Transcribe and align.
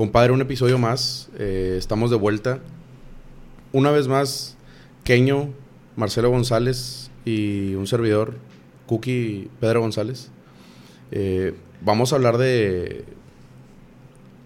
Compadre, 0.00 0.32
un 0.32 0.40
episodio 0.40 0.78
más. 0.78 1.28
Eh, 1.38 1.74
estamos 1.76 2.10
de 2.10 2.16
vuelta. 2.16 2.60
Una 3.70 3.90
vez 3.90 4.08
más, 4.08 4.56
Keño, 5.04 5.50
Marcelo 5.94 6.30
González 6.30 7.10
y 7.26 7.74
un 7.74 7.86
servidor, 7.86 8.36
Cookie 8.86 9.50
Pedro 9.60 9.82
González. 9.82 10.30
Eh, 11.10 11.52
vamos 11.82 12.14
a 12.14 12.16
hablar 12.16 12.38
de, 12.38 13.04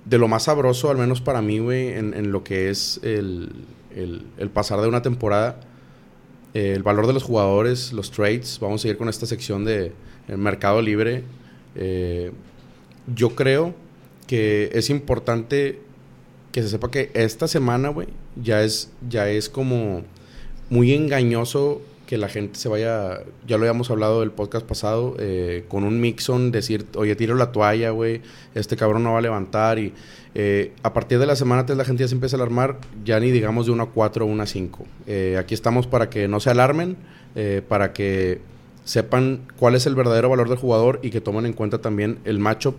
de 0.05 0.19
lo 0.19 0.27
más 0.27 0.43
sabroso, 0.43 0.91
al 0.91 0.99
menos 0.99 1.21
para 1.21 1.41
mí, 1.41 1.59
en, 1.59 2.33
lo 2.33 2.43
que 2.43 2.69
es 2.69 2.99
el, 3.05 3.53
el, 3.95 4.51
pasar 4.53 4.81
de 4.81 4.89
una 4.89 5.03
temporada. 5.03 5.61
el 6.53 6.83
valor 6.83 7.07
de 7.07 7.13
los 7.13 7.23
jugadores, 7.23 7.93
los 7.93 8.11
trades. 8.11 8.59
Vamos 8.61 8.81
a 8.81 8.83
seguir 8.83 8.97
con 8.97 9.09
esta 9.09 9.25
sección 9.25 9.65
de 9.65 9.93
mercado 10.37 10.83
libre. 10.83 11.23
Eh, 11.77 12.33
yo 13.15 13.37
creo 13.37 13.84
que 14.27 14.71
es 14.73 14.91
importante 14.91 15.81
que 16.53 16.63
se 16.63 16.69
sepa 16.69 16.91
que 16.91 17.11
esta 17.15 17.49
semana, 17.49 17.89
güey, 17.89 18.09
ya 18.41 18.63
es, 18.63 18.91
ya 19.09 19.29
es 19.29 19.49
como 19.49 20.03
muy 20.71 20.93
engañoso 20.93 21.83
que 22.07 22.19
la 22.19 22.29
gente 22.29 22.59
se 22.59 22.69
vaya, 22.69 23.23
ya 23.47 23.57
lo 23.57 23.65
habíamos 23.65 23.91
hablado 23.91 24.21
del 24.21 24.31
podcast 24.31 24.67
pasado, 24.67 25.17
eh, 25.19 25.65
con 25.69 25.85
un 25.85 26.01
mixon, 26.01 26.53
decir, 26.53 26.87
oye, 26.95 27.17
tiro 27.17 27.35
la 27.35 27.51
toalla, 27.51 27.91
güey, 27.91 28.21
este 28.55 28.77
cabrón 28.77 29.03
no 29.03 29.13
va 29.13 29.19
a 29.19 29.23
levantar 29.23 29.79
y 29.79 29.93
eh, 30.35 30.73
a 30.83 30.93
partir 30.93 31.19
de 31.19 31.27
la 31.27 31.35
semana 31.35 31.65
3 31.65 31.79
la 31.79 31.85
gente 31.85 32.03
ya 32.05 32.09
se 32.09 32.15
empieza 32.15 32.37
a 32.37 32.39
alarmar, 32.39 32.79
ya 33.05 33.19
ni 33.21 33.31
digamos 33.31 33.67
de 33.67 33.73
una 33.73 33.87
4 33.87 34.25
o 34.25 34.29
una 34.29 34.47
5. 34.47 34.87
Eh, 35.07 35.37
aquí 35.39 35.55
estamos 35.55 35.87
para 35.87 36.11
que 36.11 36.29
no 36.29 36.41
se 36.41 36.51
alarmen, 36.51 36.97
para 37.69 37.93
que 37.93 38.41
sepan 38.85 39.41
cuál 39.59 39.75
es 39.75 39.87
el 39.87 39.97
verdadero 39.97 40.29
valor 40.29 40.49
del 40.49 40.57
jugador 40.57 41.01
y 41.03 41.11
que 41.11 41.21
tomen 41.21 41.47
en 41.47 41.53
cuenta 41.53 41.81
también 41.81 42.21
el 42.25 42.39
matchup 42.39 42.77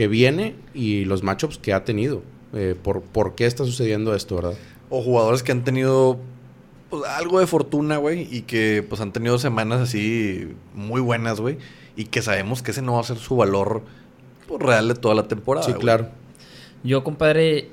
que 0.00 0.08
viene 0.08 0.54
y 0.72 1.04
los 1.04 1.22
matchups 1.22 1.58
que 1.58 1.74
ha 1.74 1.84
tenido. 1.84 2.22
Eh, 2.54 2.74
por, 2.82 3.02
por 3.02 3.34
qué 3.34 3.44
está 3.44 3.66
sucediendo 3.66 4.14
esto, 4.14 4.36
¿verdad? 4.36 4.54
O 4.88 5.02
jugadores 5.02 5.42
que 5.42 5.52
han 5.52 5.62
tenido 5.62 6.18
pues, 6.88 7.02
algo 7.04 7.38
de 7.38 7.46
fortuna, 7.46 7.98
güey, 7.98 8.26
y 8.34 8.40
que 8.40 8.82
pues 8.88 9.02
han 9.02 9.12
tenido 9.12 9.38
semanas 9.38 9.82
así 9.82 10.54
muy 10.74 11.02
buenas, 11.02 11.38
güey, 11.38 11.58
y 11.96 12.06
que 12.06 12.22
sabemos 12.22 12.62
que 12.62 12.70
ese 12.70 12.80
no 12.80 12.94
va 12.94 13.00
a 13.00 13.02
ser 13.02 13.18
su 13.18 13.36
valor 13.36 13.82
pues, 14.48 14.62
real 14.62 14.88
de 14.88 14.94
toda 14.94 15.14
la 15.14 15.28
temporada. 15.28 15.66
Sí, 15.66 15.74
claro. 15.74 16.08
Yo, 16.82 17.04
compadre, 17.04 17.68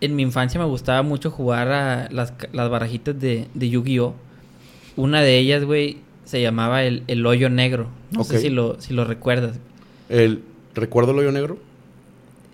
en 0.00 0.14
mi 0.14 0.22
infancia 0.22 0.60
me 0.60 0.66
gustaba 0.66 1.02
mucho 1.02 1.32
jugar 1.32 1.72
a 1.72 2.08
las, 2.12 2.34
las 2.52 2.70
barajitas 2.70 3.18
de, 3.18 3.48
de 3.52 3.68
Yu-Gi-Oh! 3.68 4.14
Una 4.94 5.22
de 5.22 5.40
ellas, 5.40 5.64
güey, 5.64 5.98
se 6.24 6.40
llamaba 6.40 6.84
el, 6.84 7.02
el 7.08 7.26
hoyo 7.26 7.50
negro. 7.50 7.88
No 8.12 8.22
sé 8.22 8.38
si 8.38 8.48
lo, 8.48 8.80
si 8.80 8.94
lo 8.94 9.04
recuerdas. 9.04 9.58
El, 10.08 10.44
¿Recuerdo 10.74 11.12
el 11.12 11.18
hoyo 11.18 11.32
negro? 11.32 11.58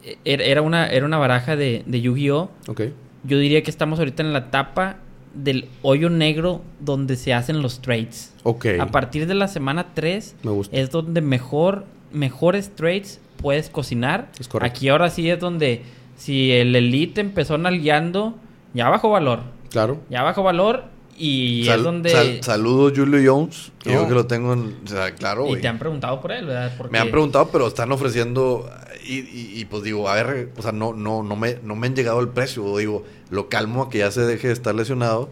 E, 0.05 0.17
era 0.25 0.63
una, 0.63 0.87
era 0.87 1.05
una 1.07 1.19
baraja 1.19 1.57
de, 1.57 1.83
de 1.87 2.01
Yu-Gi-Oh! 2.01 2.51
Ok. 2.69 2.83
Yo 3.25 3.39
diría 3.39 3.63
que 3.63 3.71
estamos 3.71 3.99
ahorita 3.99 4.23
en 4.23 4.33
la 4.33 4.39
etapa 4.41 4.97
del 5.35 5.69
hoyo 5.83 6.11
negro 6.11 6.63
donde 6.81 7.17
se 7.17 7.35
hacen 7.35 7.63
los 7.63 7.81
trades. 7.81 8.33
Ok. 8.43 8.67
A 8.81 8.87
partir 8.87 9.27
de 9.27 9.35
la 9.35 9.49
semana 9.49 9.89
3 9.95 10.37
Me 10.43 10.51
gusta. 10.51 10.77
es 10.77 10.91
donde 10.91 11.21
mejor, 11.21 11.85
mejores 12.13 12.75
trades 12.75 13.21
puedes 13.37 13.69
cocinar. 13.71 14.31
Es 14.39 14.49
correcto. 14.49 14.75
Aquí 14.77 14.89
ahora 14.89 15.11
sí 15.11 15.29
es 15.31 15.39
donde 15.39 15.83
si 16.17 16.53
el 16.53 16.75
Elite 16.75 17.21
empezó 17.21 17.59
nalgueando, 17.59 18.35
ya 18.75 18.89
bajó 18.89 19.11
valor. 19.11 19.41
Claro. 19.71 20.01
Ya 20.11 20.23
bajó 20.23 20.43
valor 20.43 20.85
y 21.21 21.69
es 21.69 21.83
donde... 21.83 22.43
saludos 22.43 22.95
Julio 22.97 23.21
Jones. 23.23 23.73
Yo 23.85 24.09
que 24.09 24.15
lo 24.15 24.27
tengo 24.27 24.55
en... 24.55 24.75
O 24.85 24.89
sea, 24.89 25.15
claro, 25.15 25.55
Y 25.55 25.61
te 25.61 25.69
han 25.69 25.79
preguntado 25.79 26.19
por 26.23 26.33
él, 26.33 26.47
¿verdad? 26.47 26.73
Me 26.91 26.99
han 26.99 27.11
preguntado, 27.11 27.51
pero 27.51 27.67
están 27.67 27.93
ofreciendo... 27.93 28.71
Y, 29.07 29.65
pues 29.67 29.83
digo, 29.83 30.09
a 30.09 30.15
ver, 30.15 30.51
o 30.57 30.63
sea, 30.63 30.73
no, 30.73 30.95
no, 30.95 31.23
no, 31.23 31.37
me, 31.37 31.59
no 31.63 31.77
me 31.77 31.89
han 31.89 31.95
llegado 31.95 32.21
el 32.21 32.29
precio. 32.29 32.79
Digo, 32.79 33.05
lo 33.29 33.51
calmo 33.51 33.83
a 33.83 33.91
que 33.91 33.99
ya 33.99 34.11
se 34.11 34.23
deje 34.23 34.47
de 34.47 34.55
estar 34.55 34.75
lesionado 34.75 35.29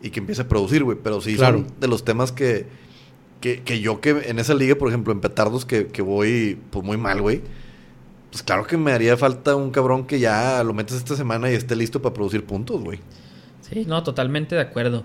y 0.00 0.10
que 0.10 0.20
empiece 0.20 0.42
a 0.42 0.48
producir, 0.48 0.84
güey. 0.84 0.96
Pero 1.02 1.20
sí 1.20 1.36
son 1.36 1.66
de 1.80 1.88
los 1.88 2.04
temas 2.04 2.32
que, 2.32 2.66
que, 3.40 3.62
que, 3.62 3.80
yo 3.80 4.00
que 4.00 4.10
en 4.26 4.38
esa 4.38 4.54
liga, 4.54 4.76
por 4.76 4.88
ejemplo, 4.88 5.12
en 5.12 5.20
petardos, 5.20 5.66
que, 5.66 5.88
que 5.88 6.00
voy 6.00 6.58
pues 6.70 6.84
muy 6.84 6.96
mal, 6.96 7.20
güey. 7.20 7.42
Pues 8.30 8.42
claro 8.42 8.66
que 8.66 8.76
me 8.76 8.92
haría 8.92 9.16
falta 9.16 9.54
un 9.56 9.70
cabrón 9.70 10.06
que 10.06 10.18
ya 10.18 10.62
lo 10.64 10.72
metes 10.72 10.96
esta 10.96 11.16
semana 11.16 11.50
y 11.50 11.54
esté 11.54 11.76
listo 11.76 12.00
para 12.00 12.14
producir 12.14 12.44
puntos, 12.44 12.80
güey. 12.80 13.00
Sí, 13.60 13.84
no, 13.86 14.02
totalmente 14.02 14.54
de 14.54 14.60
acuerdo. 14.60 15.04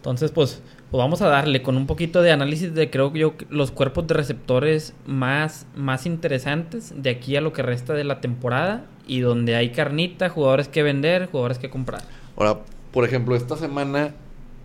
Entonces, 0.00 0.30
pues, 0.30 0.62
pues, 0.90 0.98
vamos 0.98 1.20
a 1.20 1.28
darle 1.28 1.60
con 1.60 1.76
un 1.76 1.86
poquito 1.86 2.22
de 2.22 2.32
análisis 2.32 2.72
de 2.72 2.88
creo 2.88 3.12
yo 3.12 3.34
los 3.50 3.70
cuerpos 3.70 4.06
de 4.06 4.14
receptores 4.14 4.94
más, 5.04 5.66
más 5.76 6.06
interesantes 6.06 6.94
de 6.96 7.10
aquí 7.10 7.36
a 7.36 7.42
lo 7.42 7.52
que 7.52 7.60
resta 7.60 7.92
de 7.92 8.04
la 8.04 8.22
temporada 8.22 8.86
y 9.06 9.20
donde 9.20 9.56
hay 9.56 9.72
carnita, 9.72 10.30
jugadores 10.30 10.68
que 10.68 10.82
vender, 10.82 11.26
jugadores 11.26 11.58
que 11.58 11.68
comprar. 11.68 12.00
Ahora, 12.34 12.60
por 12.92 13.04
ejemplo, 13.04 13.36
esta 13.36 13.58
semana 13.58 14.14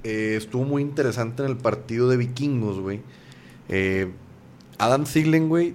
eh, 0.06 0.35
estuvo 0.38 0.63
muy 0.63 0.81
interesante 0.81 1.44
en 1.44 1.50
el 1.50 1.57
partido 1.57 2.07
de 2.07 2.16
vikingos, 2.16 2.79
güey. 2.79 3.01
Eh, 3.68 4.13
Adam 4.78 5.03
Thielen, 5.03 5.50
güey, 5.50 5.74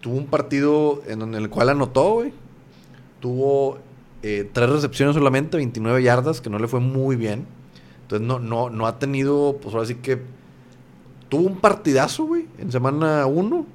tuvo 0.00 0.16
un 0.16 0.26
partido 0.26 1.02
en, 1.06 1.34
el 1.34 1.50
cual 1.50 1.68
anotó, 1.68 2.14
güey. 2.14 2.32
Tuvo 3.20 3.76
eh, 4.22 4.48
tres 4.50 4.70
recepciones 4.70 5.14
solamente, 5.14 5.58
29 5.58 6.02
yardas, 6.02 6.40
que 6.40 6.48
no 6.48 6.58
le 6.58 6.66
fue 6.66 6.80
muy 6.80 7.16
bien. 7.16 7.59
Entonces 8.10 8.26
no, 8.26 8.40
no, 8.40 8.70
no 8.70 8.88
ha 8.88 8.98
tenido, 8.98 9.58
pues 9.62 9.72
ahora 9.72 9.86
sí 9.86 9.94
que 9.94 10.18
tuvo 11.28 11.42
un 11.46 11.60
partidazo, 11.60 12.24
güey, 12.24 12.46
en 12.58 12.72
semana 12.72 13.24
1 13.26 13.66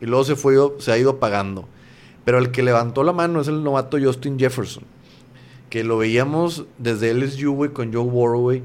y 0.00 0.06
luego 0.06 0.24
se 0.24 0.34
fue, 0.34 0.56
se 0.78 0.90
ha 0.90 0.98
ido 0.98 1.10
apagando. 1.10 1.68
Pero 2.24 2.38
el 2.38 2.50
que 2.50 2.64
levantó 2.64 3.04
la 3.04 3.12
mano 3.12 3.40
es 3.40 3.46
el 3.46 3.62
novato 3.62 3.96
Justin 4.02 4.36
Jefferson, 4.36 4.82
que 5.70 5.84
lo 5.84 5.96
veíamos 5.96 6.64
desde 6.76 7.14
LSU, 7.14 7.52
güey, 7.52 7.70
con 7.70 7.92
Joe 7.92 8.02
Burrow, 8.02 8.40
güey, 8.40 8.62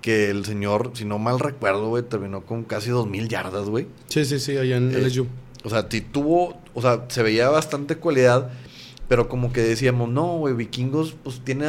que 0.00 0.30
el 0.30 0.44
señor, 0.44 0.90
si 0.94 1.04
no 1.04 1.20
mal 1.20 1.38
recuerdo, 1.38 1.90
güey, 1.90 2.02
terminó 2.02 2.40
con 2.40 2.64
casi 2.64 2.90
2000 2.90 3.28
yardas, 3.28 3.68
güey. 3.68 3.86
Sí, 4.08 4.24
sí, 4.24 4.40
sí, 4.40 4.56
allá 4.56 4.76
en 4.76 4.92
eh, 4.92 4.98
LSU. 4.98 5.28
O 5.62 5.70
sea, 5.70 5.88
tuvo, 5.88 6.60
o 6.74 6.82
sea, 6.82 7.04
se 7.06 7.22
veía 7.22 7.48
bastante 7.48 7.94
cualidad, 7.94 8.50
pero 9.06 9.28
como 9.28 9.52
que 9.52 9.60
decíamos, 9.60 10.08
no, 10.08 10.38
güey, 10.38 10.54
Vikingos, 10.54 11.14
pues 11.22 11.40
tiene 11.44 11.66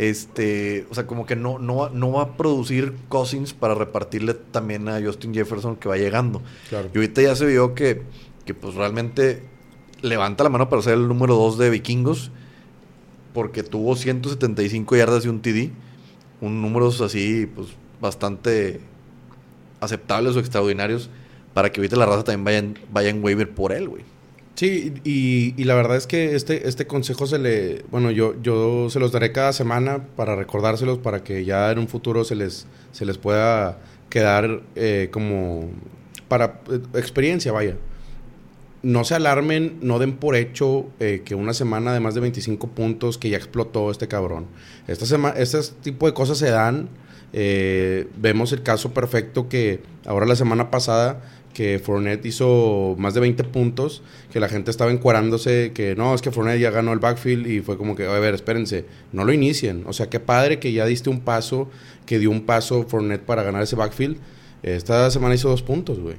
este, 0.00 0.86
o 0.90 0.94
sea, 0.94 1.06
como 1.06 1.26
que 1.26 1.36
no, 1.36 1.58
no, 1.58 1.90
no 1.90 2.12
va 2.12 2.22
a 2.22 2.36
producir 2.38 2.94
Cousins 3.10 3.52
para 3.52 3.74
repartirle 3.74 4.32
también 4.32 4.88
a 4.88 4.98
Justin 4.98 5.34
Jefferson 5.34 5.76
que 5.76 5.90
va 5.90 5.98
llegando. 5.98 6.40
Claro. 6.70 6.88
Y 6.94 6.96
ahorita 6.96 7.20
ya 7.20 7.36
se 7.36 7.44
vio 7.44 7.74
que, 7.74 8.00
que 8.46 8.54
pues 8.54 8.76
realmente 8.76 9.42
levanta 10.00 10.42
la 10.42 10.48
mano 10.48 10.70
para 10.70 10.80
ser 10.80 10.94
el 10.94 11.06
número 11.06 11.34
2 11.34 11.58
de 11.58 11.68
Vikingos, 11.68 12.30
porque 13.34 13.62
tuvo 13.62 13.94
175 13.94 14.96
yardas 14.96 15.26
y 15.26 15.28
un 15.28 15.42
TD, 15.42 15.70
un 16.40 16.62
números 16.62 17.02
así, 17.02 17.46
pues 17.54 17.68
bastante 18.00 18.80
aceptables 19.80 20.34
o 20.34 20.40
extraordinarios 20.40 21.10
para 21.52 21.70
que 21.70 21.78
ahorita 21.78 21.96
la 21.96 22.06
raza 22.06 22.24
también 22.24 22.72
vaya, 22.72 22.86
vaya 22.90 23.10
en 23.10 23.22
waiver 23.22 23.50
por 23.50 23.72
él, 23.72 23.90
güey. 23.90 24.04
Sí, 24.54 24.92
y, 25.04 25.64
la 25.64 25.74
verdad 25.74 25.96
es 25.96 26.06
que 26.06 26.34
este, 26.34 26.68
este 26.68 26.86
consejo 26.86 27.26
se 27.26 27.38
le, 27.38 27.82
bueno, 27.90 28.10
yo, 28.10 28.34
yo 28.42 28.90
se 28.90 29.00
los 29.00 29.10
daré 29.10 29.32
cada 29.32 29.52
semana 29.52 30.06
para 30.16 30.36
recordárselos, 30.36 30.98
para 30.98 31.24
que 31.24 31.44
ya 31.44 31.70
en 31.70 31.78
un 31.78 31.88
futuro 31.88 32.24
se 32.24 32.34
les, 32.34 32.66
se 32.92 33.06
les 33.06 33.16
pueda 33.16 33.78
quedar 34.10 34.60
eh, 34.74 35.08
como 35.10 35.70
para 36.28 36.60
eh, 36.70 36.80
experiencia, 36.94 37.52
vaya. 37.52 37.76
No 38.82 39.04
se 39.04 39.14
alarmen, 39.14 39.78
no 39.82 39.98
den 39.98 40.16
por 40.16 40.36
hecho 40.36 40.86
eh, 41.00 41.22
que 41.24 41.34
una 41.34 41.54
semana 41.54 41.92
de 41.94 42.00
más 42.00 42.14
de 42.14 42.20
25 42.20 42.68
puntos 42.68 43.18
que 43.18 43.30
ya 43.30 43.36
explotó 43.36 43.90
este 43.90 44.08
cabrón. 44.08 44.46
Esta 44.88 45.06
semana, 45.06 45.38
este 45.38 45.58
tipo 45.82 46.06
de 46.06 46.12
cosas 46.12 46.38
se 46.38 46.50
dan. 46.50 46.88
vemos 47.32 48.52
el 48.52 48.62
caso 48.62 48.92
perfecto 48.92 49.48
que 49.48 49.80
ahora 50.04 50.26
la 50.26 50.34
semana 50.36 50.70
pasada 50.70 51.22
que 51.54 51.78
Fournette 51.78 52.26
hizo 52.26 52.94
más 52.98 53.14
de 53.14 53.20
20 53.20 53.44
puntos, 53.44 54.02
que 54.32 54.40
la 54.40 54.48
gente 54.48 54.70
estaba 54.70 54.90
encuadrándose, 54.90 55.72
que 55.74 55.94
no, 55.96 56.14
es 56.14 56.22
que 56.22 56.30
Fournette 56.30 56.60
ya 56.60 56.70
ganó 56.70 56.92
el 56.92 56.98
backfield 56.98 57.46
y 57.46 57.60
fue 57.60 57.76
como 57.76 57.96
que, 57.96 58.06
a 58.06 58.18
ver, 58.18 58.34
espérense, 58.34 58.84
no 59.12 59.24
lo 59.24 59.32
inicien. 59.32 59.84
O 59.86 59.92
sea, 59.92 60.08
qué 60.08 60.20
padre 60.20 60.58
que 60.58 60.72
ya 60.72 60.86
diste 60.86 61.10
un 61.10 61.20
paso, 61.20 61.68
que 62.06 62.18
dio 62.18 62.30
un 62.30 62.42
paso 62.42 62.84
Fournette 62.88 63.24
para 63.24 63.42
ganar 63.42 63.62
ese 63.62 63.76
backfield. 63.76 64.16
Esta 64.62 65.10
semana 65.10 65.34
hizo 65.34 65.48
dos 65.48 65.62
puntos, 65.62 65.98
güey. 65.98 66.16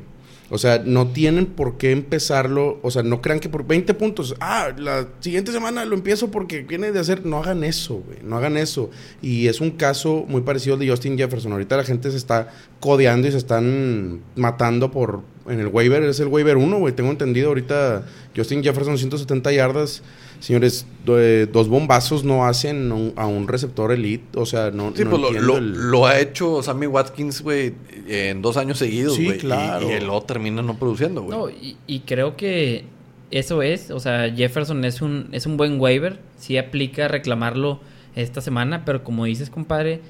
O 0.54 0.58
sea, 0.58 0.84
no 0.86 1.08
tienen 1.08 1.46
por 1.46 1.78
qué 1.78 1.92
empezarlo. 1.92 2.78
O 2.84 2.92
sea, 2.92 3.04
no 3.04 3.22
crean 3.22 3.40
que 3.40 3.48
por 3.48 3.66
20 3.66 3.94
puntos, 3.94 4.36
ah, 4.42 4.70
la 4.78 5.08
siguiente 5.22 5.54
semana 5.54 5.86
lo 5.86 5.96
empiezo 5.96 6.30
porque 6.30 6.62
viene 6.62 6.92
de 6.92 7.00
hacer. 7.00 7.26
No 7.26 7.38
hagan 7.38 7.64
eso, 7.64 8.04
güey. 8.06 8.20
No 8.22 8.38
hagan 8.38 8.58
eso. 8.58 8.90
Y 9.22 9.48
es 9.48 9.62
un 9.62 9.72
caso 9.72 10.26
muy 10.28 10.42
parecido 10.42 10.74
al 10.74 10.82
de 10.82 10.90
Justin 10.90 11.18
Jefferson. 11.18 11.54
Ahorita 11.54 11.78
la 11.78 11.86
gente 11.86 12.12
se 12.12 12.18
está 12.18 12.50
codeando 12.82 13.30
y 13.30 13.32
se 13.32 13.38
están 13.38 14.20
matando 14.36 14.92
por. 14.92 15.22
En 15.48 15.60
el 15.60 15.68
waiver, 15.68 16.04
es 16.04 16.20
el 16.20 16.28
waiver 16.28 16.58
1, 16.58 16.78
güey. 16.78 16.94
Tengo 16.94 17.10
entendido 17.10 17.50
ahorita 17.50 18.06
Justin 18.36 18.64
Jefferson 18.64 18.98
170 18.98 19.52
yardas. 19.52 20.04
Señores, 20.40 20.86
eh, 21.08 21.48
dos 21.52 21.68
bombazos 21.68 22.24
no 22.24 22.46
hacen 22.46 23.14
a 23.16 23.28
un 23.28 23.48
receptor 23.48 23.92
elite. 23.92 24.40
O 24.40 24.46
sea, 24.46 24.72
no. 24.72 24.94
Sí, 24.96 25.04
pues 25.06 25.22
lo, 25.42 26.06
ha 26.06 26.20
hecho 26.20 26.62
Sammy 26.62 26.88
Watkins, 26.88 27.42
güey, 27.42 27.74
en 28.08 28.42
dos 28.42 28.58
años 28.58 28.78
seguidos, 28.78 29.18
güey. 29.18 29.34
Sí, 29.34 29.38
claro. 29.38 29.90
Y, 29.90 29.94
y, 29.94 30.00
luego 30.00 30.24
termina 30.24 30.62
no 30.62 30.78
produciendo, 30.78 31.24
güey. 31.24 31.38
No, 31.38 31.50
y, 31.88 32.00
creo 32.02 32.36
que 32.38 32.86
eso 33.30 33.62
es. 33.62 33.92
O 33.92 34.00
sea, 34.00 34.32
Jefferson 34.34 34.86
es 34.86 35.02
un, 35.02 35.30
es 35.32 35.46
un 35.46 35.58
buen 35.58 35.80
waiver. 35.80 36.20
Sí 36.38 36.58
aplica 36.58 37.08
reclamarlo 37.08 37.80
esta 38.16 38.42
semana, 38.42 38.84
pero 38.86 39.04
como 39.04 39.26
dices, 39.26 39.50
compadre, 39.50 40.02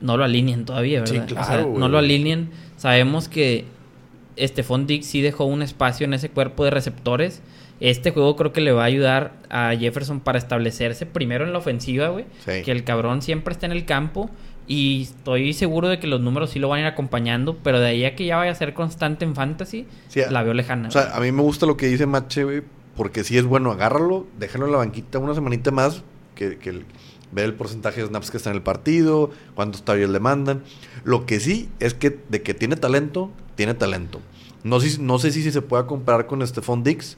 no 0.00 0.16
lo 0.16 0.24
alineen 0.24 0.64
todavía, 0.64 1.00
¿verdad? 1.00 1.26
Sí, 1.26 1.34
O 1.34 1.36
sea, 1.36 1.46
claro, 1.46 1.74
no 1.76 1.88
lo 1.88 1.98
alineen. 1.98 2.50
Sabemos 2.76 3.28
que 3.28 3.64
Stephon 4.38 4.86
Diggs 4.86 5.06
sí 5.06 5.20
dejó 5.20 5.44
un 5.44 5.62
espacio 5.62 6.04
en 6.04 6.14
ese 6.14 6.28
cuerpo 6.30 6.64
de 6.64 6.70
receptores. 6.70 7.42
Este 7.80 8.12
juego 8.12 8.36
creo 8.36 8.52
que 8.52 8.60
le 8.60 8.72
va 8.72 8.82
a 8.82 8.86
ayudar 8.86 9.32
a 9.50 9.74
Jefferson 9.76 10.20
para 10.20 10.38
establecerse 10.38 11.04
primero 11.06 11.44
en 11.44 11.52
la 11.52 11.58
ofensiva, 11.58 12.08
güey. 12.08 12.24
Sí. 12.44 12.62
Que 12.64 12.70
el 12.72 12.84
cabrón 12.84 13.22
siempre 13.22 13.52
está 13.52 13.66
en 13.66 13.72
el 13.72 13.84
campo. 13.84 14.30
Y 14.68 15.02
estoy 15.02 15.52
seguro 15.52 15.88
de 15.88 15.98
que 15.98 16.06
los 16.06 16.20
números 16.20 16.50
sí 16.50 16.60
lo 16.60 16.68
van 16.68 16.78
a 16.78 16.82
ir 16.82 16.86
acompañando. 16.86 17.56
Pero 17.64 17.80
de 17.80 17.86
ahí 17.88 18.04
a 18.04 18.14
que 18.14 18.24
ya 18.24 18.36
vaya 18.36 18.52
a 18.52 18.54
ser 18.54 18.72
constante 18.74 19.24
en 19.24 19.34
fantasy, 19.34 19.86
Sí, 20.08 20.20
la 20.30 20.42
veo 20.44 20.54
lejana. 20.54 20.88
O 20.88 20.90
sea, 20.92 21.14
a 21.16 21.20
mí 21.20 21.32
me 21.32 21.42
gusta 21.42 21.66
lo 21.66 21.76
que 21.76 21.86
dice 21.88 22.06
Mache, 22.06 22.44
güey, 22.44 22.62
porque 22.96 23.24
si 23.24 23.36
es 23.36 23.44
bueno, 23.44 23.72
agárralo, 23.72 24.26
déjalo 24.38 24.66
en 24.66 24.72
la 24.72 24.78
banquita 24.78 25.18
una 25.18 25.34
semanita 25.34 25.72
más, 25.72 26.04
que, 26.36 26.58
que 26.58 26.70
el- 26.70 26.84
ver 27.32 27.46
el 27.46 27.54
porcentaje 27.54 28.02
de 28.02 28.06
snaps 28.08 28.30
que 28.30 28.36
está 28.36 28.50
en 28.50 28.56
el 28.56 28.62
partido, 28.62 29.30
cuántos 29.54 29.84
tabios 29.84 30.10
le 30.10 30.20
mandan. 30.20 30.62
Lo 31.02 31.24
que 31.26 31.40
sí 31.40 31.68
es 31.80 31.94
que 31.94 32.16
de 32.28 32.42
que 32.42 32.52
tiene 32.54 32.76
talento, 32.76 33.30
tiene 33.54 33.74
talento. 33.74 34.20
No 34.64 34.80
sé, 34.80 35.00
no 35.00 35.18
sé 35.18 35.30
si, 35.30 35.42
si 35.42 35.50
se 35.50 35.62
pueda 35.62 35.86
comparar 35.86 36.26
con 36.26 36.46
Stephon 36.46 36.82
Dix, 36.82 37.16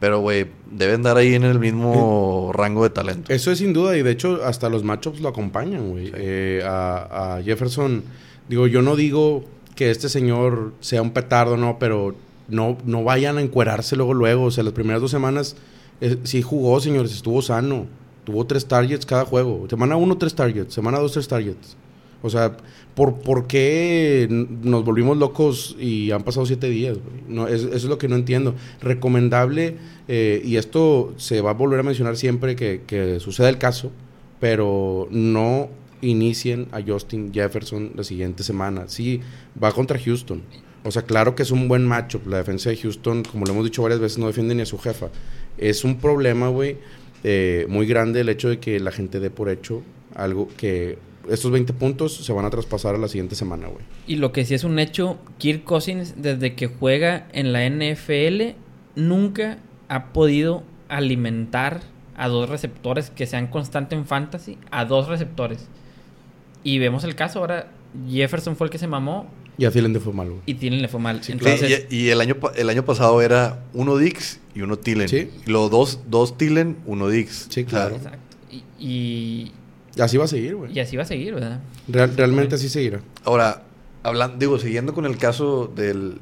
pero, 0.00 0.20
güey, 0.20 0.46
deben 0.70 1.02
dar 1.02 1.16
ahí 1.16 1.34
en 1.34 1.44
el 1.44 1.58
mismo 1.58 2.50
rango 2.52 2.82
de 2.82 2.90
talento. 2.90 3.32
Eso 3.32 3.50
es 3.50 3.58
sin 3.58 3.72
duda, 3.72 3.96
y 3.96 4.02
de 4.02 4.10
hecho 4.10 4.44
hasta 4.44 4.68
los 4.68 4.84
matchups 4.84 5.20
lo 5.20 5.28
acompañan, 5.28 5.90
güey. 5.90 6.12
Eh, 6.14 6.62
a, 6.64 7.36
a 7.36 7.42
Jefferson, 7.42 8.02
digo, 8.48 8.66
yo 8.66 8.82
no 8.82 8.96
digo 8.96 9.44
que 9.74 9.90
este 9.90 10.08
señor 10.08 10.72
sea 10.80 11.02
un 11.02 11.12
petardo, 11.12 11.56
no, 11.56 11.78
pero 11.78 12.14
no, 12.48 12.78
no 12.84 13.04
vayan 13.04 13.38
a 13.38 13.42
encuerarse 13.42 13.96
luego, 13.96 14.14
luego. 14.14 14.44
O 14.44 14.50
sea, 14.50 14.64
las 14.64 14.72
primeras 14.72 15.00
dos 15.00 15.10
semanas 15.10 15.56
eh, 16.00 16.18
sí 16.24 16.42
jugó, 16.42 16.80
señores, 16.80 17.12
estuvo 17.12 17.42
sano. 17.42 17.86
Tuvo 18.24 18.46
tres 18.46 18.66
targets 18.66 19.04
cada 19.04 19.24
juego. 19.24 19.66
Semana 19.68 19.96
uno, 19.96 20.16
tres 20.16 20.34
targets. 20.34 20.72
Semana 20.72 20.98
dos, 20.98 21.12
tres 21.12 21.28
targets. 21.28 21.76
O 22.24 22.30
sea, 22.30 22.56
¿por, 22.94 23.16
por 23.20 23.46
qué 23.46 24.26
nos 24.30 24.82
volvimos 24.84 25.18
locos 25.18 25.76
y 25.78 26.10
han 26.10 26.22
pasado 26.24 26.46
siete 26.46 26.70
días? 26.70 26.96
No, 27.28 27.46
es- 27.48 27.64
eso 27.64 27.74
es 27.76 27.84
lo 27.84 27.98
que 27.98 28.08
no 28.08 28.16
entiendo. 28.16 28.54
Recomendable, 28.80 29.76
eh, 30.08 30.40
y 30.42 30.56
esto 30.56 31.12
se 31.18 31.40
va 31.42 31.50
a 31.50 31.54
volver 31.54 31.80
a 31.80 31.82
mencionar 31.82 32.16
siempre 32.16 32.56
que, 32.56 32.80
que 32.86 33.20
suceda 33.20 33.48
el 33.50 33.58
caso, 33.58 33.92
pero 34.40 35.06
no 35.10 35.68
inicien 36.00 36.66
a 36.72 36.80
Justin 36.80 37.32
Jefferson 37.32 37.92
la 37.94 38.04
siguiente 38.04 38.42
semana. 38.42 38.84
Sí, 38.88 39.20
va 39.62 39.72
contra 39.72 39.98
Houston. 39.98 40.40
O 40.82 40.90
sea, 40.90 41.02
claro 41.02 41.34
que 41.34 41.42
es 41.42 41.50
un 41.50 41.68
buen 41.68 41.86
matchup. 41.86 42.26
La 42.26 42.38
defensa 42.38 42.70
de 42.70 42.76
Houston, 42.76 43.22
como 43.24 43.44
lo 43.44 43.52
hemos 43.52 43.64
dicho 43.64 43.82
varias 43.82 44.00
veces, 44.00 44.18
no 44.18 44.26
defiende 44.26 44.54
ni 44.54 44.62
a 44.62 44.66
su 44.66 44.78
jefa. 44.78 45.08
Es 45.58 45.84
un 45.84 45.96
problema, 45.98 46.48
güey, 46.48 46.76
eh, 47.22 47.66
muy 47.68 47.86
grande 47.86 48.20
el 48.20 48.28
hecho 48.30 48.48
de 48.48 48.58
que 48.60 48.80
la 48.80 48.92
gente 48.92 49.20
dé 49.20 49.30
por 49.30 49.48
hecho 49.50 49.82
algo 50.14 50.48
que 50.56 50.98
estos 51.30 51.50
20 51.50 51.72
puntos 51.74 52.14
se 52.16 52.32
van 52.32 52.44
a 52.44 52.50
traspasar 52.50 52.94
a 52.94 52.98
la 52.98 53.08
siguiente 53.08 53.34
semana, 53.34 53.68
güey. 53.68 53.84
Y 54.06 54.16
lo 54.16 54.32
que 54.32 54.44
sí 54.44 54.54
es 54.54 54.64
un 54.64 54.78
hecho, 54.78 55.18
Kirk 55.38 55.64
Cousins, 55.64 56.14
desde 56.16 56.54
que 56.54 56.66
juega 56.66 57.26
en 57.32 57.52
la 57.52 57.68
NFL, 57.68 58.56
nunca 58.96 59.58
ha 59.88 60.12
podido 60.12 60.62
alimentar 60.88 61.80
a 62.16 62.28
dos 62.28 62.48
receptores 62.48 63.10
que 63.10 63.26
sean 63.26 63.48
constantes 63.48 63.98
en 63.98 64.06
fantasy, 64.06 64.58
a 64.70 64.84
dos 64.84 65.08
receptores. 65.08 65.66
Y 66.62 66.78
vemos 66.78 67.04
el 67.04 67.14
caso 67.14 67.40
ahora, 67.40 67.70
Jefferson 68.08 68.56
fue 68.56 68.66
el 68.66 68.70
que 68.70 68.78
se 68.78 68.86
mamó 68.86 69.26
Y 69.58 69.64
a 69.66 69.70
Thielen 69.70 69.92
le 69.92 70.00
fue 70.00 70.12
mal, 70.12 70.28
güey. 70.30 70.40
y 70.46 70.54
Thielen 70.54 70.80
le 70.82 70.88
fue 70.88 71.00
mal. 71.00 71.22
Sí, 71.22 71.32
Entonces, 71.32 71.86
y, 71.90 71.96
y 71.96 72.08
el 72.10 72.20
año 72.20 72.36
el 72.56 72.68
año 72.70 72.84
pasado 72.84 73.20
era 73.22 73.64
uno 73.72 73.96
Dix 73.96 74.40
y 74.54 74.62
uno 74.62 74.76
Tillen. 74.78 75.08
Sí. 75.08 75.30
Luego 75.46 75.68
dos, 75.68 76.00
dos 76.08 76.36
Tillen, 76.38 76.76
uno 76.86 77.08
Dix. 77.08 77.46
Sí, 77.50 77.64
claro. 77.64 77.96
exacto. 77.96 78.18
Y, 78.50 78.64
y, 78.78 79.52
Y 79.96 80.00
así 80.00 80.16
va 80.16 80.24
a 80.24 80.28
seguir, 80.28 80.56
güey. 80.56 80.72
y 80.72 80.80
así 80.80 80.96
va 80.96 81.02
a 81.04 81.06
seguir, 81.06 81.34
¿verdad? 81.34 81.60
Real- 81.88 82.16
realmente 82.16 82.56
así 82.56 82.68
seguirá. 82.68 83.00
Ahora, 83.24 83.62
hablando, 84.02 84.36
digo, 84.38 84.58
siguiendo 84.58 84.92
con 84.94 85.06
el 85.06 85.16
caso 85.18 85.70
del, 85.74 86.18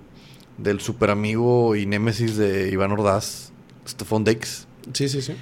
del 0.58 0.80
super 0.80 1.10
amigo 1.10 1.74
y 1.76 1.86
némesis 1.86 2.36
de 2.36 2.68
Iván 2.70 2.92
Ordaz, 2.92 3.52
Stephon 3.88 4.24
Dix, 4.24 4.66
Sí, 4.92 5.08
sí, 5.08 5.22
sí. 5.22 5.34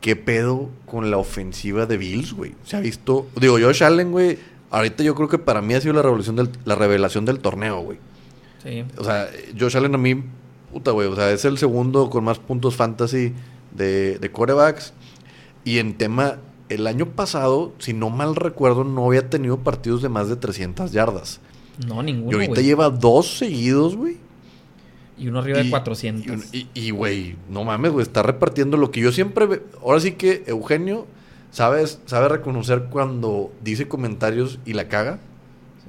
¿qué 0.00 0.16
pedo 0.16 0.68
con 0.84 1.10
la 1.10 1.16
ofensiva 1.16 1.86
de 1.86 1.96
Bills, 1.96 2.32
güey? 2.34 2.54
Se 2.64 2.76
ha 2.76 2.80
visto, 2.80 3.26
digo, 3.40 3.56
Josh 3.58 3.82
Allen, 3.82 4.10
güey, 4.12 4.38
ahorita 4.70 5.02
yo 5.02 5.14
creo 5.14 5.28
que 5.28 5.38
para 5.38 5.62
mí 5.62 5.72
ha 5.74 5.80
sido 5.80 5.94
la 5.94 6.02
revelación 6.02 6.36
del, 6.36 6.50
la 6.66 6.74
revelación 6.74 7.24
del 7.24 7.38
torneo, 7.38 7.80
güey. 7.80 7.98
Sí. 8.62 8.84
O 8.98 9.04
sea, 9.04 9.28
Josh 9.58 9.76
Allen 9.76 9.94
a 9.94 9.98
mí, 9.98 10.22
puta, 10.72 10.90
güey, 10.90 11.08
o 11.08 11.16
sea, 11.16 11.30
es 11.30 11.44
el 11.46 11.56
segundo 11.56 12.10
con 12.10 12.24
más 12.24 12.38
puntos 12.38 12.76
fantasy 12.76 13.32
de, 13.74 14.18
de 14.18 14.30
corebacks. 14.30 14.92
Y 15.64 15.78
en 15.78 15.94
tema, 15.96 16.36
el 16.68 16.86
año 16.86 17.06
pasado, 17.06 17.72
si 17.78 17.92
no 17.92 18.10
mal 18.10 18.36
recuerdo, 18.36 18.84
no 18.84 19.06
había 19.06 19.28
tenido 19.30 19.58
partidos 19.58 20.02
de 20.02 20.08
más 20.08 20.28
de 20.28 20.36
300 20.36 20.92
yardas. 20.92 21.40
No, 21.86 22.02
ninguno. 22.02 22.30
y 22.30 22.34
ahorita 22.40 22.60
lleva 22.60 22.88
dos 22.90 23.36
seguidos, 23.38 23.96
güey. 23.96 24.16
Y 25.18 25.28
uno 25.28 25.40
arriba 25.40 25.58
de 25.58 25.66
Y- 25.66 25.70
400. 25.70 26.44
Y, 26.74 26.90
güey, 26.90 27.36
no 27.48 27.64
mames, 27.64 27.92
güey, 27.92 28.02
está 28.02 28.22
repartiendo 28.22 28.76
lo 28.76 28.90
que 28.90 29.00
yo 29.00 29.12
siempre... 29.12 29.46
ve- 29.46 29.62
Ahora 29.82 30.00
sí 30.00 30.12
que 30.12 30.42
Eugenio 30.46 31.06
sabes, 31.50 32.00
sabe 32.06 32.28
reconocer 32.28 32.86
cuando 32.90 33.52
dice 33.62 33.86
comentarios 33.86 34.58
y 34.64 34.72
la 34.72 34.88
caga. 34.88 35.20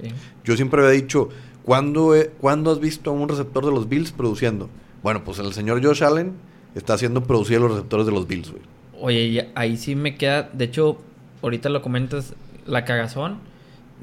Sí. 0.01 0.09
Yo 0.43 0.55
siempre 0.55 0.81
había 0.81 0.91
dicho, 0.93 1.29
¿cuándo, 1.63 2.13
he- 2.15 2.29
¿cuándo 2.39 2.71
has 2.71 2.79
visto 2.79 3.09
a 3.09 3.13
un 3.13 3.27
receptor 3.29 3.65
de 3.65 3.71
los 3.71 3.89
Bills 3.89 4.11
produciendo? 4.11 4.69
Bueno, 5.01 5.23
pues 5.23 5.39
el 5.39 5.53
señor 5.53 5.83
Josh 5.83 6.03
Allen 6.03 6.33
está 6.75 6.93
haciendo 6.93 7.23
producir 7.23 7.57
a 7.57 7.61
los 7.61 7.71
receptores 7.71 8.05
de 8.05 8.11
los 8.11 8.27
Bills, 8.27 8.51
güey. 8.51 8.61
Oye, 9.05 9.51
ahí 9.53 9.77
sí 9.77 9.95
me 9.95 10.15
queda. 10.15 10.49
De 10.51 10.65
hecho, 10.65 10.97
ahorita 11.43 11.69
lo 11.69 11.83
comentas, 11.83 12.33
la 12.65 12.85
cagazón. 12.85 13.37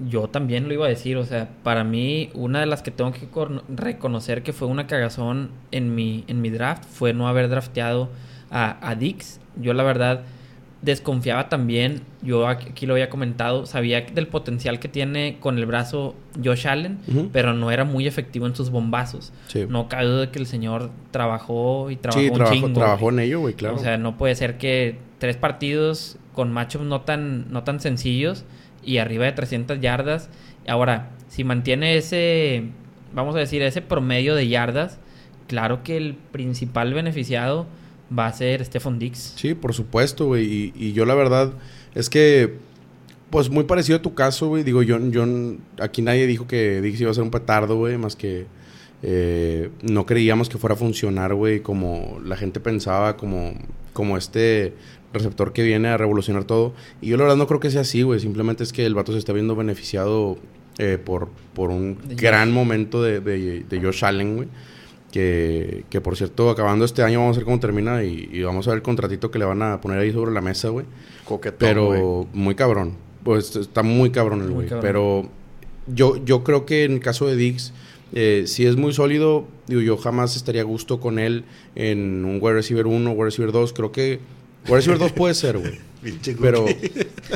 Yo 0.08 0.28
también 0.28 0.69
lo 0.69 0.75
iba 0.75 0.87
a 0.87 0.88
decir. 0.88 1.16
O 1.16 1.25
sea, 1.25 1.49
para 1.64 1.82
mí, 1.82 2.31
una 2.34 2.60
de 2.60 2.66
las 2.66 2.82
que 2.82 2.93
tengo 2.93 3.10
que 3.10 3.26
reconocer 3.69 4.44
que 4.44 4.52
fue 4.52 4.69
una 4.69 4.87
cagazón 4.87 5.50
en 5.72 5.96
mi, 5.96 6.22
en 6.28 6.40
mi 6.40 6.50
draft 6.50 6.84
fue 6.84 7.14
no 7.14 7.26
haber 7.26 7.49
drafteado 7.49 8.10
a, 8.49 8.78
a 8.88 8.94
Dix. 8.94 9.40
Yo, 9.60 9.75
la 9.75 9.82
verdad, 9.82 10.22
desconfiaba 10.82 11.49
también. 11.49 12.02
Yo 12.23 12.46
aquí 12.49 12.87
lo 12.87 12.94
había 12.94 13.08
comentado. 13.08 13.67
Sabía 13.67 14.02
del 14.02 14.26
potencial 14.26 14.81
que 14.81 14.88
tiene 14.88 15.38
con 15.40 15.56
el 15.58 15.67
brazo 15.67 16.14
Josh 16.44 16.67
Allen, 16.67 16.99
pero 17.32 17.55
no 17.55 17.70
era 17.70 17.84
muy 17.84 18.06
efectivo 18.06 18.47
en 18.47 18.54
sus 18.54 18.71
bombazos. 18.71 19.33
Sí. 19.47 19.64
No 19.68 19.88
cabe 19.88 20.06
duda 20.06 20.21
de 20.23 20.30
que 20.30 20.38
el 20.38 20.47
señor 20.47 20.90
trabajó 21.12 21.90
y 21.90 21.97
trabajó 21.97 22.21
sí, 22.21 22.28
un 22.28 22.35
trabajó, 22.35 22.54
chingo. 22.54 22.73
trabajó 22.73 23.11
en 23.11 23.18
ello, 23.21 23.40
güey, 23.40 23.54
claro. 23.54 23.76
O 23.76 23.78
sea, 23.78 23.97
no 23.97 24.18
puede 24.18 24.35
ser 24.35 24.59
que 24.59 24.99
tres 25.18 25.37
partidos 25.37 26.18
con 26.35 26.52
matchups 26.52 26.85
no 26.85 27.02
tan, 27.02 27.50
no 27.52 27.62
tan 27.62 27.80
sencillos 27.80 28.45
y 28.85 28.99
arriba 28.99 29.25
de 29.25 29.33
300 29.33 29.80
yardas. 29.80 30.28
Ahora, 30.66 31.11
si 31.28 31.45
mantiene 31.45 31.97
ese, 31.97 32.64
vamos 33.14 33.37
a 33.37 33.38
decir, 33.38 33.62
ese 33.62 33.83
promedio 33.83 34.35
de 34.35 34.49
yardas, 34.49 34.99
claro 35.47 35.83
que 35.85 35.97
el 35.97 36.14
principal 36.14 36.92
beneficiado 36.92 37.66
va 38.16 38.26
a 38.26 38.33
ser 38.33 38.64
Stephon 38.64 38.99
Dix. 38.99 39.35
Sí, 39.37 39.54
por 39.54 39.75
supuesto, 39.75 40.26
güey. 40.26 40.45
Y, 40.45 40.73
y 40.76 40.92
yo 40.92 41.04
la 41.04 41.14
verdad 41.14 41.52
es 41.95 42.11
que, 42.11 42.54
pues 43.31 43.50
muy 43.50 43.64
parecido 43.64 43.99
a 43.99 44.02
tu 44.02 44.14
caso, 44.14 44.49
güey. 44.49 44.62
Digo, 44.62 44.83
yo, 44.83 44.99
yo 45.11 45.25
aquí 45.81 46.02
nadie 46.02 46.26
dijo 46.26 46.47
que 46.47 46.81
Dix 46.81 47.00
iba 47.00 47.11
a 47.11 47.14
ser 47.14 47.23
un 47.23 47.31
petardo, 47.31 47.76
güey, 47.76 47.97
más 47.99 48.16
que 48.16 48.47
eh, 49.02 49.71
no 49.83 50.07
creíamos 50.07 50.49
que 50.49 50.59
fuera 50.59 50.75
a 50.75 50.78
funcionar, 50.78 51.35
güey, 51.35 51.61
como 51.61 52.21
la 52.25 52.37
gente 52.37 52.61
pensaba, 52.61 53.16
como, 53.16 53.52
como 53.92 54.16
este 54.16 54.75
receptor 55.12 55.52
que 55.52 55.62
viene 55.62 55.88
a 55.88 55.97
revolucionar 55.97 56.45
todo. 56.45 56.73
Y 57.00 57.09
yo 57.09 57.16
la 57.16 57.25
verdad 57.25 57.37
no 57.37 57.47
creo 57.47 57.61
que 57.61 57.71
sea 57.71 57.83
así, 57.83 58.02
güey. 58.02 58.21
Simplemente 58.21 58.62
es 58.62 58.73
que 58.73 58.87
el 58.87 58.95
vato 58.95 59.12
se 59.12 59.19
está 59.19 59.33
viendo 59.33 59.57
beneficiado 59.57 60.38
eh, 60.78 60.99
por, 61.02 61.28
por 61.54 61.71
un 61.71 61.99
gran 62.16 62.52
momento 62.52 63.02
de, 63.02 63.21
de, 63.21 63.64
de 63.69 63.81
Josh 63.81 64.04
Allen, 64.04 64.37
güey. 64.37 64.49
Que, 65.12 65.85
que 65.90 66.00
por 66.00 66.16
cierto, 66.16 66.49
acabando 66.50 66.85
este 66.87 67.02
año 67.02 67.21
vamos 67.21 67.37
a 67.37 67.40
ver 67.40 67.45
cómo 67.45 67.61
termina 67.61 68.02
y, 68.02 68.28
y 68.33 68.42
vamos 68.42 68.66
a 68.66 68.71
ver 68.71 68.78
el 68.78 68.83
contratito 68.83 69.31
que 69.31 69.38
le 69.38 69.45
van 69.45 69.62
a 69.62 69.81
poner 69.81 69.99
ahí 69.99 70.11
sobre 70.11 70.33
la 70.33 70.40
mesa, 70.40 70.71
güey. 70.71 70.87
Coquetón, 71.25 71.59
Pero 71.59 71.87
güey. 71.87 72.26
muy 72.33 72.54
cabrón. 72.54 72.97
Pues 73.23 73.54
está 73.54 73.83
muy 73.83 74.11
cabrón 74.11 74.40
el 74.40 74.47
Muy 74.49 74.54
güey. 74.54 74.69
cabrón. 74.69 74.83
Pero 74.83 75.28
yo, 75.95 76.16
yo 76.25 76.42
creo 76.45 76.64
que 76.66 76.85
en 76.85 76.92
el 76.95 77.00
caso 77.00 77.26
de 77.26 77.37
Dix, 77.37 77.73
eh, 78.14 78.45
si 78.47 78.64
es 78.66 78.76
muy 78.76 78.92
sólido, 78.95 79.45
digo, 79.66 79.81
yo 79.83 79.97
jamás 79.99 80.35
estaría 80.35 80.62
a 80.62 80.64
gusto 80.64 80.99
con 80.99 81.19
él 81.19 81.45
en 81.75 82.25
un 82.25 82.38
wide 82.40 82.54
receiver 82.54 82.87
1, 82.87 83.11
wide 83.12 83.25
receiver 83.25 83.52
2. 83.52 83.73
Creo 83.75 83.92
que 83.92 84.19
wide 84.66 84.76
receiver 84.76 84.99
2 84.99 85.12
puede 85.12 85.35
ser, 85.35 85.59
güey. 85.59 85.78
Pinche 86.02 86.35
Pero, 86.40 86.64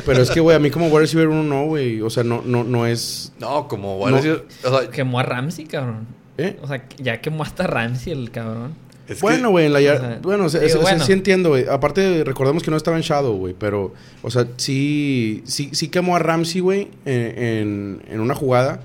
pero 0.05 0.21
es 0.21 0.29
que, 0.29 0.41
güey, 0.41 0.53
a 0.55 0.59
mí 0.59 0.69
como 0.71 0.87
wide 0.87 1.01
receiver 1.01 1.27
1 1.29 1.43
no, 1.43 1.67
güey. 1.67 2.01
O 2.01 2.09
sea, 2.09 2.23
no, 2.23 2.41
no, 2.43 2.63
no 2.65 2.85
es... 2.85 3.31
No, 3.39 3.67
como, 3.67 4.09
No. 4.09 4.17
o 4.17 4.21
sea, 4.21 4.89
Quemó 4.91 5.19
a 5.19 5.23
Ramsey, 5.23 5.65
cabrón. 5.65 6.16
¿Eh? 6.37 6.57
O 6.61 6.67
sea, 6.67 6.85
ya 6.97 7.19
quemó 7.21 7.43
hasta 7.43 7.67
Ramsey 7.67 8.13
el 8.13 8.31
cabrón. 8.31 8.73
es 9.07 9.21
bueno, 9.21 9.49
güey, 9.51 9.65
en 9.67 9.73
la 9.73 9.79
o 9.79 9.81
sea, 9.81 10.19
bueno, 10.21 10.49
se- 10.49 10.59
digo, 10.59 10.69
se- 10.69 10.75
se- 10.77 10.81
bueno. 10.81 11.03
sí 11.03 11.11
entiendo, 11.13 11.49
güey. 11.49 11.65
Aparte, 11.69 12.23
recordemos 12.23 12.61
que 12.63 12.71
no 12.71 12.77
estaba 12.77 12.97
en 12.97 13.03
Shadow, 13.03 13.37
güey. 13.37 13.55
Pero, 13.57 13.93
o 14.21 14.29
sea, 14.29 14.47
sí, 14.57 15.41
sí, 15.45 15.69
sí 15.73 15.87
quemó 15.89 16.15
a 16.15 16.19
Ramsey, 16.19 16.61
güey, 16.61 16.89
en, 17.05 17.43
en- 17.43 18.01
en 18.09 18.19
una 18.19 18.35
jugada. 18.35 18.81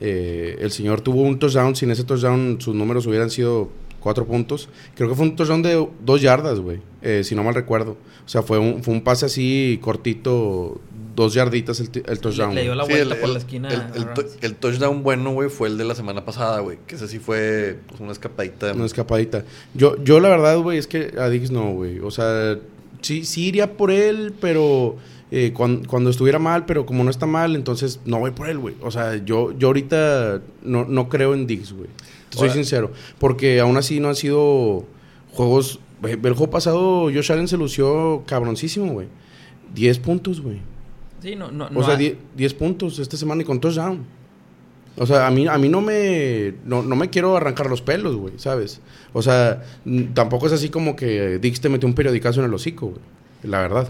Eh, 0.00 0.56
el 0.60 0.70
señor 0.72 1.00
tuvo 1.00 1.22
un 1.22 1.38
touchdown. 1.38 1.76
Sin 1.76 1.90
ese 1.90 2.04
touchdown, 2.04 2.58
sus 2.60 2.74
números 2.74 3.06
hubieran 3.06 3.30
sido 3.30 3.70
cuatro 4.00 4.26
puntos. 4.26 4.68
Creo 4.96 5.08
que 5.08 5.14
fue 5.14 5.24
un 5.26 5.36
touchdown 5.36 5.62
de 5.62 5.88
dos 6.04 6.20
yardas, 6.20 6.58
güey, 6.58 6.80
eh, 7.02 7.22
si 7.24 7.34
no 7.34 7.44
mal 7.44 7.54
recuerdo. 7.54 7.92
O 8.26 8.28
sea, 8.28 8.42
fue 8.42 8.58
un, 8.58 8.82
fue 8.82 8.92
un 8.94 9.02
pase 9.02 9.26
así 9.26 9.78
cortito, 9.80 10.80
dos 11.14 11.34
yarditas 11.34 11.80
el, 11.80 11.90
el 12.06 12.18
touchdown. 12.20 12.54
Le 12.54 12.62
dio 12.62 12.74
la 12.74 12.84
Sí, 12.86 12.92
vuelta 12.92 13.14
el, 13.14 13.20
por 13.20 13.28
el- 13.28 13.32
la 13.34 13.38
esquina. 13.38 13.68
el- 13.68 13.80
a 13.80 13.86
el 13.94 14.02
Rams. 14.04 14.14
to- 14.14 14.26
el 14.40 14.54
touchdown 14.56 15.02
bueno, 15.02 15.32
güey, 15.32 15.48
fue 15.50 15.68
el 15.68 15.78
de 15.78 15.84
la 15.84 15.94
semana 15.94 16.24
pasada, 16.24 16.60
güey. 16.60 16.78
Que 16.86 16.94
ese 16.96 17.08
sí 17.08 17.18
fue 17.18 17.78
pues, 17.88 18.00
una 18.00 18.12
escapadita. 18.12 18.66
de- 18.66 18.72
Una 18.72 18.86
escapadita. 18.86 19.44
Yo, 19.74 20.02
yo 20.02 20.20
la 20.20 20.28
verdad, 20.28 20.58
güey, 20.58 20.78
es 20.78 20.86
que 20.86 21.14
a 21.18 21.28
Diggs 21.28 21.50
no, 21.50 21.72
güey. 21.72 21.98
O 22.00 22.10
sea, 22.10 22.58
sí, 23.00 23.24
sí 23.24 23.46
iría 23.46 23.76
por 23.76 23.90
él, 23.90 24.32
pero 24.40 24.96
eh, 25.30 25.52
cuan- 25.54 25.84
cuando, 25.84 26.10
estuviera 26.10 26.38
mal, 26.38 26.66
pero 26.66 26.84
como 26.86 27.04
no 27.04 27.10
está 27.10 27.26
mal, 27.26 27.56
entonces 27.56 28.00
no 28.04 28.18
voy 28.18 28.32
por 28.32 28.48
él, 28.50 28.58
güey. 28.58 28.74
O 28.82 28.90
sea, 28.90 29.16
yo, 29.24 29.52
yo 29.58 29.68
ahorita 29.68 30.40
no, 30.62 30.84
no 30.84 31.08
creo 31.08 31.32
en 31.34 31.46
Diggs, 31.46 31.72
güey. 31.72 31.88
Te 32.30 32.36
soy 32.38 32.48
Ahora- 32.48 32.54
sincero. 32.54 32.92
Porque 33.18 33.60
aún 33.60 33.76
así 33.76 33.98
no 34.00 34.08
han 34.08 34.16
sido 34.16 34.84
juegos... 35.32 35.80
El 36.02 36.18
juego 36.20 36.50
pasado, 36.50 37.02
Josh 37.04 37.30
Allen 37.30 37.46
se 37.48 37.56
lució 37.56 38.24
cabroncísimo, 38.26 38.92
güey. 38.92 39.06
10 39.74 39.98
puntos, 40.00 40.40
güey. 40.40 40.58
Sí, 41.22 41.36
no, 41.36 41.50
no, 41.52 41.66
O 41.66 41.70
no 41.70 41.82
sea, 41.84 41.94
ha- 41.94 41.96
10 41.96 42.16
10 42.36 42.54
puntos 42.54 42.98
esta 42.98 43.16
semana 43.16 43.42
y 43.42 43.44
con 43.44 43.60
touchdown. 43.60 44.04
O 44.96 45.06
sea, 45.06 45.26
a 45.26 45.30
mí, 45.30 45.46
a 45.46 45.56
mí 45.56 45.68
no 45.70 45.80
me 45.80 46.52
no, 46.66 46.82
no 46.82 46.96
me 46.96 47.08
quiero 47.08 47.34
arrancar 47.36 47.70
los 47.70 47.80
pelos, 47.80 48.14
güey, 48.16 48.34
¿sabes? 48.36 48.80
O 49.14 49.22
sea, 49.22 49.62
tampoco 50.12 50.46
es 50.48 50.52
así 50.52 50.68
como 50.68 50.96
que 50.96 51.38
Dix 51.38 51.60
te 51.62 51.68
metió 51.70 51.88
un 51.88 51.94
periodicazo 51.94 52.40
en 52.40 52.46
el 52.46 52.54
hocico, 52.54 52.88
güey. 52.88 53.00
La 53.44 53.60
verdad. 53.62 53.88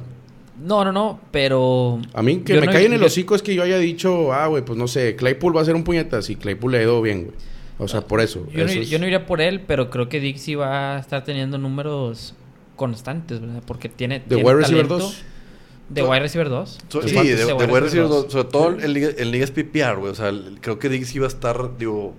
No, 0.63 0.85
no, 0.85 0.93
no, 0.93 1.19
pero... 1.33 1.99
A 2.15 2.23
mí 2.23 2.39
que 2.45 2.55
me 2.61 2.67
no- 2.67 2.73
cae 2.73 2.85
en 2.87 2.93
el 2.93 3.03
hocico 3.03 3.35
es 3.35 3.43
que 3.43 3.53
yo 3.55 3.65
haya 3.65 3.79
dicho, 3.79 4.33
ah, 4.33 4.47
güey, 4.47 4.65
pues 4.65 4.79
no 4.79 4.87
sé, 4.87 5.17
Claypool 5.17 5.57
va 5.57 5.63
a 5.63 5.65
ser 5.65 5.75
un 5.75 5.83
puñetas 5.83 6.31
y 6.31 6.37
Claypool 6.37 6.71
le 6.73 6.79
ha 6.79 6.83
ido 6.83 7.03
bien, 7.03 7.25
güey. 7.25 7.37
O 7.79 7.89
sea, 7.89 8.03
por 8.03 8.21
eso. 8.21 8.47
Yo 8.53 8.65
no, 8.65 8.71
eso 8.71 8.81
es- 8.81 8.89
yo 8.91 9.01
no 9.01 9.07
iría 9.07 9.27
por 9.27 9.41
él, 9.41 9.61
pero 9.67 9.91
creo 9.91 10.09
que 10.09 10.21
Dixie 10.21 10.55
va 10.55 10.97
a 10.97 11.01
estar 11.01 11.25
teniendo 11.25 11.59
números 11.59 12.35
constantes, 12.77 13.41
¿verdad? 13.41 13.63
Porque 13.67 13.89
tiene... 13.89 14.23
¿De 14.25 14.37
wide 14.37 14.55
receiver 14.55 14.87
talento. 14.87 14.99
2? 15.07 15.23
De 15.95 16.03
wide 16.03 16.21
receiver 16.21 16.49
2. 16.49 16.79
So- 16.89 17.01
De 17.01 17.09
sí, 17.09 17.15
de, 17.15 17.23
De 17.23 17.45
de 17.45 17.53
wide 17.53 17.57
receiver, 17.57 17.83
receiver 17.83 18.09
dos. 18.09 18.33
sobre 18.33 18.49
todo 18.49 18.71
en, 18.81 18.93
liga, 18.93 19.11
en 19.17 19.31
ligas 19.31 19.51
PPR, 19.51 19.97
güey. 19.99 20.13
O 20.13 20.15
sea, 20.15 20.29
el- 20.29 20.59
creo 20.61 20.79
que 20.79 20.89
Diggs 20.89 21.15
iba 21.15 21.27
a 21.27 21.29
estar, 21.29 21.77
digo, 21.79 22.15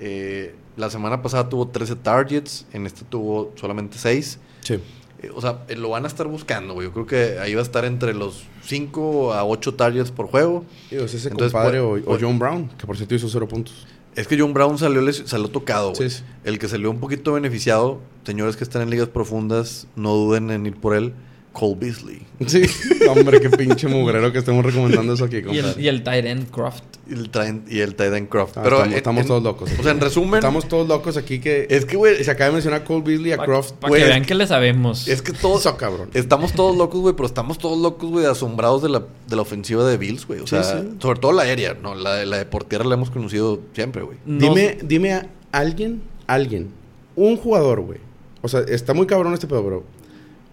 eh, 0.00 0.54
la 0.76 0.90
semana 0.90 1.22
pasada 1.22 1.48
tuvo 1.48 1.68
13 1.68 1.96
targets, 1.96 2.66
en 2.72 2.86
esta 2.86 3.04
tuvo 3.04 3.52
solamente 3.56 3.98
6. 3.98 4.38
Sí. 4.60 4.74
Eh, 5.22 5.30
o 5.34 5.40
sea, 5.40 5.64
eh, 5.68 5.76
lo 5.76 5.90
van 5.90 6.04
a 6.04 6.08
estar 6.08 6.26
buscando, 6.26 6.74
güey. 6.74 6.88
Yo 6.88 6.92
creo 6.92 7.06
que 7.06 7.38
ahí 7.38 7.54
va 7.54 7.60
a 7.60 7.64
estar 7.64 7.84
entre 7.84 8.12
los 8.14 8.44
5 8.64 9.32
a 9.32 9.44
8 9.44 9.74
targets 9.74 10.10
por 10.10 10.26
juego. 10.26 10.64
Digo, 10.90 11.04
es 11.04 11.14
ese 11.14 11.28
Entonces, 11.28 11.52
compadre 11.52 11.80
pues- 11.80 12.02
o, 12.02 12.04
o 12.04 12.10
pues- 12.10 12.22
John 12.22 12.38
Brown, 12.38 12.68
que 12.76 12.86
por 12.86 12.96
cierto 12.96 13.14
hizo 13.14 13.28
cero 13.28 13.46
puntos. 13.48 13.86
Es 14.16 14.28
que 14.28 14.38
John 14.38 14.52
Brown 14.54 14.78
salió, 14.78 15.00
les- 15.00 15.22
salió 15.26 15.48
tocado, 15.48 15.92
güey. 15.92 16.08
Sí, 16.10 16.18
sí. 16.18 16.24
El 16.44 16.58
que 16.58 16.68
salió 16.68 16.90
un 16.90 17.00
poquito 17.00 17.32
beneficiado, 17.32 18.00
señores 18.24 18.56
que 18.56 18.62
están 18.64 18.82
en 18.82 18.90
ligas 18.90 19.08
profundas, 19.08 19.86
no 19.96 20.14
duden 20.14 20.50
en 20.50 20.66
ir 20.66 20.76
por 20.76 20.94
él, 20.94 21.14
Cole 21.54 21.76
Beasley. 21.78 22.20
Sí. 22.46 22.62
Hombre, 23.08 23.40
qué 23.40 23.48
pinche 23.48 23.86
mugrero 23.88 24.30
que 24.32 24.38
estemos 24.40 24.62
recomendando 24.64 25.14
eso 25.14 25.24
aquí, 25.24 25.36
Y 25.50 25.58
el, 25.58 25.74
y 25.80 25.86
el 25.88 26.02
tight 26.02 26.26
end 26.26 26.50
Croft. 26.50 26.82
Y 27.08 27.12
el, 27.14 27.30
y 27.68 27.78
el 27.80 27.94
Titan 27.94 28.26
Croft. 28.26 28.58
Ah, 28.58 28.62
Pero 28.64 28.76
estamos, 28.76 28.92
en- 28.92 28.98
estamos 28.98 29.22
en- 29.22 29.28
todos 29.28 29.42
locos. 29.42 29.70
O 29.78 29.82
sea, 29.82 29.92
en 29.92 30.00
resumen, 30.00 30.34
Estamos 30.34 30.66
todos 30.68 30.88
locos 30.88 31.16
aquí 31.16 31.38
que... 31.38 31.66
es 31.70 31.84
que, 31.84 31.96
güey, 31.96 32.24
se 32.24 32.30
acaba 32.30 32.48
de 32.48 32.52
mencionar 32.54 32.82
Cole 32.84 33.02
Beasley 33.02 33.32
a 33.32 33.36
Para 33.36 33.46
Croft. 33.46 33.72
que 33.80 33.86
güey, 33.88 34.02
vean 34.02 34.24
que 34.24 34.34
le 34.34 34.46
sabemos. 34.46 35.06
es 35.06 35.22
que 35.22 35.32
todos... 35.32 35.60
Eso, 35.60 35.76
cabrón. 35.76 36.10
Estamos 36.12 36.52
todos 36.54 36.76
locos, 36.76 37.00
güey, 37.00 37.14
pero 37.14 37.26
estamos 37.26 37.56
todos 37.58 37.78
locos, 37.78 38.10
güey, 38.10 38.26
asombrados 38.26 38.82
de 38.82 38.88
la, 38.88 39.04
de 39.28 39.36
la 39.36 39.42
ofensiva 39.42 39.84
de 39.88 39.96
Bills, 39.96 40.26
güey. 40.26 40.40
O 40.40 40.46
Sí, 40.46 40.56
sea, 40.56 40.64
sí. 40.80 40.88
sobre 40.98 41.20
todo 41.20 41.32
la 41.32 41.42
aérea, 41.44 41.74
¿no? 41.80 41.94
La, 41.94 42.14
de- 42.16 42.26
la 42.26 42.38
de 42.38 42.46
por 42.46 42.64
tierra 42.64 42.84
la 42.84 42.94
hemos 42.94 43.10
conocido 43.10 43.60
siempre, 43.74 44.02
güey. 44.02 44.18
No- 44.26 44.38
Dime, 44.40 44.78
dime 44.82 45.12
a 45.12 45.26
alguien, 45.52 46.02
alguien, 46.26 46.70
un 47.14 47.36
jugador, 47.36 47.80
güey. 47.82 48.00
O 48.42 48.48
sea, 48.48 48.60
está 48.60 48.92
muy 48.92 49.06
cabrón 49.06 49.32
este 49.34 49.46
pedo, 49.46 49.62
bro. 49.62 49.84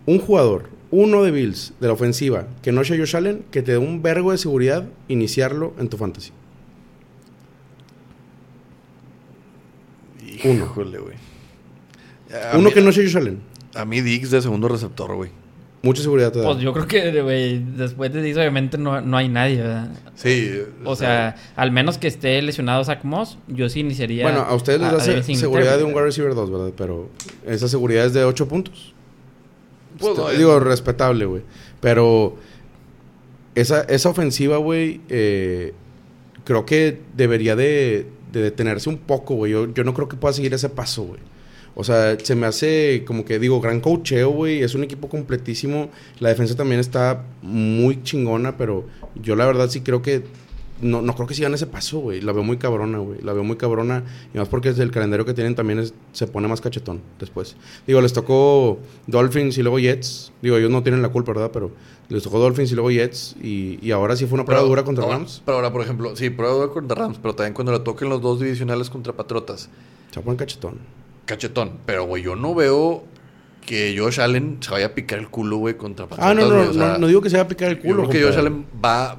Un 0.05 0.19
jugador, 0.19 0.69
uno 0.91 1.23
de 1.23 1.31
Bills, 1.31 1.73
de 1.79 1.87
la 1.87 1.93
ofensiva, 1.93 2.47
que 2.61 2.71
no 2.71 2.83
sea 2.83 2.97
Josh 2.97 3.15
Allen, 3.15 3.43
que 3.49 3.61
te 3.61 3.71
dé 3.73 3.77
un 3.77 4.01
vergo 4.01 4.31
de 4.31 4.37
seguridad 4.37 4.85
iniciarlo 5.07 5.73
en 5.79 5.87
tu 5.89 5.97
fantasy. 5.97 6.31
Uno. 10.43 10.65
Híjole, 10.65 10.97
güey. 10.99 11.15
A 12.53 12.57
uno 12.57 12.69
mí- 12.69 12.73
que 12.73 12.81
no 12.81 12.91
sea 12.91 13.03
Josh 13.03 13.17
Allen. 13.17 13.39
A 13.75 13.85
mí 13.85 14.01
Diggs 14.01 14.31
de 14.31 14.41
segundo 14.41 14.67
receptor, 14.67 15.15
güey. 15.15 15.31
Mucha 15.83 16.03
seguridad 16.03 16.31
te 16.31 16.39
da. 16.39 16.45
Pues 16.45 16.59
yo 16.59 16.73
creo 16.73 16.87
que, 16.87 17.21
güey, 17.23 17.57
después 17.59 18.13
de 18.13 18.21
Dix 18.21 18.37
obviamente 18.37 18.77
no, 18.77 19.01
no 19.01 19.17
hay 19.17 19.27
nadie, 19.29 19.57
¿verdad? 19.57 19.89
Sí. 20.13 20.61
O 20.85 20.95
sea, 20.95 21.35
al 21.55 21.71
menos 21.71 21.97
que 21.97 22.07
esté 22.07 22.39
lesionado 22.43 22.83
Zach 22.83 23.03
Moss, 23.03 23.39
yo 23.47 23.67
sí 23.67 23.79
iniciaría... 23.79 24.23
bueno, 24.23 24.41
a 24.41 24.53
ustedes 24.53 24.79
les 24.79 24.91
da 24.91 25.23
seguridad 25.35 25.77
de 25.79 25.83
un 25.83 25.91
wide 25.93 26.03
receiver 26.03 26.35
2, 26.35 26.51
¿verdad? 26.51 26.71
Pero 26.77 27.09
esa 27.47 27.67
seguridad 27.67 28.05
es 28.05 28.13
de 28.13 28.23
8 28.23 28.47
puntos. 28.47 28.93
Pues, 30.01 30.17
Está- 30.17 30.31
no, 30.33 30.37
digo, 30.37 30.57
es- 30.57 30.63
respetable, 30.63 31.25
güey. 31.25 31.41
Pero 31.79 32.35
esa, 33.55 33.81
esa 33.81 34.09
ofensiva, 34.09 34.57
güey, 34.57 35.01
eh, 35.09 35.73
creo 36.43 36.65
que 36.65 36.99
debería 37.15 37.55
de, 37.55 38.07
de 38.31 38.41
detenerse 38.41 38.89
un 38.89 38.97
poco, 38.97 39.35
güey. 39.35 39.51
Yo, 39.51 39.73
yo 39.73 39.83
no 39.83 39.93
creo 39.93 40.07
que 40.07 40.17
pueda 40.17 40.33
seguir 40.33 40.53
ese 40.53 40.69
paso, 40.69 41.03
güey. 41.03 41.19
O 41.73 41.83
sea, 41.85 42.17
se 42.21 42.35
me 42.35 42.47
hace 42.47 43.03
como 43.07 43.23
que 43.23 43.39
digo, 43.39 43.61
gran 43.61 43.79
cocheo, 43.79 44.29
güey. 44.31 44.61
Es 44.61 44.75
un 44.75 44.83
equipo 44.83 45.07
completísimo. 45.07 45.89
La 46.19 46.29
defensa 46.29 46.55
también 46.55 46.81
está 46.81 47.23
muy 47.41 48.03
chingona, 48.03 48.57
pero 48.57 48.85
yo 49.15 49.35
la 49.37 49.45
verdad 49.45 49.69
sí 49.69 49.79
creo 49.81 50.01
que 50.01 50.23
no, 50.81 51.01
no 51.01 51.13
creo 51.15 51.27
que 51.27 51.33
sigan 51.33 51.53
ese 51.53 51.67
paso, 51.67 51.99
güey. 51.99 52.21
La 52.21 52.31
veo 52.31 52.43
muy 52.43 52.57
cabrona, 52.57 52.97
güey. 52.99 53.21
La 53.21 53.33
veo 53.33 53.43
muy 53.43 53.55
cabrona. 53.57 54.03
Y 54.33 54.37
más 54.37 54.47
porque 54.47 54.69
el 54.69 54.91
calendario 54.91 55.25
que 55.25 55.33
tienen 55.33 55.55
también 55.55 55.79
es- 55.79 55.93
se 56.11 56.27
pone 56.27 56.47
más 56.47 56.61
cachetón 56.61 57.01
después. 57.19 57.55
Digo, 57.87 58.01
les 58.01 58.13
tocó 58.13 58.79
Dolphins 59.07 59.57
y 59.57 59.61
luego 59.63 59.79
Jets. 59.79 60.31
Digo, 60.41 60.57
ellos 60.57 60.69
no 60.71 60.83
tienen 60.83 61.01
la 61.01 61.09
culpa, 61.09 61.33
¿verdad? 61.33 61.51
Pero 61.53 61.71
les 62.09 62.23
tocó 62.23 62.39
Dolphins 62.39 62.71
y 62.71 62.75
luego 62.75 62.91
Jets. 62.91 63.35
Y, 63.41 63.79
y 63.81 63.91
ahora 63.91 64.15
sí 64.15 64.25
fue 64.25 64.35
una 64.35 64.45
prueba 64.45 64.63
dura 64.63 64.83
contra 64.83 65.03
ahora- 65.03 65.17
Rams. 65.17 65.41
Pero 65.45 65.55
ahora, 65.57 65.71
por 65.71 65.81
ejemplo, 65.81 66.15
sí, 66.15 66.29
prueba 66.29 66.53
dura 66.55 66.67
contra 66.69 66.95
Rams, 66.95 67.17
pero 67.21 67.35
también 67.35 67.53
cuando 67.53 67.71
le 67.71 67.79
toquen 67.79 68.09
los 68.09 68.21
dos 68.21 68.39
divisionales 68.39 68.89
contra 68.89 69.13
Patriotas, 69.13 69.69
Se 70.11 70.19
pone 70.21 70.37
cachetón. 70.37 70.79
cachetón. 71.25 71.73
Pero, 71.85 72.05
güey, 72.05 72.23
yo 72.23 72.35
no 72.35 72.53
veo 72.55 73.03
que 73.65 73.95
Josh 73.97 74.19
Allen 74.19 74.57
se 74.59 74.71
vaya 74.71 74.87
a 74.87 74.89
picar 74.95 75.19
el 75.19 75.29
culo, 75.29 75.57
güey, 75.57 75.75
contra 75.77 76.07
Patriotas. 76.07 76.31
Ah, 76.31 76.33
no, 76.33 76.47
no, 76.49 76.69
o 76.69 76.73
sea, 76.73 76.93
no, 76.93 76.97
no 76.97 77.07
digo 77.07 77.21
que 77.21 77.29
se 77.29 77.37
va 77.37 77.43
a 77.43 77.47
picar 77.47 77.69
el 77.69 77.75
Yo 77.77 77.81
culo. 77.83 77.95
creo 78.07 78.09
que 78.09 78.21
compadre. 78.21 78.31
Josh 78.33 78.39
Allen 78.39 78.65
va. 78.83 79.17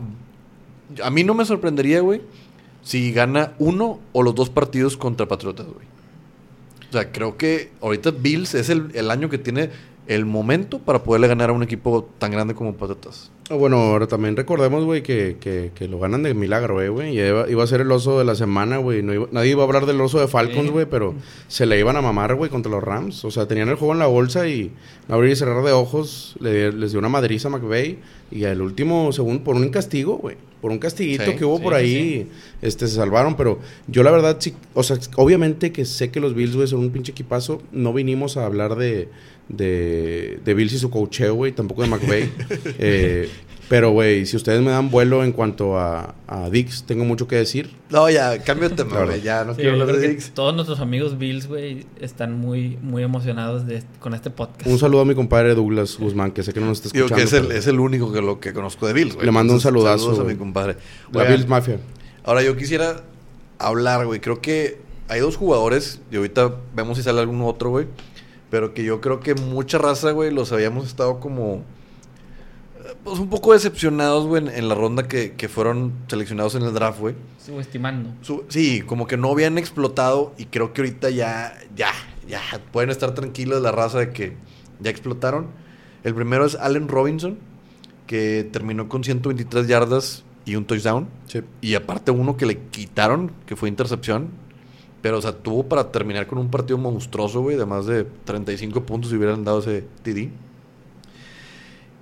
A 1.03 1.11
mí 1.11 1.25
no 1.25 1.35
me 1.35 1.45
sorprendería, 1.45 2.01
güey, 2.01 2.23
si 2.83 3.13
gana 3.13 3.53
uno 3.59 4.01
o 4.13 4.23
los 4.23 4.35
dos 4.35 4.51
partidos 4.51 4.97
contra 4.97 5.27
Patriotas, 5.27 5.67
güey. 5.67 5.87
O 6.89 6.93
sea, 6.93 7.11
creo 7.11 7.37
que 7.37 7.71
ahorita 7.81 8.11
Bills 8.11 8.55
es 8.55 8.69
el, 8.69 8.91
el 8.95 9.11
año 9.11 9.31
que 9.31 9.39
tiene 9.39 9.71
el 10.07 10.25
momento 10.27 10.79
para 10.81 11.03
poderle 11.05 11.29
ganar 11.29 11.51
a 11.51 11.53
un 11.53 11.63
equipo 11.63 12.09
tan 12.19 12.31
grande 12.33 12.55
como 12.55 12.75
Patriotas. 12.75 13.31
Ah, 13.51 13.55
Bueno, 13.55 13.77
ahora 13.79 14.07
también 14.07 14.35
recordemos, 14.37 14.85
güey, 14.85 15.03
que, 15.03 15.37
que, 15.39 15.71
que 15.75 15.87
lo 15.87 15.99
ganan 16.01 16.23
de 16.25 16.35
milagro, 16.35 16.83
eh, 16.83 16.89
güey. 16.89 17.17
Y 17.17 17.21
iba, 17.21 17.49
iba 17.49 17.63
a 17.63 17.67
ser 17.67 17.83
el 17.83 17.93
oso 17.93 18.19
de 18.19 18.25
la 18.25 18.35
semana, 18.35 18.79
güey. 18.79 19.03
No 19.03 19.29
nadie 19.31 19.51
iba 19.53 19.63
a 19.63 19.67
hablar 19.67 19.87
del 19.87 20.01
oso 20.01 20.19
de 20.21 20.27
Falcons, 20.29 20.67
Sí. 20.67 20.71
güey, 20.71 20.87
pero 20.87 21.15
se 21.49 21.67
le 21.67 21.79
iban 21.79 21.97
a 21.97 22.03
mamar, 22.03 22.35
güey, 22.35 22.51
contra 22.51 22.71
los 22.73 22.83
Rams. 22.83 23.25
O 23.25 23.31
sea, 23.31 23.47
tenían 23.47 23.69
el 23.69 23.77
juego 23.77 23.93
en 23.93 24.01
la 24.01 24.07
bolsa 24.07 24.49
y 24.49 24.73
abrir 25.09 25.33
y 25.33 25.37
cerrar 25.37 25.63
de 25.63 25.73
ojos 25.73 26.35
le- 26.41 26.73
les 26.73 26.91
dio 26.93 26.99
una 26.99 27.09
madriza 27.09 27.49
a 27.49 27.51
McVay. 27.53 27.99
Y 28.31 28.45
al 28.45 28.63
último 28.63 29.13
segundo, 29.13 29.45
por 29.45 29.55
un 29.57 29.69
castigo, 29.69 30.17
güey. 30.17 30.37
Por 30.63 30.71
un 30.71 30.79
castiguito 30.79 31.25
Sí, 31.25 31.37
que 31.37 31.45
hubo 31.45 31.59
sí, 31.59 31.63
por 31.65 31.73
sí, 31.75 31.79
ahí, 31.81 32.29
este, 32.63 32.87
se 32.87 32.95
salvaron. 32.95 33.37
Pero 33.37 33.59
yo 33.89 34.03
la 34.05 34.11
verdad 34.13 34.37
sí, 34.41 34.55
o 34.75 34.83
sea, 34.83 34.97
obviamente 35.17 35.73
que 35.73 35.85
sé 35.85 36.11
que 36.11 36.21
los 36.21 36.35
Bills, 36.35 36.55
güey, 36.57 36.67
son 36.69 36.81
un 36.81 36.91
pinche 36.91 37.13
equipazo. 37.13 37.61
No 37.73 37.93
vinimos 37.93 38.37
a 38.37 38.47
hablar 38.47 38.77
de, 38.77 39.09
de, 39.53 40.41
de 40.45 40.55
Bills 40.55 40.73
y 40.73 40.79
su 40.79 40.91
cocheo, 40.91 41.35
güey, 41.35 41.53
tampoco 41.53 41.83
de 41.83 41.89
McVay. 41.89 42.31
Eh, 42.79 43.29
pero, 43.69 43.91
güey, 43.93 44.27
si 44.27 44.37
ustedes 44.37 44.61
me 44.61 44.71
dan 44.71 44.91
vuelo 44.91 45.25
en 45.25 45.33
cuanto 45.33 45.79
a, 45.79 46.15
a 46.27 46.51
Dix, 46.51 46.83
tengo 46.85 47.05
mucho 47.07 47.27
que 47.27 47.37
decir. 47.37 47.71
No, 47.89 48.11
ya, 48.11 48.43
cambio 48.43 48.69
de 48.69 48.75
tema, 48.77 49.03
güey. 49.05 49.23
Ya 49.23 49.45
no 49.45 49.55
Sí, 49.55 49.63
quiero 49.63 49.81
hablar 49.81 49.97
de 49.97 50.09
Diggs. 50.09 50.33
todos 50.35 50.55
nuestros 50.55 50.81
amigos 50.81 51.17
Bills, 51.17 51.47
güey, 51.47 51.87
están 51.99 52.39
muy, 52.39 52.77
muy 52.83 53.03
emocionados 53.03 53.67
de, 53.67 53.77
este- 53.77 53.99
con 53.99 54.13
este 54.13 54.29
podcast. 54.29 54.67
Un 54.67 54.79
saludo 54.79 55.03
a 55.03 55.05
mi 55.07 55.15
compadre 55.15 55.55
Douglas 55.55 55.97
Guzmán, 55.97 56.33
que 56.33 56.43
sé 56.43 56.53
que 56.53 56.61
no 56.61 56.67
nos 56.67 56.79
está 56.85 56.91
Digo 56.93 57.07
escuchando. 57.07 57.31
que 57.31 57.37
es 57.37 57.41
el, 57.43 57.47
pero- 57.47 57.59
es 57.61 57.67
el 57.67 57.81
único 57.81 58.13
que 58.13 58.21
lo 58.21 58.41
que 58.41 58.53
conozco 58.53 58.87
de 58.87 58.93
Bills, 58.93 59.15
güey. 59.15 59.25
Le 59.25 59.33
mando 59.33 59.55
un 59.55 59.61
saludazo, 59.61 60.05
Saludos 60.07 60.21
a 60.27 60.29
mi 60.29 60.37
compadre. 60.37 60.77
La 61.13 61.25
Bills 61.25 61.49
Mafia. 61.49 61.79
Ahora 62.25 62.43
yo 62.43 62.55
quisiera 62.59 63.03
hablar, 63.59 64.05
güey. 64.05 64.21
Creo 64.21 64.43
que 64.43 64.81
hay 65.09 65.21
dos 65.21 65.37
jugadores, 65.37 66.01
y 66.11 66.17
ahorita 66.17 66.57
vemos 66.75 66.99
si 66.99 67.05
sale 67.05 67.21
algún 67.21 67.41
otro, 67.41 67.71
güey. 67.71 67.87
Pero 68.53 68.73
que 68.75 68.85
yo 68.85 69.01
creo 69.01 69.19
que 69.19 69.35
mucha 69.35 69.79
raza, 69.79 70.13
güey, 70.13 70.31
los 70.31 70.53
habíamos 70.53 70.87
estado 70.87 71.19
como. 71.19 71.65
Pues 73.05 73.19
un 73.19 73.29
poco 73.31 73.53
decepcionados, 73.53 74.27
güey, 74.27 74.43
en, 74.47 74.49
en 74.55 74.69
la 74.69 74.75
ronda 74.75 75.09
que, 75.09 75.33
que 75.33 75.49
fueron 75.49 75.93
seleccionados 76.09 76.55
en 76.55 76.63
el 76.63 76.73
draft, 76.75 77.01
güey. 77.01 77.15
Subestimando. 77.45 78.11
Su- 78.21 78.45
Sí, 78.49 78.83
como 78.83 79.07
que 79.07 79.17
no 79.17 79.31
habían 79.31 79.59
explotado 79.59 80.35
y 80.39 80.45
creo 80.47 80.73
que 80.73 80.83
ahorita 80.83 81.11
ya, 81.11 81.59
ya, 81.75 81.91
ya 82.29 82.41
pueden 82.73 82.91
estar 82.91 83.15
tranquilos 83.15 83.61
la 83.63 83.73
raza 83.73 83.99
de 83.99 84.11
que 84.13 84.37
ya 84.81 84.91
explotaron. 84.91 85.47
El 86.05 86.15
primero 86.15 86.45
es 86.45 86.55
Allen 86.57 86.89
Robinson, 86.89 87.39
que 88.07 88.47
terminó 88.53 88.89
con 88.89 89.03
123 89.03 89.67
yardas 89.67 90.25
y 90.45 90.57
un 90.57 90.65
touchdown. 90.67 91.09
Sí. 91.27 91.41
Y 91.63 91.75
aparte 91.75 92.11
uno 92.11 92.37
que 92.37 92.47
le 92.47 92.59
quitaron, 92.59 93.33
que 93.47 93.57
fue 93.57 93.69
intercepción. 93.69 94.29
Pero, 95.03 95.19
o 95.19 95.23
sea, 95.23 95.33
tuvo 95.33 95.65
para 95.65 95.91
terminar 95.91 96.29
con 96.29 96.39
un 96.39 96.49
partido 96.49 96.79
monstruoso, 96.79 97.43
güey, 97.43 97.57
de 97.57 97.67
más 97.67 97.87
de 97.87 98.05
35 98.25 98.85
puntos 98.85 99.11
si 99.11 99.17
hubieran 99.17 99.45
dado 99.45 99.59
ese 99.59 99.85
TD. 100.03 100.31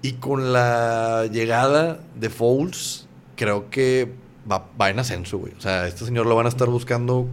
Y 0.02 0.12
con 0.14 0.52
la 0.52 1.26
llegada 1.33 2.00
de 2.14 2.28
Foles, 2.28 3.07
creo 3.37 3.71
que 3.71 4.12
va, 4.50 4.66
va 4.78 4.90
en 4.90 4.99
ascenso, 4.99 5.38
güey. 5.38 5.54
O 5.57 5.61
sea, 5.61 5.87
este 5.87 6.04
señor 6.04 6.26
lo 6.26 6.37
van 6.37 6.47
a 6.47 6.50
estar 6.50 6.69
buscando 6.69 7.26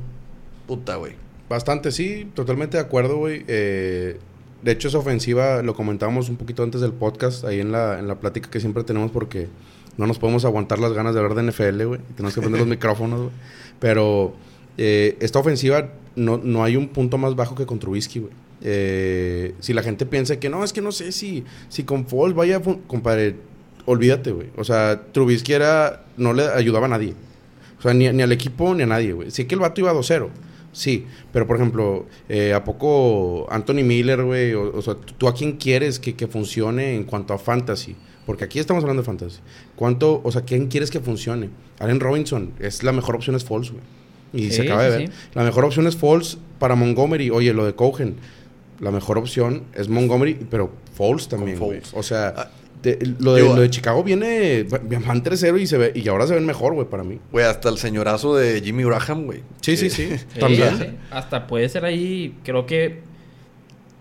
puta, 0.67 0.95
güey. 0.95 1.15
Bastante, 1.49 1.91
sí, 1.91 2.31
totalmente 2.33 2.77
de 2.77 2.83
acuerdo, 2.83 3.17
güey. 3.17 3.43
Eh, 3.47 4.19
de 4.61 4.71
hecho, 4.71 4.87
esa 4.87 4.97
ofensiva 4.97 5.61
lo 5.63 5.75
comentábamos 5.75 6.29
un 6.29 6.37
poquito 6.37 6.63
antes 6.63 6.79
del 6.79 6.93
podcast, 6.93 7.43
ahí 7.43 7.59
en 7.59 7.73
la, 7.73 7.99
en 7.99 8.07
la 8.07 8.15
plática 8.15 8.49
que 8.49 8.59
siempre 8.59 8.83
tenemos, 8.83 9.11
porque 9.11 9.47
no 9.97 10.07
nos 10.07 10.19
podemos 10.19 10.45
aguantar 10.45 10.79
las 10.79 10.93
ganas 10.93 11.13
de 11.13 11.21
hablar 11.21 11.35
de 11.35 11.51
NFL, 11.51 11.83
güey. 11.83 12.01
Tenemos 12.15 12.33
que 12.33 12.41
prender 12.41 12.59
los 12.59 12.67
micrófonos, 12.69 13.19
güey. 13.19 13.31
Pero 13.79 14.33
eh, 14.77 15.17
esta 15.19 15.39
ofensiva 15.39 15.93
no, 16.15 16.37
no 16.37 16.63
hay 16.63 16.75
un 16.75 16.89
punto 16.89 17.17
más 17.17 17.35
bajo 17.35 17.55
que 17.55 17.65
con 17.65 17.79
Trubisky, 17.79 18.19
güey. 18.19 18.33
Eh, 18.61 19.53
si 19.59 19.73
la 19.73 19.83
gente 19.83 20.05
piensa 20.05 20.39
que 20.39 20.49
no, 20.49 20.63
es 20.63 20.73
que 20.73 20.81
no 20.81 20.91
sé 20.91 21.11
si, 21.11 21.43
si 21.69 21.83
con 21.83 22.07
Foles 22.07 22.35
vaya, 22.35 22.57
a 22.57 22.59
fun-". 22.59 22.81
compadre, 22.87 23.35
olvídate, 23.85 24.31
güey. 24.31 24.49
O 24.57 24.63
sea, 24.63 25.03
Trubisky 25.11 25.53
era, 25.53 26.05
no 26.17 26.33
le 26.33 26.47
ayudaba 26.47 26.85
a 26.87 26.89
nadie. 26.89 27.13
O 27.77 27.81
sea, 27.81 27.93
ni, 27.93 28.09
ni 28.11 28.23
al 28.23 28.31
equipo 28.31 28.73
ni 28.73 28.83
a 28.83 28.87
nadie, 28.87 29.13
güey. 29.13 29.31
Sí 29.31 29.45
que 29.45 29.55
el 29.55 29.61
vato 29.61 29.81
iba 29.81 29.93
2-0. 29.93 30.29
Sí, 30.71 31.05
pero 31.31 31.47
por 31.47 31.55
ejemplo, 31.55 32.05
eh, 32.29 32.53
¿a 32.53 32.63
poco 32.63 33.47
Anthony 33.49 33.83
Miller, 33.83 34.23
güey? 34.23 34.53
O, 34.53 34.81
sea, 34.81 34.95
¿tú 34.95 35.27
a 35.27 35.33
quién 35.33 35.53
quieres 35.53 35.99
que, 35.99 36.15
que 36.15 36.27
funcione 36.27 36.95
en 36.95 37.03
cuanto 37.03 37.33
a 37.33 37.39
fantasy? 37.39 37.95
Porque 38.27 38.43
aquí 38.43 38.59
estamos 38.59 38.83
hablando 38.83 39.01
de 39.01 39.05
fantasy. 39.05 39.39
¿Cuánto, 39.75 40.21
o 40.23 40.31
sea, 40.31 40.41
quién 40.41 40.67
quieres 40.67 40.91
que 40.91 40.99
funcione? 40.99 41.49
Allen 41.79 41.99
Robinson, 41.99 42.51
es 42.59 42.83
la 42.83 42.91
mejor 42.91 43.15
opción 43.15 43.35
es 43.35 43.43
Falls, 43.43 43.71
güey. 43.71 43.81
Y 44.33 44.45
Sí, 44.45 44.51
se 44.51 44.61
acaba 44.63 44.83
de 44.83 44.91
sí, 44.91 44.97
ver. 45.03 45.07
sí. 45.09 45.13
La 45.33 45.43
mejor 45.43 45.65
opción 45.65 45.87
es 45.87 45.95
Falls 45.95 46.37
para 46.59 46.75
Montgomery. 46.75 47.29
Oye, 47.29 47.53
lo 47.53 47.65
de 47.65 47.73
Cohen. 47.75 48.15
La 48.79 48.91
mejor 48.91 49.17
opción 49.17 49.63
es 49.73 49.89
Montgomery, 49.89 50.35
pero 50.49 50.71
Falls 50.95 51.27
también. 51.27 51.59
O 51.93 52.03
sea, 52.03 52.33
Ah, 52.37 52.49
de- 52.83 53.15
lo, 53.19 53.33
de, 53.33 53.41
digo, 53.41 53.55
lo 53.55 53.61
de 53.61 53.69
Chicago 53.71 54.03
viene... 54.03 54.63
Van 54.63 55.23
3-0 55.23 55.59
y, 55.59 55.65
se 55.65 55.77
ve, 55.77 55.91
y 55.95 56.07
ahora 56.07 56.27
se 56.27 56.35
ven 56.35 56.45
mejor, 56.45 56.73
güey, 56.75 56.87
para 56.87 57.03
mí. 57.03 57.19
Güey, 57.31 57.45
hasta 57.45 57.69
el 57.69 57.77
señorazo 57.79 58.35
de 58.35 58.61
Jimmy 58.61 58.83
Graham, 58.83 59.25
güey. 59.25 59.41
Sí, 59.61 59.75
sí, 59.77 59.89
sí. 59.89 60.09
Sí, 60.15 60.39
También. 60.39 60.77
sí. 60.77 60.85
Hasta 61.09 61.47
puede 61.47 61.67
ser 61.69 61.85
ahí, 61.85 62.35
creo 62.43 62.67
que 62.67 63.01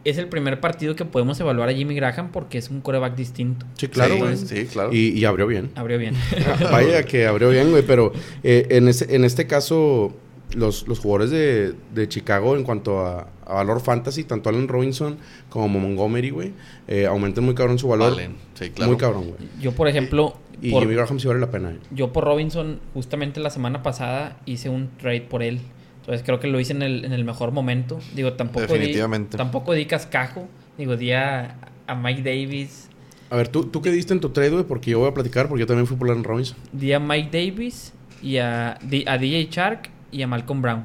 es 0.08 0.18
el 0.18 0.28
primer 0.28 0.60
partido 0.60 0.94
que 0.96 1.04
podemos 1.04 1.38
evaluar 1.40 1.68
a 1.68 1.72
Jimmy 1.74 1.94
Graham 1.94 2.30
porque 2.32 2.58
es 2.58 2.70
un 2.70 2.80
coreback 2.80 3.16
distinto. 3.16 3.66
Sí, 3.76 3.88
claro, 3.88 4.14
sí, 4.14 4.20
güey. 4.20 4.36
Sí, 4.36 4.66
claro. 4.66 4.92
Y, 4.92 5.08
y 5.18 5.24
abrió 5.24 5.46
bien. 5.46 5.70
Abrió 5.74 5.98
bien. 5.98 6.14
Vaya 6.70 7.02
que 7.04 7.26
abrió 7.26 7.50
bien, 7.50 7.70
güey, 7.70 7.82
pero 7.82 8.12
eh, 8.42 8.66
en, 8.70 8.88
ese, 8.88 9.14
en 9.14 9.24
este 9.24 9.46
caso, 9.46 10.14
los, 10.54 10.86
los 10.88 10.98
jugadores 11.00 11.30
de, 11.30 11.74
de 11.94 12.08
Chicago 12.08 12.56
en 12.56 12.62
cuanto 12.64 13.00
a, 13.04 13.28
a 13.44 13.54
valor 13.54 13.80
fantasy, 13.80 14.24
tanto 14.24 14.48
Allen 14.48 14.68
Robinson 14.68 15.16
como 15.50 15.68
Montgomery, 15.80 16.30
güey, 16.30 16.52
eh, 16.88 17.06
aumentan 17.06 17.44
muy 17.44 17.54
cabrón 17.54 17.78
su 17.78 17.88
valor. 17.88 18.12
Allen, 18.12 18.36
sí, 18.54 18.70
claro. 18.70 18.90
Muy 18.92 18.98
cabrón, 18.98 19.24
güey. 19.28 19.50
Yo, 19.60 19.72
por 19.72 19.88
ejemplo, 19.88 20.36
Y 20.62 20.70
por- 20.70 20.82
Jimmy 20.82 20.94
Graham 20.94 21.18
sí 21.20 21.26
vale 21.28 21.40
la 21.40 21.50
pena. 21.50 21.70
eh. 21.72 21.76
yo 21.90 22.12
por 22.12 22.24
Robinson, 22.24 22.80
justamente 22.94 23.40
la 23.40 23.50
semana 23.50 23.82
pasada 23.82 24.38
hice 24.46 24.68
un 24.68 24.88
trade 24.98 25.22
por 25.22 25.42
él. 25.42 25.60
Entonces 26.06 26.22
creo 26.24 26.38
que 26.38 26.46
lo 26.46 26.60
hice 26.60 26.72
en 26.72 26.82
el, 26.82 27.04
en 27.04 27.12
el 27.12 27.24
mejor 27.24 27.50
momento. 27.50 27.98
Digo, 28.14 28.34
tampoco 28.34 28.60
Definitivamente. 28.72 29.32
di, 29.32 29.38
tampoco 29.38 29.72
di 29.72 29.86
cascajo. 29.86 30.46
Digo, 30.78 30.96
di 30.96 31.10
a, 31.12 31.56
a 31.88 31.94
Mike 31.96 32.22
Davis. 32.22 32.88
A 33.30 33.34
ver, 33.36 33.48
¿tú, 33.48 33.64
¿tú 33.66 33.82
qué 33.82 33.90
diste 33.90 34.12
en 34.14 34.20
tu 34.20 34.28
trade, 34.28 34.50
güey? 34.50 34.64
Porque 34.64 34.92
yo 34.92 35.00
voy 35.00 35.08
a 35.08 35.14
platicar, 35.14 35.48
porque 35.48 35.60
yo 35.60 35.66
también 35.66 35.86
fui 35.88 35.96
por 35.96 36.08
Allen 36.08 36.22
Robinson. 36.22 36.56
Di 36.72 36.92
a 36.92 37.00
Mike 37.00 37.30
Davis 37.32 37.92
y 38.22 38.36
a, 38.36 38.78
di- 38.82 39.04
a 39.08 39.18
DJ 39.18 39.48
Shark 39.50 39.90
y 40.12 40.22
a 40.22 40.28
Malcolm 40.28 40.62
Brown. 40.62 40.84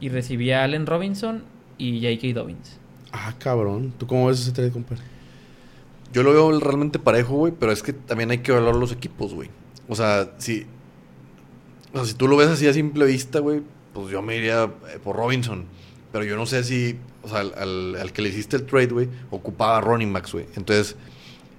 Y 0.00 0.08
recibí 0.08 0.50
a 0.50 0.64
Allen 0.64 0.86
Robinson 0.86 1.44
y 1.78 2.00
J.K. 2.00 2.40
Dobbins. 2.40 2.78
Ah, 3.12 3.34
cabrón. 3.38 3.92
¿Tú 3.98 4.08
cómo 4.08 4.26
ves 4.26 4.40
ese 4.40 4.50
trade, 4.50 4.72
compadre? 4.72 5.02
Yo 6.12 6.22
lo 6.24 6.32
veo 6.32 6.58
realmente 6.58 6.98
parejo, 6.98 7.36
güey, 7.36 7.52
pero 7.58 7.70
es 7.70 7.82
que 7.84 7.92
también 7.92 8.30
hay 8.32 8.38
que 8.38 8.50
evaluar 8.50 8.74
los 8.74 8.90
equipos, 8.92 9.32
güey. 9.34 9.48
O 9.88 9.94
sea, 9.94 10.32
si, 10.38 10.66
o 11.92 11.98
sea, 11.98 12.04
si 12.06 12.14
tú 12.14 12.26
lo 12.26 12.36
ves 12.36 12.48
así 12.48 12.66
a 12.66 12.72
simple 12.72 13.04
vista, 13.04 13.38
güey, 13.40 13.62
pues 14.00 14.12
yo 14.12 14.22
me 14.22 14.36
iría 14.36 14.64
eh, 14.64 14.98
por 15.02 15.16
Robinson. 15.16 15.64
Pero 16.12 16.24
yo 16.24 16.36
no 16.36 16.46
sé 16.46 16.64
si, 16.64 16.96
o 17.22 17.28
sea, 17.28 17.40
al, 17.40 17.52
al- 17.56 17.96
al 18.00 18.12
que 18.12 18.22
le 18.22 18.30
hiciste 18.30 18.56
el 18.56 18.64
trade, 18.64 18.86
güey, 18.88 19.08
ocupaba 19.30 19.80
running 19.80 20.12
backs, 20.12 20.32
güey. 20.32 20.46
Entonces, 20.56 20.96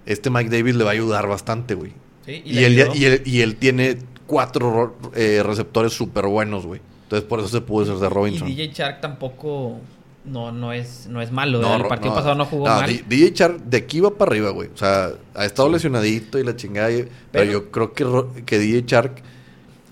este 0.05 0.29
Mike 0.29 0.49
Davis 0.49 0.75
le 0.75 0.83
va 0.83 0.89
a 0.91 0.93
ayudar 0.93 1.27
bastante, 1.27 1.75
güey. 1.75 1.91
¿Sí? 2.25 2.41
Y, 2.45 2.63
él, 2.63 2.73
y, 2.95 3.05
él, 3.05 3.21
y 3.25 3.41
él 3.41 3.55
tiene 3.57 3.97
cuatro 4.25 4.71
ro- 4.71 5.11
eh, 5.15 5.41
receptores 5.45 5.93
súper 5.93 6.25
buenos, 6.25 6.65
güey. 6.65 6.81
Entonces, 7.03 7.27
por 7.27 7.39
eso 7.39 7.47
se 7.49 7.61
pudo 7.61 7.83
hacer 7.83 7.95
de 7.97 8.05
Y 8.05 8.09
Robinson. 8.09 8.47
DJ 8.47 8.67
Shark 8.73 9.01
tampoco 9.01 9.77
no, 10.25 10.51
no, 10.51 10.73
es, 10.73 11.07
no 11.07 11.21
es 11.21 11.31
malo. 11.31 11.59
No, 11.61 11.75
el 11.75 11.83
partido 11.87 12.09
no, 12.11 12.15
pasado 12.15 12.35
no 12.35 12.45
jugó 12.45 12.65
mal. 12.65 13.03
DJ 13.07 13.33
Char 13.33 13.59
de 13.61 13.77
aquí 13.77 13.99
va 13.99 14.11
para 14.11 14.31
arriba, 14.31 14.49
güey. 14.51 14.69
O 14.73 14.77
sea, 14.77 15.11
ha 15.33 15.45
estado 15.45 15.69
lesionadito 15.69 16.37
y 16.39 16.43
la 16.43 16.55
chingada. 16.55 16.89
pero, 16.89 17.07
Pero- 17.31 17.51
yo 17.51 17.71
creo 17.71 17.93
que, 17.93 18.43
que 18.45 18.59
DJ 18.59 18.83
Shark. 18.85 19.21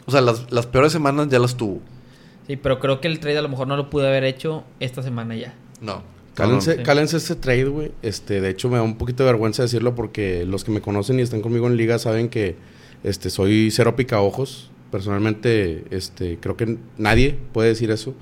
O 0.05 0.11
sea, 0.11 0.21
las, 0.21 0.51
las 0.51 0.65
peores 0.67 0.91
semanas 0.91 1.27
ya 1.29 1.39
las 1.39 1.55
tuvo. 1.57 1.79
Sí, 2.47 2.55
pero 2.55 2.79
creo 2.79 3.01
que 3.01 3.07
el 3.07 3.19
trade 3.19 3.37
a 3.37 3.41
lo 3.41 3.49
mejor 3.49 3.67
no 3.67 3.75
lo 3.75 3.89
pude 3.89 4.07
haber 4.07 4.23
hecho 4.23 4.63
esta 4.79 5.03
semana 5.03 5.35
ya. 5.35 5.53
No. 5.81 6.01
Cálense, 6.33 6.77
sí. 6.77 6.83
cálense 6.83 7.17
este 7.17 7.35
trade, 7.35 7.65
güey. 7.65 7.91
Este, 8.01 8.41
de 8.41 8.49
hecho, 8.49 8.69
me 8.69 8.77
da 8.77 8.83
un 8.83 8.97
poquito 8.97 9.23
de 9.23 9.31
vergüenza 9.31 9.63
decirlo 9.63 9.95
porque 9.95 10.45
los 10.45 10.63
que 10.63 10.71
me 10.71 10.81
conocen 10.81 11.19
y 11.19 11.23
están 11.23 11.41
conmigo 11.41 11.67
en 11.67 11.77
liga 11.77 11.99
saben 11.99 12.29
que 12.29 12.55
este, 13.03 13.29
soy 13.29 13.69
cero 13.71 13.95
picaojos. 13.95 14.71
Personalmente, 14.91 15.83
este, 15.89 16.37
creo 16.39 16.55
que 16.55 16.77
nadie 16.97 17.37
puede 17.51 17.69
decir 17.69 17.91
eso. 17.91 18.13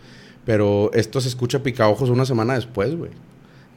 Pero 0.45 0.91
esto 0.93 1.21
se 1.21 1.27
escucha 1.27 1.61
picaojos 1.61 2.09
una 2.09 2.25
semana 2.25 2.55
después, 2.55 2.95
güey. 2.95 3.11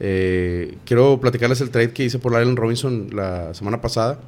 Eh, 0.01 0.79
quiero 0.85 1.19
platicarles 1.21 1.61
el 1.61 1.71
trade 1.71 1.93
que 1.93 2.05
hice 2.05 2.19
por 2.19 2.35
Allen 2.35 2.57
Robinson 2.57 3.09
la 3.13 3.53
semana 3.55 3.81
pasada. 3.81 4.21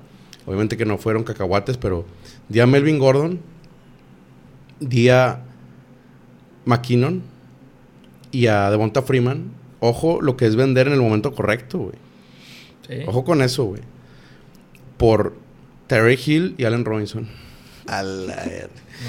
Obviamente 0.46 0.76
que 0.76 0.84
no 0.84 0.98
fueron 0.98 1.22
cacahuates, 1.22 1.76
pero 1.76 2.04
di 2.48 2.60
a 2.60 2.66
Melvin 2.66 2.98
Gordon, 2.98 3.40
di 4.80 5.10
a 5.10 5.44
McKinnon 6.64 7.22
y 8.32 8.46
a 8.46 8.70
Devonta 8.70 9.02
Freeman. 9.02 9.52
Ojo 9.80 10.20
lo 10.20 10.36
que 10.36 10.46
es 10.46 10.56
vender 10.56 10.86
en 10.88 10.92
el 10.94 11.00
momento 11.00 11.32
correcto, 11.32 11.78
güey. 11.78 11.94
Sí. 12.88 13.04
Ojo 13.06 13.24
con 13.24 13.40
eso, 13.42 13.64
güey. 13.64 13.80
Por 14.96 15.34
Terry 15.86 16.18
Hill 16.24 16.54
y 16.58 16.64
Allen 16.64 16.84
Robinson. 16.84 17.28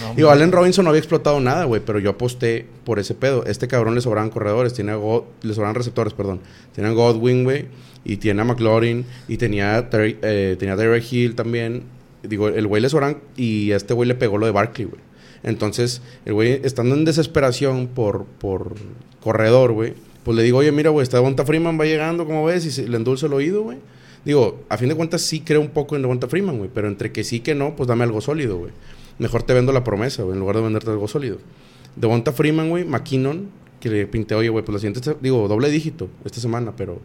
No, 0.02 0.16
Digo, 0.16 0.30
Allen 0.30 0.52
Robinson 0.52 0.86
no 0.86 0.90
había 0.90 1.00
explotado 1.00 1.40
nada, 1.42 1.66
güey, 1.66 1.82
pero 1.86 2.00
yo 2.00 2.12
aposté 2.12 2.66
por 2.86 2.98
ese 3.00 3.14
pedo. 3.14 3.46
Este 3.46 3.68
cabrón 3.68 3.94
le 3.96 4.02
sobraban 4.02 4.30
corredores, 4.30 4.74
tiene 4.74 4.92
a 4.92 4.96
God- 4.96 5.24
le 5.42 5.54
sobraban 5.54 5.76
receptores, 5.76 6.14
perdón. 6.14 6.40
Tiene 6.74 6.90
a 6.90 6.94
Godwin, 6.94 7.44
güey, 7.44 7.66
y 8.06 8.18
tiene 8.18 8.42
a 8.42 8.46
McLaurin, 8.46 9.06
y 9.28 9.36
tenía 9.38 9.76
a 9.78 9.90
Terry, 9.90 10.18
eh, 10.22 10.56
tenía 10.58 10.76
a 10.76 10.78
Terry 10.78 11.04
Hill 11.12 11.36
también. 11.36 11.84
Digo, 12.24 12.48
el 12.48 12.66
güey 12.68 12.82
le 12.82 12.90
sobraban 12.90 13.18
y 13.36 13.72
a 13.74 13.76
este 13.78 13.94
güey 13.94 14.08
le 14.08 14.16
pegó 14.16 14.38
lo 14.38 14.46
de 14.46 14.52
Barkley, 14.54 14.86
güey. 14.88 15.02
Entonces, 15.44 16.02
el 16.26 16.34
güey, 16.34 16.62
estando 16.64 16.96
en 16.96 17.06
desesperación 17.06 17.88
por, 17.88 18.26
por 18.26 18.76
corredor, 19.22 19.72
güey, 19.72 19.94
pues 20.24 20.38
le 20.38 20.44
digo, 20.44 20.60
oye, 20.60 20.72
mira, 20.72 20.90
güey, 20.92 21.04
está 21.04 21.18
Devonta 21.18 21.46
Freeman, 21.46 21.80
va 21.80 21.86
llegando, 21.86 22.26
¿cómo 22.26 22.46
ves? 22.46 22.66
Y 22.66 22.72
se- 22.72 22.88
le 22.88 22.98
endulzo 22.98 23.26
el 23.26 23.34
oído, 23.34 23.64
güey. 23.64 23.78
Digo, 24.24 24.62
a 24.70 24.78
fin 24.78 24.90
de 24.90 24.96
cuentas 24.96 25.22
sí 25.22 25.40
creo 25.42 25.62
un 25.62 25.70
poco 25.70 25.96
en 25.96 26.04
Devonta 26.04 26.28
Freeman, 26.28 26.58
güey, 26.60 26.70
pero 26.74 26.88
entre 26.88 27.12
que 27.12 27.24
sí 27.24 27.40
que 27.40 27.56
no, 27.56 27.76
pues 27.76 27.88
dame 27.88 28.04
algo 28.04 28.22
sólido, 28.22 28.58
güey. 28.58 28.72
Mejor 29.18 29.44
te 29.44 29.54
vendo 29.54 29.72
la 29.72 29.84
promesa, 29.84 30.22
güey, 30.24 30.34
en 30.36 30.40
lugar 30.40 30.58
de 30.58 30.62
venderte 30.62 30.92
algo 30.92 31.08
sólido. 31.08 31.38
Devonta 31.96 32.32
Freeman, 32.32 32.70
güey, 32.70 32.86
McKinnon, 32.86 33.50
que 33.80 33.90
le 33.90 34.06
pinté, 34.06 34.36
oye, 34.36 34.50
güey, 34.50 34.64
pues 34.64 34.74
la 34.74 34.80
siguiente, 34.80 35.16
digo, 35.22 35.48
doble 35.48 35.70
dígito 35.72 36.08
esta 36.24 36.40
semana, 36.40 36.74
pero, 36.78 37.00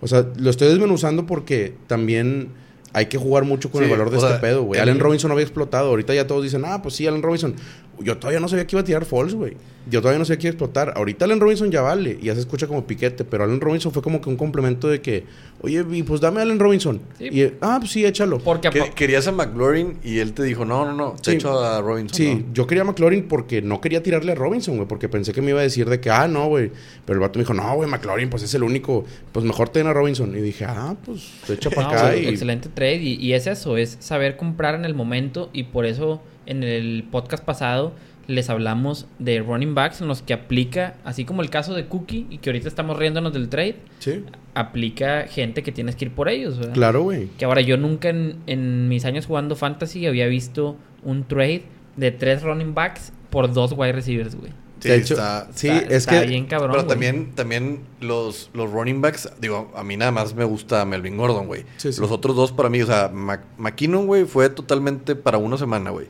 o 0.00 0.08
sea, 0.08 0.26
lo 0.38 0.48
estoy 0.48 0.68
desmenuzando 0.68 1.26
porque 1.26 1.74
también 1.88 2.48
hay 2.92 3.06
que 3.06 3.18
jugar 3.18 3.44
mucho 3.44 3.70
con 3.70 3.80
Sí, 3.80 3.84
el 3.84 3.90
valor 3.90 4.10
de 4.10 4.16
este 4.16 4.28
sea, 4.28 4.40
pedo, 4.40 4.62
güey. 4.64 4.80
Allen 4.80 5.00
Robinson 5.00 5.28
no 5.28 5.32
había 5.34 5.44
explotado, 5.44 5.88
ahorita 5.88 6.14
ya 6.14 6.26
todos 6.26 6.42
dicen, 6.42 6.62
ah, 6.66 6.82
pues 6.82 6.94
sí, 6.94 7.06
Allen 7.06 7.22
Robinson. 7.22 7.54
Yo 8.02 8.16
todavía 8.18 8.40
no 8.40 8.48
sabía 8.48 8.66
que 8.66 8.74
iba 8.76 8.80
a 8.80 8.84
tirar 8.84 9.04
falls, 9.04 9.34
güey. 9.34 9.56
Yo 9.90 10.00
todavía 10.00 10.18
no 10.20 10.24
sabía 10.24 10.38
que 10.38 10.46
iba 10.46 10.50
a 10.52 10.54
explotar. 10.54 10.92
Ahorita 10.96 11.24
Allen 11.24 11.40
Robinson 11.40 11.70
ya 11.72 11.82
vale, 11.82 12.16
y 12.20 12.26
ya 12.26 12.34
se 12.34 12.40
escucha 12.40 12.68
como 12.68 12.86
piquete, 12.86 13.24
pero 13.24 13.42
Allen 13.44 13.60
Robinson 13.60 13.90
fue 13.92 14.00
como 14.00 14.20
que 14.20 14.28
un 14.28 14.36
complemento 14.36 14.86
de 14.88 15.00
que, 15.00 15.24
oye, 15.60 15.82
pues 16.04 16.20
dame 16.20 16.38
a 16.38 16.42
Allen 16.44 16.60
Robinson. 16.60 17.00
Sí. 17.18 17.24
Y, 17.32 17.52
ah, 17.60 17.78
pues 17.80 17.90
sí, 17.90 18.04
échalo. 18.06 18.38
Porque 18.38 18.68
a 18.68 18.70
Que- 18.70 18.90
querías 18.94 19.26
a 19.26 19.32
McLaurin 19.32 19.98
y 20.04 20.18
él 20.20 20.34
te 20.34 20.44
dijo, 20.44 20.64
no, 20.64 20.84
no, 20.84 20.92
no, 20.94 21.16
te 21.20 21.32
Sí. 21.32 21.36
echo 21.38 21.58
a 21.58 21.80
Robinson. 21.80 22.16
Sí, 22.16 22.34
¿no? 22.46 22.54
yo 22.54 22.66
quería 22.68 22.82
a 22.82 22.84
McLaurin 22.86 23.24
porque 23.26 23.60
no 23.60 23.80
quería 23.80 24.02
tirarle 24.04 24.30
a 24.32 24.34
Robinson, 24.36 24.76
güey, 24.76 24.86
porque 24.86 25.08
pensé 25.08 25.32
que 25.32 25.42
me 25.42 25.50
iba 25.50 25.58
a 25.58 25.64
decir 25.64 25.88
de 25.90 25.98
que, 26.00 26.10
ah, 26.10 26.28
no, 26.28 26.46
güey. 26.46 26.70
Pero 27.04 27.14
el 27.16 27.20
vato 27.20 27.40
me 27.40 27.42
dijo, 27.42 27.54
no, 27.54 27.74
güey, 27.74 27.90
McLaurin, 27.90 28.30
pues 28.30 28.44
es 28.44 28.54
el 28.54 28.62
único, 28.62 29.04
pues 29.32 29.44
mejor 29.44 29.68
ten 29.70 29.88
a 29.88 29.92
Robinson. 29.92 30.36
Y 30.36 30.40
dije, 30.42 30.64
ah, 30.64 30.94
pues 31.04 31.28
te 31.46 31.54
echa 31.54 31.70
para 31.74 31.88
No, 31.88 31.92
acá. 31.94 32.16
y... 32.16 32.28
Excelente 32.28 32.68
trade. 32.68 32.98
Y, 33.02 33.14
y 33.14 33.32
es 33.32 33.48
eso, 33.48 33.76
es 33.76 33.96
saber 33.98 34.36
comprar 34.36 34.76
en 34.76 34.84
el 34.84 34.94
momento. 34.94 35.50
Y 35.52 35.64
por 35.64 35.86
eso 35.86 36.22
en 36.46 36.62
el 36.62 37.04
podcast 37.10 37.44
pasado 37.44 37.92
les 38.28 38.48
hablamos 38.50 39.06
de 39.18 39.40
running 39.40 39.74
backs 39.74 40.00
en 40.00 40.06
los 40.08 40.22
que 40.22 40.32
aplica, 40.32 40.94
así 41.04 41.24
como 41.24 41.42
el 41.42 41.50
caso 41.50 41.74
de 41.74 41.86
Cookie, 41.86 42.26
y 42.30 42.38
que 42.38 42.50
ahorita 42.50 42.68
estamos 42.68 42.96
riéndonos 42.96 43.32
del 43.32 43.48
trade, 43.48 43.76
Sí, 43.98 44.24
aplica 44.54 45.26
gente 45.28 45.62
que 45.64 45.72
tienes 45.72 45.96
que 45.96 46.04
ir 46.06 46.12
por 46.12 46.28
ellos, 46.28 46.58
¿verdad? 46.58 46.72
claro, 46.74 47.02
güey. 47.02 47.26
Que 47.38 47.44
ahora 47.46 47.60
yo 47.62 47.76
nunca 47.76 48.10
en, 48.10 48.36
en 48.46 48.88
mis 48.88 49.04
años 49.04 49.26
jugando 49.26 49.56
fantasy 49.56 50.06
había 50.06 50.26
visto 50.26 50.76
un 51.02 51.24
trade 51.24 51.64
de 51.96 52.12
tres 52.12 52.42
running 52.42 52.74
backs 52.74 53.12
por 53.28 53.52
dos 53.52 53.72
wide 53.76 53.92
receivers, 53.92 54.36
güey. 54.36 54.52
Sí, 54.78 54.88
De 54.88 54.96
hecho, 54.96 55.14
está- 55.14 55.48
sí, 55.54 55.68
Está- 55.68 55.86
es 55.86 55.92
está 55.92 56.20
que 56.20 56.26
bien 56.26 56.46
cabrón, 56.46 56.70
Pero 56.72 56.82
güey. 56.84 56.88
también, 56.88 57.32
también 57.34 57.80
los, 58.00 58.50
los 58.54 58.70
running 58.70 59.00
backs, 59.00 59.30
digo, 59.40 59.70
a 59.76 59.82
mí 59.84 59.96
nada 59.96 60.10
más 60.12 60.34
me 60.34 60.44
gusta 60.44 60.84
Melvin 60.84 61.16
Gordon, 61.16 61.46
güey. 61.46 61.64
Sí, 61.76 61.92
sí. 61.92 62.00
Los 62.00 62.10
otros 62.12 62.34
dos 62.36 62.52
para 62.52 62.68
mí, 62.68 62.80
o 62.82 62.86
sea, 62.86 63.08
Mac- 63.12 63.44
McKinnon, 63.58 64.06
güey, 64.06 64.24
fue 64.26 64.48
totalmente 64.48 65.14
para 65.16 65.38
una 65.38 65.56
semana, 65.56 65.90
güey. 65.90 66.06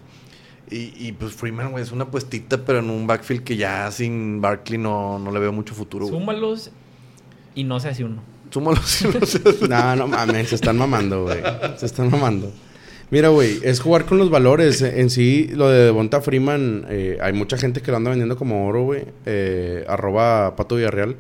Y, 0.73 0.95
y, 0.99 1.13
pues 1.13 1.33
Freeman, 1.35 1.71
güey, 1.71 1.83
es 1.83 1.93
una 1.93 2.11
puestita, 2.11 2.65
pero 2.65 2.79
en 2.79 2.89
un 2.89 3.07
backfield 3.07 3.45
que 3.45 3.57
ya 3.57 3.91
sin 3.91 4.41
Barkley 4.41 4.79
no, 4.79 5.19
no 5.19 5.31
le 5.31 5.39
veo 5.39 5.53
mucho 5.53 5.75
futuro. 5.75 6.07
güey. 6.07 6.19
Súmalos 6.19 6.71
y 7.55 7.65
no 7.65 7.79
se 7.79 7.89
hace 7.91 8.05
uno. 8.05 8.23
Súmalo 8.51 8.81
si 8.83 9.07
no 9.09 9.25
sé. 9.27 9.41
No, 9.69 9.97
no 9.97 10.09
mames, 10.09 10.49
se 10.49 10.55
están 10.55 10.77
mamando, 10.79 11.25
güey. 11.25 11.39
Se 11.77 11.87
están 11.87 12.11
mamando. 12.11 12.53
Mira, 13.11 13.29
güey, 13.29 13.59
es 13.63 13.81
jugar 13.81 14.07
con 14.07 14.17
los 14.17 14.31
valores. 14.31 14.81
En 14.81 15.11
sí, 15.11 15.51
lo 15.53 15.69
de 15.69 15.85
Devonta 15.85 16.23
Freeman, 16.23 16.87
eh, 16.89 17.19
hay 17.21 17.35
mucha 17.35 17.59
gente 17.59 17.83
que 17.83 17.91
lo 17.91 17.99
anda 17.99 18.09
vendiendo 18.09 18.37
como 18.39 18.67
oro, 18.67 18.85
güey. 18.85 19.05
Eh, 19.27 19.85
arroba 19.87 20.57
Pato 20.57 20.77
Villarreal. 20.77 21.17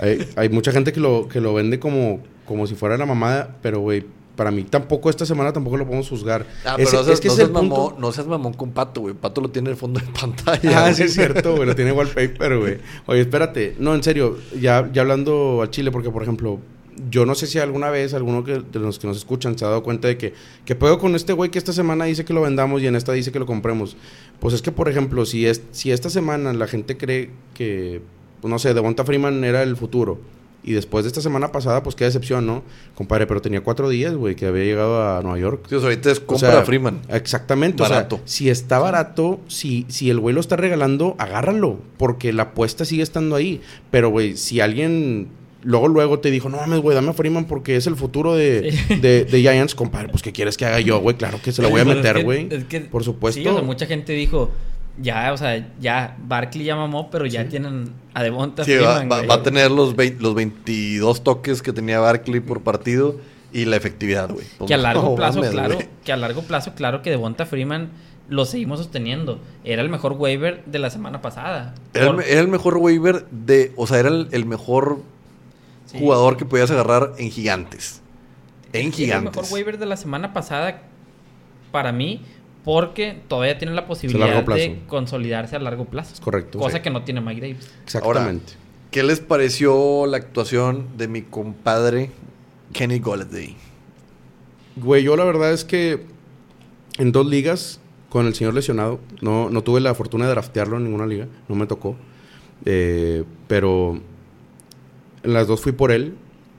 Hay, 0.00 0.28
hay 0.34 0.48
mucha 0.48 0.72
gente 0.72 0.92
que 0.92 0.98
lo, 0.98 1.28
que 1.28 1.40
lo 1.40 1.54
vende 1.54 1.78
como, 1.78 2.20
como 2.44 2.66
si 2.66 2.74
fuera 2.74 2.96
la 2.96 3.06
mamada, 3.06 3.56
pero, 3.62 3.78
güey, 3.80 4.04
para 4.38 4.50
mí 4.52 4.62
tampoco, 4.62 5.10
esta 5.10 5.26
semana 5.26 5.52
tampoco 5.52 5.76
lo 5.76 5.84
podemos 5.84 6.08
juzgar. 6.08 6.46
Ah, 6.64 6.74
pero 6.76 6.88
Ese- 6.88 6.96
no 6.96 7.02
seas, 7.04 7.14
es 7.16 7.20
que 7.20 7.28
no 7.28 7.34
seas 7.34 7.48
punto. 7.48 7.62
mamón, 7.76 7.94
no 8.00 8.12
seas 8.12 8.26
mamón 8.28 8.52
con 8.54 8.70
Pato, 8.70 9.00
güey. 9.00 9.12
Pato 9.14 9.40
lo 9.40 9.50
tiene 9.50 9.68
en 9.68 9.72
el 9.72 9.76
fondo 9.76 9.98
de 9.98 10.06
pantalla. 10.20 10.78
Ah, 10.78 10.82
güey. 10.84 10.94
sí 10.94 11.02
es 11.02 11.12
cierto, 11.14 11.56
güey. 11.56 11.66
Lo 11.66 11.74
tiene 11.74 11.90
wallpaper, 11.92 12.56
güey. 12.58 12.78
Oye, 13.06 13.20
espérate. 13.22 13.74
No, 13.80 13.94
en 13.96 14.02
serio. 14.04 14.38
Ya, 14.58 14.88
ya 14.92 15.02
hablando 15.02 15.60
a 15.62 15.70
Chile, 15.70 15.90
porque, 15.90 16.10
por 16.10 16.22
ejemplo, 16.22 16.60
yo 17.10 17.26
no 17.26 17.34
sé 17.34 17.46
si 17.48 17.58
alguna 17.58 17.90
vez 17.90 18.14
alguno 18.14 18.44
que, 18.44 18.60
de 18.60 18.78
los 18.78 18.98
que 19.00 19.06
nos 19.08 19.16
escuchan 19.16 19.58
se 19.58 19.64
ha 19.64 19.68
dado 19.68 19.82
cuenta 19.82 20.06
de 20.08 20.16
que... 20.16 20.34
¿Qué 20.64 20.74
puedo 20.76 20.98
con 20.98 21.14
este 21.16 21.32
güey 21.32 21.50
que 21.50 21.58
esta 21.58 21.72
semana 21.72 22.04
dice 22.06 22.24
que 22.24 22.32
lo 22.32 22.40
vendamos 22.42 22.80
y 22.80 22.86
en 22.86 22.94
esta 22.96 23.12
dice 23.12 23.32
que 23.32 23.38
lo 23.40 23.46
compremos? 23.46 23.96
Pues 24.40 24.54
es 24.54 24.62
que, 24.62 24.70
por 24.72 24.88
ejemplo, 24.88 25.26
si, 25.26 25.46
es, 25.46 25.62
si 25.72 25.90
esta 25.92 26.10
semana 26.10 26.52
la 26.52 26.66
gente 26.68 26.96
cree 26.96 27.30
que... 27.54 28.00
pues, 28.40 28.50
no 28.50 28.58
sé, 28.60 28.72
Devonta 28.72 29.04
Freeman 29.04 29.42
era 29.44 29.62
el 29.64 29.76
futuro. 29.76 30.18
Y 30.64 30.72
después 30.72 31.04
de 31.04 31.08
esta 31.08 31.20
semana 31.22 31.52
pasada, 31.52 31.82
pues 31.82 31.94
qué 31.94 32.04
decepción, 32.04 32.44
¿no? 32.44 32.62
Compadre, 32.94 33.26
pero 33.26 33.40
tenía 33.40 33.62
cuatro 33.62 33.88
días, 33.88 34.14
güey, 34.14 34.34
que 34.34 34.46
había 34.46 34.64
llegado 34.64 35.02
a 35.16 35.22
Nueva 35.22 35.38
York. 35.38 35.64
O 35.66 35.68
sea, 35.68 35.78
ahorita 35.78 36.10
es 36.10 36.18
O 36.18 36.26
compra 36.26 36.50
sea, 36.50 36.60
a 36.60 36.64
Freeman. 36.64 37.00
Exactamente. 37.08 37.82
Barato. 37.82 38.16
O 38.16 38.18
sea, 38.18 38.26
si 38.26 38.50
está 38.50 38.78
barato, 38.78 39.40
si, 39.46 39.86
si 39.88 40.10
el 40.10 40.18
güey 40.20 40.34
lo 40.34 40.40
está 40.40 40.56
regalando, 40.56 41.14
agárralo. 41.18 41.78
Porque 41.96 42.32
la 42.32 42.42
apuesta 42.44 42.84
sigue 42.84 43.02
estando 43.02 43.36
ahí. 43.36 43.60
Pero, 43.90 44.10
güey, 44.10 44.36
si 44.36 44.60
alguien 44.60 45.28
luego, 45.62 45.88
luego 45.88 46.18
te 46.18 46.30
dijo, 46.30 46.48
no 46.48 46.56
mames, 46.58 46.80
güey, 46.80 46.94
dame 46.94 47.10
a 47.10 47.12
Freeman 47.14 47.46
porque 47.46 47.76
es 47.76 47.86
el 47.86 47.96
futuro 47.96 48.34
de, 48.34 48.72
Sí. 48.88 48.96
de, 48.96 49.24
de 49.24 49.40
Giants, 49.40 49.74
compadre, 49.74 50.08
pues 50.08 50.22
¿qué 50.22 50.32
quieres 50.32 50.56
que 50.56 50.64
haga 50.66 50.80
yo, 50.80 51.00
güey? 51.00 51.16
Claro 51.16 51.40
que 51.42 51.50
se 51.52 51.62
lo 51.62 51.70
voy 51.70 51.80
a 51.80 51.82
es 51.82 51.88
meter, 51.88 52.16
que- 52.16 52.22
güey. 52.24 52.48
es 52.50 52.64
que- 52.64 52.80
Por 52.80 53.04
supuesto. 53.04 53.40
Sí, 53.40 53.46
o 53.46 53.52
sea, 53.54 53.62
mucha 53.62 53.86
gente 53.86 54.12
dijo, 54.12 54.50
ya, 55.00 55.32
o 55.32 55.36
sea, 55.36 55.66
ya, 55.80 56.16
Barkley 56.26 56.64
ya 56.64 56.76
mamó, 56.76 57.10
pero 57.10 57.26
ya 57.26 57.48
tienen 57.48 57.90
a 58.14 58.22
Devonta 58.22 58.64
Sí, 58.64 58.74
va, 58.76 58.96
Freeman, 58.98 59.10
va- 59.10 59.26
va 59.26 59.34
a 59.34 59.42
tener 59.42 59.70
los, 59.70 59.94
vein- 59.96 60.16
los 60.20 60.34
22 60.34 61.22
toques 61.22 61.62
que 61.62 61.72
tenía 61.72 62.00
Barkley 62.00 62.40
por 62.40 62.62
partido 62.62 63.16
y 63.52 63.64
la 63.64 63.76
efectividad, 63.76 64.28
güey. 64.30 64.46
Pues 64.58 64.68
Que 64.68 64.74
a 64.74 64.78
largo 64.78 65.02
no 65.10 65.14
plazo, 65.14 65.38
mames, 65.38 65.50
claro, 65.52 65.78
que 66.04 66.12
a 66.12 66.16
largo 66.16 66.42
plazo, 66.42 66.74
claro 66.74 67.02
que 67.02 67.10
Devonta 67.10 67.46
Freeman 67.46 67.90
lo 68.28 68.44
seguimos 68.44 68.78
sosteniendo. 68.78 69.40
Era 69.64 69.80
el 69.82 69.88
mejor 69.88 70.12
waiver 70.12 70.62
de 70.66 70.78
la 70.78 70.90
semana 70.90 71.22
pasada. 71.22 71.74
Era 71.94 72.04
el, 72.04 72.10
Por- 72.14 72.16
me- 72.24 72.30
era 72.30 72.40
el 72.40 72.48
mejor 72.48 72.76
waiver 72.76 73.26
de... 73.30 73.72
O 73.76 73.86
sea, 73.86 73.98
era 73.98 74.08
el, 74.10 74.28
el 74.32 74.44
mejor 74.44 75.00
sí. 75.86 75.98
jugador 75.98 76.36
que 76.36 76.44
podías 76.44 76.70
agarrar 76.70 77.12
en 77.18 77.30
gigantes. 77.30 78.02
En 78.74 78.80
Era 78.80 78.86
el 78.88 78.92
gigantes. 78.92 79.36
mejor 79.36 79.52
waiver 79.52 79.78
de 79.78 79.86
la 79.86 79.96
semana 79.96 80.34
pasada 80.34 80.82
para 81.72 81.90
mí 81.92 82.22
porque 82.64 83.20
todavía 83.28 83.58
tiene 83.58 83.74
la 83.74 83.86
posibilidad 83.86 84.44
de 84.44 84.80
consolidarse 84.86 85.56
a 85.56 85.58
largo 85.58 85.86
plazo. 85.86 86.14
Es 86.14 86.20
correcto. 86.20 86.58
Cosa 86.58 86.78
sí. 86.78 86.82
que 86.82 86.90
no 86.90 87.02
tiene 87.02 87.20
Mike 87.20 87.40
Davis. 87.40 87.70
Exactamente. 87.84 88.54
¿Qué 88.90 89.02
les 89.02 89.20
pareció 89.20 90.06
la 90.06 90.16
actuación 90.16 90.88
de 90.96 91.08
mi 91.08 91.22
compadre 91.22 92.10
Kenny 92.72 92.98
Golladay? 92.98 93.56
Güey, 94.76 95.02
yo 95.02 95.16
la 95.16 95.24
verdad 95.24 95.52
es 95.52 95.64
que 95.64 96.06
en 96.98 97.12
dos 97.12 97.26
ligas 97.26 97.80
con 98.08 98.26
el 98.26 98.34
señor 98.34 98.54
lesionado, 98.54 99.00
no, 99.20 99.50
no 99.50 99.62
tuve 99.62 99.80
la 99.80 99.94
fortuna 99.94 100.24
de 100.24 100.30
draftearlo 100.30 100.76
en 100.78 100.84
ninguna 100.84 101.06
liga, 101.06 101.26
no 101.48 101.54
me 101.54 101.66
tocó. 101.66 101.96
Eh, 102.64 103.24
pero 103.46 104.00
en 105.22 105.32
las 105.32 105.46
dos 105.46 105.60
fui 105.60 105.72
por 105.72 105.92
él 105.92 106.16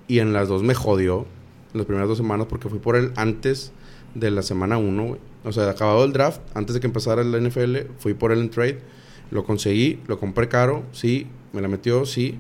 y 0.08 0.20
en 0.20 0.34
las 0.34 0.48
dos 0.48 0.64
me 0.64 0.76
jodió 0.76 1.26
las 1.74 1.86
primeras 1.86 2.08
dos 2.08 2.18
semanas 2.18 2.48
porque 2.50 2.70
fui 2.70 2.80
por 2.80 2.96
él 2.96 3.12
antes 3.16 3.72
de 4.16 4.32
la 4.32 4.42
semana 4.42 4.78
1, 4.78 5.06
güey. 5.06 5.20
O 5.44 5.52
sea, 5.52 5.70
acabado 5.70 6.04
el 6.04 6.14
draft, 6.14 6.42
antes 6.54 6.74
de 6.74 6.80
que 6.80 6.88
empezara 6.88 7.22
el 7.22 7.32
NFL, 7.32 7.78
fui 7.98 8.14
por 8.14 8.32
él 8.32 8.40
en 8.40 8.50
trade, 8.50 8.80
lo 9.32 9.44
conseguí, 9.44 10.00
lo 10.08 10.20
compré 10.20 10.48
caro, 10.48 10.84
sí, 10.92 11.28
me 11.54 11.62
la 11.62 11.68
metió, 11.68 12.06
sí. 12.06 12.38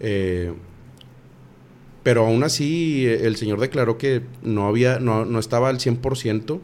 Eh, 0.00 0.52
pero 2.02 2.26
aún 2.26 2.42
así, 2.44 3.06
eh, 3.06 3.26
el 3.26 3.36
señor 3.36 3.60
declaró 3.60 3.98
que 3.98 4.22
no 4.42 4.66
había, 4.66 4.98
no, 4.98 5.24
no 5.24 5.38
estaba 5.38 5.68
al 5.68 5.78
100%. 5.78 6.60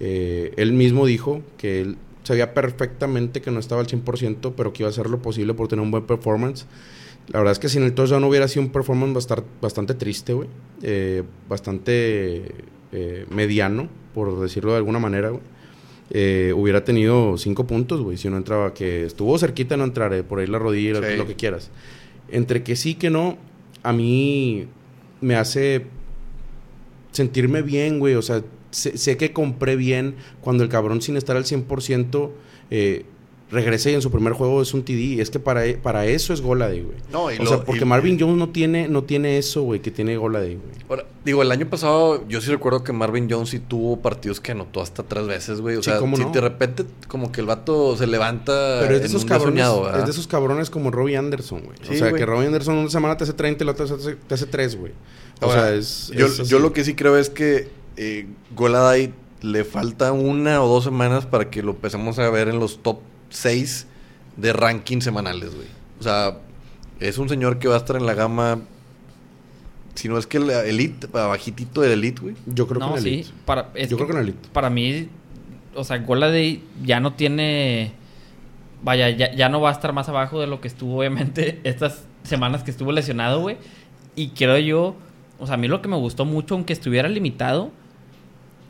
Eh, 0.00 0.52
él 0.56 0.72
mismo 0.72 1.06
dijo 1.06 1.42
que 1.56 1.80
él 1.80 1.98
sabía 2.22 2.54
perfectamente 2.54 3.40
que 3.40 3.50
no 3.50 3.60
estaba 3.60 3.80
al 3.80 3.86
100%, 3.86 4.54
pero 4.56 4.72
que 4.72 4.82
iba 4.82 4.88
a 4.88 4.90
hacer 4.90 5.10
lo 5.10 5.20
posible 5.20 5.54
por 5.54 5.68
tener 5.68 5.82
un 5.82 5.90
buen 5.90 6.06
performance. 6.06 6.66
La 7.28 7.40
verdad 7.40 7.52
es 7.52 7.58
que 7.58 7.68
sin 7.68 7.82
el 7.82 7.92
touchdown 7.92 8.24
hubiera 8.24 8.48
sido 8.48 8.62
un 8.62 8.70
performance 8.70 9.26
bastante 9.60 9.94
triste, 9.94 10.32
güey. 10.32 10.48
Eh, 10.82 11.22
bastante 11.48 12.54
eh, 12.92 13.26
mediano, 13.30 13.88
por 14.14 14.40
decirlo 14.40 14.72
de 14.72 14.78
alguna 14.78 14.98
manera, 14.98 15.30
güey. 15.30 15.42
Eh, 16.10 16.52
hubiera 16.56 16.84
tenido 16.84 17.36
cinco 17.36 17.66
puntos, 17.66 18.00
güey, 18.00 18.16
si 18.16 18.28
no 18.30 18.36
entraba, 18.38 18.72
que 18.72 19.04
estuvo 19.04 19.38
cerquita 19.38 19.74
de 19.74 19.78
no 19.80 19.84
entrar, 19.84 20.12
eh, 20.14 20.22
por 20.22 20.38
ahí 20.38 20.46
la 20.46 20.58
rodilla, 20.58 20.94
Sí. 21.06 21.16
lo 21.16 21.26
que 21.26 21.34
quieras. 21.34 21.70
Entre 22.30 22.62
que 22.62 22.76
sí, 22.76 22.94
que 22.94 23.10
no, 23.10 23.36
a 23.82 23.92
mí 23.92 24.66
me 25.20 25.36
hace 25.36 25.84
sentirme 27.12 27.62
bien, 27.62 27.98
güey. 27.98 28.14
O 28.14 28.22
sea, 28.22 28.42
sé, 28.70 28.96
sé 28.96 29.16
que 29.16 29.32
compré 29.32 29.76
bien 29.76 30.14
cuando 30.40 30.62
el 30.64 30.68
cabrón 30.70 31.02
sin 31.02 31.16
estar 31.16 31.36
al 31.36 31.44
100% 31.44 32.30
eh, 32.70 33.04
regresa 33.50 33.90
y 33.90 33.94
en 33.94 34.02
su 34.02 34.10
primer 34.10 34.34
juego 34.34 34.60
es 34.60 34.74
un 34.74 34.82
TD. 34.84 35.20
Es 35.20 35.30
que 35.30 35.38
para, 35.38 35.64
e- 35.64 35.74
para 35.78 36.04
eso 36.06 36.32
es 36.34 36.40
Goladay, 36.42 36.82
güey. 36.82 36.96
No, 37.10 37.30
y 37.32 37.36
O 37.38 37.44
lo- 37.44 37.48
sea, 37.48 37.64
porque 37.64 37.82
y- 37.82 37.86
Marvin 37.86 38.18
Jones 38.20 38.36
no 38.36 38.50
tiene, 38.50 38.88
no 38.88 39.04
tiene 39.04 39.38
eso, 39.38 39.62
güey, 39.62 39.80
que 39.80 39.90
tiene 39.90 40.16
Goladay, 40.18 40.56
güey. 40.56 40.68
Ahora, 40.88 41.04
digo, 41.24 41.40
el 41.42 41.50
año 41.50 41.66
pasado 41.68 42.26
yo 42.28 42.40
sí 42.42 42.50
recuerdo 42.50 42.84
que 42.84 42.92
Marvin 42.92 43.26
Jones 43.30 43.48
sí 43.50 43.58
tuvo 43.58 44.00
partidos 44.00 44.40
que 44.40 44.52
anotó 44.52 44.82
hasta 44.82 45.02
tres 45.02 45.26
veces, 45.26 45.60
güey. 45.62 45.76
O 45.76 45.82
Sí, 45.82 45.90
sea, 45.90 45.98
si 46.00 46.06
no. 46.06 46.30
de 46.30 46.40
repente 46.40 46.84
como 47.08 47.32
que 47.32 47.40
el 47.40 47.46
vato 47.46 47.96
se 47.96 48.06
levanta 48.06 48.78
Pero 48.82 48.94
es 48.96 49.00
de 49.00 49.06
esos 49.06 49.24
cabrones, 49.24 49.66
es 49.96 50.04
de 50.04 50.10
esos 50.10 50.26
cabrones 50.26 50.68
como 50.70 50.90
Robbie 50.90 51.16
Anderson, 51.16 51.62
güey. 51.62 51.78
Sí, 51.82 51.94
o 51.94 51.98
sea, 51.98 52.10
güey. 52.10 52.20
que 52.20 52.26
Robbie 52.26 52.46
Anderson 52.48 52.76
una 52.76 52.90
semana 52.90 53.16
te 53.16 53.24
hace 53.24 53.32
30 53.32 53.64
y 53.64 53.66
la 53.66 53.72
otra 53.72 53.86
te 53.86 53.94
hace, 53.94 54.14
te 54.16 54.34
hace 54.34 54.46
3, 54.46 54.76
güey. 54.76 54.92
O 55.40 55.46
Ahora, 55.46 55.62
sea, 55.68 55.74
es... 55.74 56.12
yo, 56.14 56.26
es 56.26 56.48
yo 56.48 56.58
lo 56.58 56.72
que 56.72 56.84
sí 56.84 56.94
creo 56.94 57.16
es 57.16 57.30
que 57.30 57.68
eh, 57.96 58.26
Goladay 58.56 59.12
le 59.40 59.64
falta 59.64 60.12
una 60.12 60.62
o 60.62 60.68
dos 60.68 60.84
semanas 60.84 61.24
para 61.26 61.48
que 61.48 61.62
lo 61.62 61.70
empecemos 61.70 62.18
a 62.18 62.28
ver 62.30 62.48
en 62.48 62.58
los 62.58 62.82
top 62.82 62.98
6 63.30 63.86
de 64.36 64.52
ranking 64.52 65.00
semanales, 65.00 65.54
güey. 65.54 65.66
O 66.00 66.02
sea, 66.02 66.38
es 67.00 67.18
un 67.18 67.28
señor 67.28 67.58
que 67.58 67.68
va 67.68 67.74
a 67.74 67.78
estar 67.78 67.96
en 67.96 68.06
la 68.06 68.14
gama, 68.14 68.60
si 69.94 70.08
no 70.08 70.16
es 70.18 70.26
que 70.26 70.38
la 70.38 70.64
elite, 70.64 71.06
bajitito 71.08 71.80
de 71.80 71.92
elite, 71.92 72.20
güey. 72.20 72.34
Yo 72.46 72.66
creo 72.68 72.80
no, 72.80 72.92
que 72.92 72.98
en 72.98 73.02
sí. 73.02 73.08
Elite. 73.14 73.30
Para, 73.44 73.70
es 73.74 73.88
Yo 73.88 73.96
que 73.96 74.04
creo 74.04 74.06
que 74.06 74.12
en 74.18 74.22
Elite. 74.28 74.48
Para 74.52 74.70
mí, 74.70 75.08
o 75.74 75.84
sea, 75.84 75.98
Goladay 75.98 76.62
ya 76.84 77.00
no 77.00 77.14
tiene. 77.14 77.92
Vaya, 78.82 79.10
ya, 79.10 79.34
ya 79.34 79.48
no 79.48 79.60
va 79.60 79.70
a 79.70 79.72
estar 79.72 79.92
más 79.92 80.08
abajo 80.08 80.40
de 80.40 80.46
lo 80.46 80.60
que 80.60 80.68
estuvo, 80.68 80.98
obviamente, 80.98 81.60
estas 81.64 82.04
semanas 82.22 82.62
que 82.62 82.70
estuvo 82.70 82.92
lesionado, 82.92 83.40
güey. 83.40 83.56
Y 84.14 84.28
creo 84.30 84.58
yo, 84.58 84.94
o 85.40 85.46
sea, 85.46 85.54
a 85.54 85.58
mí 85.58 85.66
lo 85.66 85.82
que 85.82 85.88
me 85.88 85.96
gustó 85.96 86.24
mucho, 86.24 86.54
aunque 86.54 86.72
estuviera 86.72 87.08
limitado, 87.08 87.72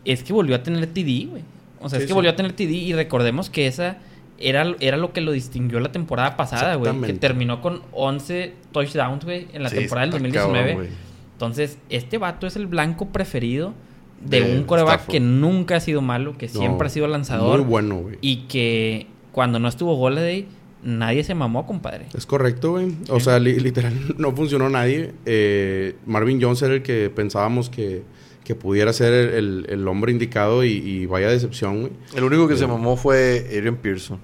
es 0.07 0.23
que 0.23 0.33
volvió 0.33 0.57
a 0.57 0.63
tener 0.63 0.87
TD, 0.87 1.29
güey. 1.29 1.43
O 1.81 1.89
sea, 1.91 1.99
Sí, 1.99 2.03
es 2.03 2.03
que 2.05 2.09
sí. 2.09 2.13
volvió 2.15 2.31
a 2.31 2.37
tener 2.37 2.53
TD 2.53 2.71
y 2.73 2.93
recordemos 2.95 3.51
que 3.51 3.67
esa 3.67 3.99
era, 4.39 4.75
era 4.81 4.97
lo 4.97 5.13
que 5.13 5.21
lo 5.21 5.33
distinguió 5.33 5.81
la 5.81 5.93
temporada 5.93 6.37
pasada, 6.37 6.75
güey. 6.77 7.01
Que 7.03 7.13
terminó 7.15 7.61
con 7.61 7.83
11 7.93 8.55
touchdowns, 8.73 9.25
güey, 9.25 9.49
en 9.53 9.63
la 9.63 9.69
Sí, 9.69 9.77
temporada 9.77 10.07
del 10.07 10.15
está 10.27 10.41
2019. 10.41 10.69
cabrón, 10.71 10.87
güey. 10.87 10.99
Entonces, 11.33 11.79
este 11.89 12.19
vato 12.19 12.47
es 12.47 12.57
el 12.57 12.67
blanco 12.67 13.07
preferido 13.11 13.73
de, 14.21 14.41
De 14.41 14.57
un 14.59 14.65
coreback 14.65 15.07
que 15.07 15.21
nunca 15.21 15.77
ha 15.77 15.81
sido 15.81 16.01
malo, 16.03 16.37
que 16.37 16.47
No, 16.49 16.53
siempre 16.53 16.87
ha 16.89 16.91
sido 16.91 17.07
lanzador. 17.07 17.59
Muy 17.59 17.67
bueno, 17.69 17.97
güey. 17.99 18.17
Y 18.21 18.47
que 18.49 19.07
cuando 19.33 19.59
no 19.61 19.69
estuvo 19.69 19.95
Goladay, 19.95 20.47
nadie 20.83 21.23
se 21.23 21.35
mamó, 21.37 21.67
compadre. 21.67 22.07
Es 22.17 22.27
correcto, 22.27 22.73
güey. 22.73 22.93
O 23.11 23.21
sea, 23.21 23.39
li- 23.39 23.61
literal, 23.61 23.95
no 24.19 24.33
funcionó 24.35 24.69
nadie. 24.69 25.13
Eh, 25.27 25.95
Marvin 26.07 26.43
Jones 26.43 26.61
era 26.63 26.75
el 26.75 26.83
que 26.83 27.09
pensábamos 27.11 27.71
que, 27.71 28.03
que 28.49 28.55
pudiera 28.55 28.95
ser 28.95 29.13
el, 29.13 29.29
el- 29.35 29.67
el 29.69 29.87
hombre 29.89 30.11
indicado 30.11 30.65
y, 30.65 30.71
y 30.73 31.05
vaya 31.05 31.29
decepción, 31.29 31.81
güey. 31.83 31.93
El 32.17 32.25
único 32.25 32.49
que 32.49 32.57
se 32.57 32.67
mamó 32.67 32.97
fue 32.97 33.45
Adrian 33.51 33.77
Pearson. 33.77 34.19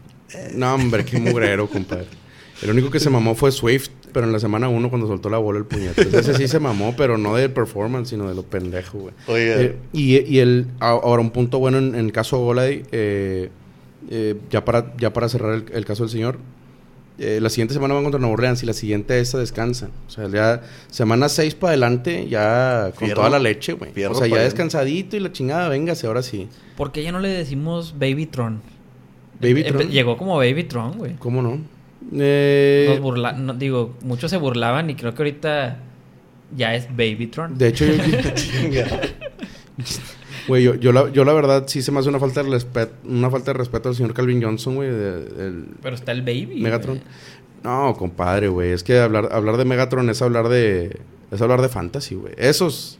No, 0.54 0.74
hombre, 0.74 1.04
qué 1.04 1.18
mugrero, 1.20 1.68
compadre. 1.68 2.06
El 2.62 2.70
único 2.70 2.90
que 2.90 2.98
se 3.00 3.10
mamó 3.10 3.34
fue 3.34 3.52
Swift, 3.52 3.90
pero 4.14 4.24
en 4.24 4.32
la 4.32 4.38
semana 4.40 4.68
1 4.70 4.88
cuando 4.88 5.06
soltó 5.06 5.28
la 5.28 5.36
bola 5.36 5.58
el 5.58 5.66
puñete. 5.66 6.08
Ese 6.18 6.32
sí 6.32 6.48
se 6.48 6.58
mamó, 6.58 6.94
pero 6.96 7.18
no 7.18 7.34
de 7.36 7.50
performance, 7.50 8.08
sino 8.08 8.26
de 8.26 8.34
lo 8.34 8.44
pendejo, 8.44 8.98
güey. 8.98 9.14
Oye, 9.26 9.64
Eh, 9.66 9.76
y, 9.92 10.18
y 10.20 10.38
el, 10.38 10.68
ahora 10.80 11.20
un 11.20 11.30
punto 11.30 11.58
bueno 11.58 11.76
en, 11.76 11.94
en 11.94 12.06
el 12.06 12.12
caso 12.12 12.38
Golay, 12.38 12.82
eh, 12.92 13.50
eh, 14.10 14.36
ya, 14.50 14.64
para, 14.64 14.96
ya 14.96 15.12
para 15.12 15.28
cerrar 15.28 15.52
el, 15.54 15.64
el 15.70 15.84
caso 15.84 16.04
del 16.04 16.10
señor, 16.10 16.38
eh, 17.18 17.38
la 17.40 17.48
siguiente 17.48 17.74
semana 17.74 17.94
van 17.94 18.02
contra 18.02 18.18
Nueva 18.20 18.34
Orleans 18.34 18.62
y 18.62 18.66
la 18.66 18.72
siguiente 18.72 19.20
esa 19.20 19.38
descansan. 19.38 19.90
O 20.06 20.10
sea, 20.10 20.28
ya 20.28 20.62
semana 20.90 21.28
6 21.28 21.54
para 21.54 21.70
adelante, 21.72 22.26
ya 22.28 22.90
con 22.96 23.06
Fierro. 23.06 23.14
toda 23.16 23.30
la 23.30 23.38
leche, 23.38 23.74
güey. 23.74 23.90
O 24.04 24.14
sea, 24.14 24.26
ya 24.26 24.38
descansadito 24.38 25.16
y 25.16 25.20
la 25.20 25.30
chingada, 25.32 25.68
véngase, 25.68 26.06
ahora 26.06 26.22
sí. 26.22 26.48
¿Por 26.76 26.90
qué 26.92 27.02
ya 27.02 27.12
no 27.12 27.20
le 27.20 27.28
decimos 27.28 27.94
Babytron? 27.98 28.60
Babytron. 29.40 29.82
Empe- 29.82 29.90
Llegó 29.90 30.16
como 30.16 30.36
Babytron, 30.36 30.98
güey. 30.98 31.14
¿Cómo 31.18 31.40
no? 31.42 31.58
Eh, 32.16 32.86
Nos 32.90 33.00
burla... 33.00 33.32
no, 33.32 33.54
digo, 33.54 33.94
muchos 34.02 34.30
se 34.30 34.36
burlaban 34.36 34.90
y 34.90 34.94
creo 34.94 35.14
que 35.14 35.22
ahorita 35.22 35.78
ya 36.56 36.74
es 36.74 36.88
Babytron. 36.90 37.56
de 37.56 37.68
hecho, 37.68 37.84
yo, 37.86 37.94
güey, 40.48 40.62
yo, 40.62 40.74
yo 40.74 40.92
la, 40.92 41.10
yo 41.10 41.24
la 41.24 41.32
verdad 41.32 41.64
sí 41.66 41.82
se 41.82 41.90
me 41.92 42.00
hace 42.00 42.08
una 42.08 42.18
falta 42.20 42.42
de 42.42 42.50
respeto, 42.50 42.92
una 43.04 43.30
falta 43.30 43.52
de 43.52 43.58
respeto 43.58 43.88
al 43.88 43.94
señor 43.94 44.14
Calvin 44.14 44.42
Johnson, 44.42 44.74
güey, 44.76 44.90
Pero 45.82 45.94
está 45.94 46.12
el 46.12 46.22
Baby. 46.22 46.60
Megatron. 46.60 47.00
No, 47.62 47.94
compadre, 47.96 48.48
güey. 48.48 48.72
Es 48.72 48.82
que 48.84 48.98
hablar, 49.00 49.30
hablar 49.32 49.56
de 49.56 49.64
Megatron 49.64 50.08
es 50.10 50.20
hablar 50.22 50.48
de. 50.48 51.00
Es 51.30 51.40
hablar 51.40 51.62
de 51.62 51.68
fantasy, 51.68 52.14
güey. 52.14 52.34
Esos. 52.36 52.98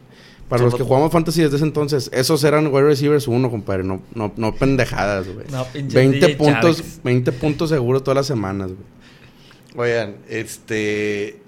Para 0.48 0.59
Son 0.61 0.66
los 0.66 0.74
que 0.74 0.80
los- 0.80 0.88
jugamos 0.88 1.11
fantasy 1.12 1.42
desde 1.42 1.57
ese 1.57 1.64
entonces, 1.64 2.11
esos 2.12 2.44
eran 2.44 2.66
wide 2.66 2.83
receivers 2.85 3.28
uno, 3.28 3.50
compadre. 3.50 3.83
No, 3.85 4.02
no, 4.14 4.33
no 4.37 4.54
pendejadas, 4.54 5.26
güey. 5.28 5.46
No, 5.50 5.64
pinches 5.66 5.94
20 5.94 6.18
DJ 6.18 6.37
puntos. 6.37 6.83
20 7.02 7.33
puntos 7.33 7.70
seguros 7.70 8.02
todas 8.04 8.16
las 8.16 8.26
semanas, 8.26 8.70
güey. 8.72 9.90
Oigan, 9.90 10.16
este. 10.28 11.40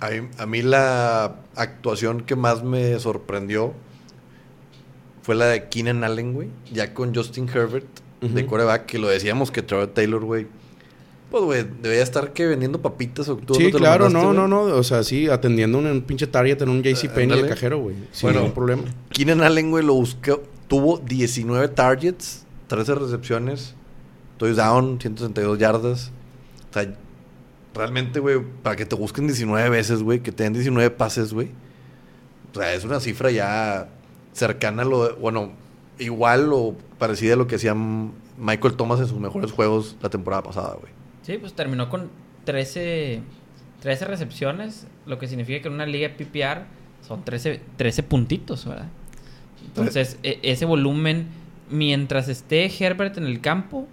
A 0.00 0.10
mí, 0.10 0.28
a 0.38 0.46
mí 0.46 0.62
la 0.62 1.36
actuación 1.56 2.20
que 2.22 2.36
más 2.36 2.62
me 2.62 2.98
sorprendió 3.00 3.74
fue 5.28 5.34
la 5.34 5.44
de 5.44 5.68
Keenan 5.68 6.04
Allen, 6.04 6.32
güey. 6.32 6.48
Ya 6.72 6.94
con 6.94 7.14
Justin 7.14 7.46
Herbert 7.52 7.84
de 8.22 8.40
Ujú. 8.40 8.46
coreback, 8.50 8.86
que 8.86 8.98
lo 8.98 9.08
decíamos 9.08 9.50
que 9.50 9.60
Trevor 9.60 9.88
Taylor, 9.88 10.24
güey. 10.24 10.46
Pues, 11.30 11.44
güey, 11.44 11.66
debería 11.82 12.02
estar 12.02 12.32
que 12.32 12.46
vendiendo 12.46 12.80
papitas 12.80 13.28
o 13.28 13.36
tú 13.36 13.52
Sí, 13.54 13.64
te 13.66 13.72
lo 13.72 13.78
claro, 13.80 14.04
mandaste, 14.06 14.26
no, 14.28 14.32
no, 14.32 14.48
no. 14.48 14.62
O 14.74 14.82
sea, 14.82 15.02
sí, 15.02 15.28
atendiendo 15.28 15.76
un, 15.76 15.86
un 15.86 16.00
pinche 16.00 16.26
target 16.26 16.62
en 16.62 16.70
un 16.70 16.82
JCPenney 16.82 17.24
ándale. 17.24 17.42
el 17.42 17.48
cajero, 17.50 17.78
güey. 17.78 17.96
Sin 18.10 18.28
Bueno. 18.28 18.38
ningún 18.40 18.54
problema. 18.54 18.82
Keenan 19.10 19.42
Allen, 19.42 19.70
güey, 19.70 19.84
lo 19.84 19.92
buscó. 19.92 20.42
Tuvo 20.66 20.96
19 20.96 21.68
targets, 21.68 22.46
13 22.68 22.94
recepciones, 22.94 23.74
touchdown, 24.38 24.98
162 24.98 25.58
yardas. 25.58 26.10
O 26.70 26.72
sea, 26.72 26.94
realmente, 27.74 28.18
güey, 28.20 28.40
para 28.62 28.76
que 28.76 28.86
te 28.86 28.96
busquen 28.96 29.26
19 29.26 29.68
veces, 29.68 30.02
güey, 30.02 30.20
que 30.20 30.32
te 30.32 30.44
den 30.44 30.54
19 30.54 30.88
pases, 30.90 31.34
güey. 31.34 31.50
O 32.54 32.58
sea, 32.58 32.72
es 32.72 32.84
una 32.86 32.98
cifra 33.00 33.30
ya 33.30 33.90
cercana 34.38 34.82
a 34.82 34.84
lo. 34.84 35.08
de- 35.08 35.12
bueno, 35.14 35.52
igual 35.98 36.50
o 36.52 36.74
parecida 36.98 37.34
a 37.34 37.36
lo 37.36 37.46
que 37.46 37.56
hacía 37.56 37.74
Michael 37.74 38.74
Thomas 38.76 39.00
en 39.00 39.06
sus 39.08 39.18
mejores 39.18 39.52
juegos 39.52 39.96
la 40.02 40.08
temporada 40.10 40.42
pasada, 40.42 40.76
güey. 40.80 40.92
Sí, 41.22 41.36
pues 41.38 41.52
terminó 41.54 41.88
con 41.88 42.08
13, 42.44 43.20
13 43.80 44.04
recepciones, 44.06 44.86
lo 45.06 45.18
que 45.18 45.26
significa 45.26 45.60
que 45.62 45.68
en 45.68 45.74
una 45.74 45.86
liga 45.86 46.08
PPR 46.16 46.62
son 47.06 47.24
13, 47.24 47.60
13 47.76 48.02
puntitos, 48.04 48.64
¿verdad? 48.66 48.88
Entonces, 49.66 50.18
e- 50.22 50.38
ese 50.42 50.64
volumen, 50.64 51.26
mientras 51.70 52.28
esté 52.28 52.66
Herbert 52.66 53.18
en 53.18 53.24
el 53.24 53.40
campo, 53.40 53.86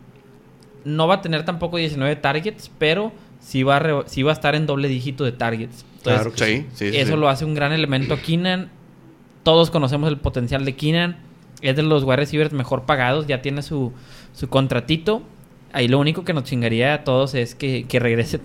no 0.86 1.08
va 1.08 1.16
a 1.16 1.22
tener 1.22 1.44
tampoco 1.44 1.78
19 1.78 2.16
targets, 2.18 2.72
pero 2.78 3.12
sí 3.42 3.64
va 3.64 3.78
a, 3.78 3.80
re- 3.80 4.04
sí 4.06 4.22
va 4.24 4.32
a 4.32 4.34
estar 4.34 4.56
en 4.56 4.66
doble 4.68 4.88
dígito 4.88 5.24
de 5.24 5.32
targets. 5.32 5.84
Entonces, 5.98 6.34
Claro 6.34 6.38
Sí, 6.38 6.68
sí, 6.76 6.96
eso 6.98 7.18
lo 7.18 7.30
hace 7.30 7.46
un 7.46 7.56
gran 7.56 7.72
elemento 7.74 8.14
a 8.14 8.18
Keenan. 8.22 8.70
Todos 9.46 9.70
conocemos 9.70 10.10
el 10.10 10.18
potencial 10.18 10.66
de 10.66 10.76
Keenan. 10.76 11.18
Es 11.62 11.76
de 11.76 11.84
los 11.84 12.04
wide 12.04 12.16
receivers 12.16 12.52
mejor 12.52 12.86
pagados. 12.86 13.28
Ya 13.28 13.44
tiene 13.44 13.62
su, 13.62 13.94
su 14.34 14.50
contratito. 14.50 15.22
Ahí 15.72 15.88
lo 15.88 16.00
único 16.00 16.26
que 16.26 16.34
nos 16.34 16.46
chingaría 16.46 16.96
a 16.96 17.04
todos 17.04 17.36
es 17.36 17.54
que, 17.54 17.86
que 17.88 18.00
regrese 18.00 18.40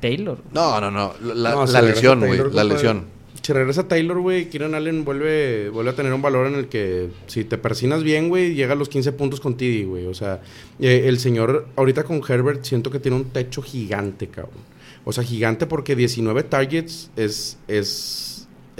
Taylor. 0.00 0.38
No, 0.52 0.80
no, 0.80 0.90
no. 0.90 1.12
La, 1.34 1.52
No, 1.52 1.66
lesión, 1.82 2.20
güey. 2.20 2.40
La 2.54 2.64
lesión. 2.64 3.04
Si 3.42 3.52
regresa 3.52 3.86
Taylor, 3.86 4.18
güey, 4.18 4.48
Kieran 4.48 4.74
Allen 4.74 5.04
vuelve, 5.04 5.68
vuelve 5.68 5.90
a 5.90 5.94
tener 5.94 6.14
un 6.14 6.22
valor 6.22 6.46
en 6.46 6.54
el 6.54 6.68
que 6.68 7.10
si 7.26 7.44
te 7.44 7.58
persinas 7.58 8.02
bien, 8.02 8.30
güey, 8.30 8.54
llega 8.54 8.72
a 8.72 8.76
los 8.76 8.88
15 8.88 9.12
puntos 9.12 9.40
con 9.40 9.58
TD, 9.58 9.84
güey. 9.86 10.06
O 10.06 10.14
sea, 10.14 10.40
eh, 10.78 11.04
el 11.04 11.18
señor 11.18 11.68
ahorita 11.76 12.04
con 12.04 12.22
Herbert 12.26 12.64
siento 12.64 12.90
que 12.90 12.98
tiene 12.98 13.18
un 13.18 13.24
techo 13.26 13.60
gigante, 13.60 14.28
cabrón. 14.28 14.58
O 15.04 15.12
sea, 15.12 15.22
gigante 15.24 15.66
porque 15.66 15.96
19 15.96 16.44
targets 16.44 17.10
es, 17.16 17.58
es, 17.68 18.29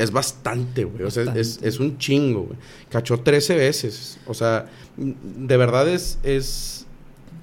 es 0.03 0.11
bastante, 0.11 0.85
güey. 0.85 1.05
O 1.05 1.11
sea, 1.11 1.33
es, 1.35 1.61
es 1.63 1.79
un 1.81 1.99
chingo, 1.99 2.43
güey. 2.43 2.59
Cachó 2.91 3.21
13 3.21 3.57
veces. 3.57 4.19
O 4.27 4.35
sea, 4.35 4.67
de 4.97 5.57
verdad 5.57 5.89
es, 5.89 6.19
es, 6.23 6.87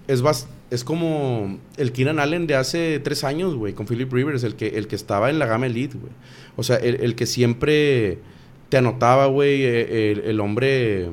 es, 0.08 0.24
bas- 0.24 0.48
es 0.70 0.84
como 0.84 1.58
el 1.78 1.92
Keenan 1.92 2.20
Allen 2.20 2.48
de 2.48 2.56
hace 2.56 3.00
tres 3.00 3.24
años, 3.24 3.56
güey, 3.56 3.74
con 3.74 3.86
Philip 3.88 4.12
Rivers, 4.12 4.44
el 4.44 4.56
que, 4.56 4.68
el 4.70 4.88
que 4.88 4.96
estaba 4.96 5.30
en 5.30 5.40
la 5.40 5.46
gama 5.46 5.68
elite, 5.68 5.98
güey. 5.98 6.12
O 6.56 6.64
sea, 6.64 6.78
el, 6.78 6.96
el 6.96 7.16
que 7.16 7.26
siempre 7.26 8.20
te 8.70 8.78
anotaba, 8.78 9.28
güey, 9.28 9.64
el, 9.64 10.20
el 10.26 10.40
hombre 10.40 11.10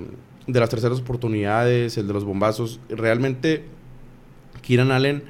de 0.46 0.60
las 0.60 0.68
terceras 0.68 0.98
oportunidades, 1.00 1.96
el 1.98 2.06
de 2.06 2.12
los 2.12 2.24
bombazos. 2.24 2.80
Realmente, 2.88 3.64
Keenan 4.62 4.90
Allen, 4.90 5.22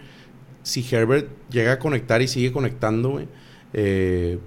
si 0.62 0.84
Herbert 0.90 1.28
llega 1.50 1.72
a 1.72 1.78
conectar 1.78 2.22
y 2.22 2.28
sigue 2.28 2.50
conectando, 2.52 3.10
güey, 3.10 3.28
eh, 3.74 4.38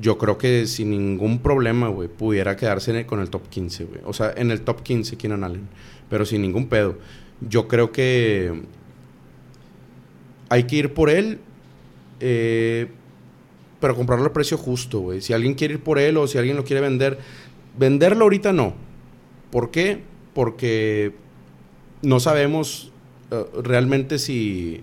yo 0.00 0.18
creo 0.18 0.38
que 0.38 0.66
sin 0.66 0.90
ningún 0.90 1.38
problema, 1.38 1.88
güey, 1.88 2.08
pudiera 2.08 2.56
quedarse 2.56 3.06
con 3.06 3.20
el 3.20 3.30
top 3.30 3.48
15, 3.48 3.84
güey. 3.84 4.00
O 4.04 4.12
sea, 4.12 4.32
en 4.36 4.50
el 4.50 4.62
top 4.62 4.82
15, 4.82 5.16
Keenan 5.16 5.44
Allen. 5.44 5.68
Pero 6.08 6.24
sin 6.24 6.42
ningún 6.42 6.68
pedo. 6.68 6.96
Yo 7.40 7.68
creo 7.68 7.92
que 7.92 8.62
hay 10.48 10.64
que 10.64 10.76
ir 10.76 10.94
por 10.94 11.10
él, 11.10 11.38
eh, 12.20 12.88
pero 13.80 13.94
comprarlo 13.94 14.24
al 14.26 14.32
precio 14.32 14.56
justo, 14.56 15.00
güey. 15.00 15.20
Si 15.20 15.32
alguien 15.32 15.54
quiere 15.54 15.74
ir 15.74 15.80
por 15.80 15.98
él 15.98 16.16
o 16.16 16.26
si 16.26 16.38
alguien 16.38 16.56
lo 16.56 16.64
quiere 16.64 16.80
vender, 16.80 17.18
venderlo 17.78 18.24
ahorita 18.24 18.52
no. 18.52 18.74
¿Por 19.50 19.70
qué? 19.70 20.02
Porque 20.34 21.12
no 22.02 22.20
sabemos 22.20 22.92
eh, 23.30 23.44
realmente 23.62 24.18
si, 24.18 24.82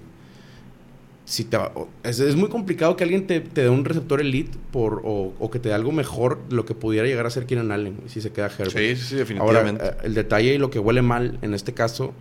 si 1.25 1.45
te 1.45 1.55
va- 1.57 1.71
es, 2.03 2.19
es 2.19 2.35
muy 2.35 2.49
complicado 2.49 2.95
que 2.97 3.03
alguien 3.03 3.25
te, 3.27 3.39
te 3.39 3.61
dé 3.61 3.69
un 3.69 3.85
receptor 3.85 4.19
elite 4.19 4.57
por, 4.71 5.01
o, 5.05 5.33
o 5.39 5.49
que 5.51 5.59
te 5.59 5.69
dé 5.69 5.75
algo 5.75 5.91
mejor 5.91 6.39
de 6.49 6.55
lo 6.55 6.65
que 6.65 6.75
pudiera 6.75 7.07
llegar 7.07 7.25
a 7.25 7.29
ser 7.29 7.45
Keenan 7.45 7.71
Allen, 7.71 7.97
si 8.07 8.19
se 8.21 8.31
queda 8.31 8.47
Herbert. 8.47 8.71
Sí, 8.71 8.95
sí, 8.95 9.01
sí, 9.25 9.33
Ahora, 9.39 9.63
definitivamente. 9.63 9.85
eh, 9.85 9.91
el 10.03 10.13
detalle 10.13 10.53
y 10.55 10.57
lo 10.57 10.69
que 10.69 10.79
huele 10.79 11.01
mal 11.01 11.39
en 11.41 11.53
este 11.53 11.73
caso 11.73 12.13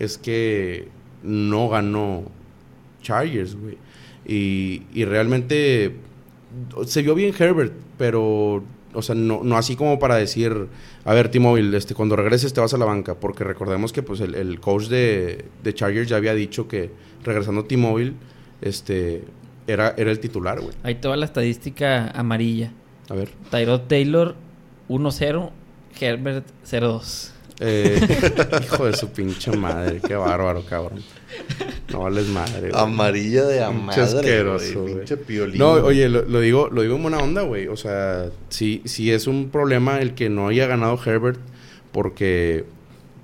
es 0.00 0.18
que 0.18 0.88
no 1.22 1.68
ganó 1.68 2.24
Chargers, 3.02 3.54
güey. 3.56 3.76
Y, 4.26 4.82
y 4.92 5.04
realmente 5.04 5.94
se 6.86 7.02
vio 7.02 7.14
bien 7.14 7.32
Herbert, 7.38 7.72
pero, 7.96 8.62
o 8.92 9.02
sea, 9.02 9.14
no, 9.14 9.40
no 9.44 9.56
así 9.56 9.76
como 9.76 9.98
para 9.98 10.16
decir, 10.16 10.66
a 11.04 11.14
ver, 11.14 11.30
T-Mobile, 11.30 11.76
este, 11.76 11.94
cuando 11.94 12.16
regreses 12.16 12.52
te 12.52 12.60
vas 12.60 12.74
a 12.74 12.78
la 12.78 12.84
banca, 12.84 13.14
porque 13.14 13.44
recordemos 13.44 13.92
que 13.92 14.02
pues 14.02 14.20
el, 14.20 14.34
el 14.34 14.60
coach 14.60 14.84
de, 14.88 15.44
de 15.62 15.74
Chargers 15.74 16.08
ya 16.08 16.16
había 16.16 16.34
dicho 16.34 16.68
que 16.68 16.90
regresando 17.24 17.64
T-Mobile, 17.64 18.12
este, 18.60 19.24
era, 19.66 19.94
era 19.96 20.10
el 20.10 20.20
titular, 20.20 20.60
güey. 20.60 20.74
Ahí 20.82 20.96
toda 20.96 21.16
la 21.16 21.24
estadística 21.24 22.10
amarilla. 22.10 22.72
A 23.08 23.14
ver. 23.14 23.30
Tyrod 23.50 23.82
Taylor 23.82 24.34
1-0, 24.88 25.50
Herbert 26.00 26.46
0-2. 26.66 27.30
Eh, 27.60 27.98
hijo 28.64 28.86
de 28.86 28.92
su 28.96 29.08
pinche 29.08 29.50
madre, 29.56 30.00
qué 30.06 30.14
bárbaro, 30.14 30.64
cabrón. 30.64 31.02
No 31.92 32.00
vales 32.00 32.28
madre. 32.28 32.70
güey. 32.70 32.82
Amarilla 32.82 33.44
de 33.46 33.62
a 33.64 33.68
Pinche 33.70 33.84
madre, 33.86 34.02
asqueroso, 34.02 34.72
güey. 34.74 34.82
güey. 34.82 34.94
Pinche 34.98 35.16
piolín. 35.16 35.58
No, 35.58 35.72
güey. 35.72 35.82
oye, 35.82 36.08
lo, 36.08 36.22
lo 36.22 36.40
digo, 36.40 36.68
lo 36.70 36.82
digo 36.82 36.94
en 36.96 37.02
buena 37.02 37.18
onda, 37.18 37.42
güey. 37.42 37.66
O 37.66 37.76
sea, 37.76 38.26
sí, 38.48 38.82
sí 38.84 39.10
es 39.10 39.26
un 39.26 39.50
problema 39.50 40.00
el 40.00 40.14
que 40.14 40.28
no 40.28 40.48
haya 40.48 40.66
ganado 40.68 40.98
Herbert, 41.04 41.40
porque 41.90 42.64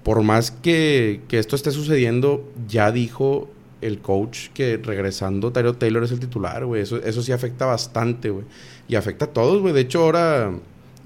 por 0.02 0.22
más 0.22 0.50
que, 0.50 1.20
que 1.28 1.38
esto 1.38 1.54
esté 1.54 1.70
sucediendo, 1.70 2.50
ya 2.66 2.90
dijo 2.90 3.48
el 3.86 3.98
coach 4.00 4.48
que 4.54 4.76
regresando 4.78 5.52
Tyrod 5.52 5.76
Taylor 5.76 6.02
es 6.04 6.10
el 6.12 6.20
titular, 6.20 6.64
güey. 6.64 6.82
Eso, 6.82 6.96
eso 6.96 7.22
sí 7.22 7.32
afecta 7.32 7.66
bastante, 7.66 8.30
güey. 8.30 8.44
Y 8.88 8.96
afecta 8.96 9.26
a 9.26 9.28
todos, 9.28 9.60
güey. 9.60 9.72
De 9.74 9.80
hecho, 9.80 10.02
ahora 10.02 10.52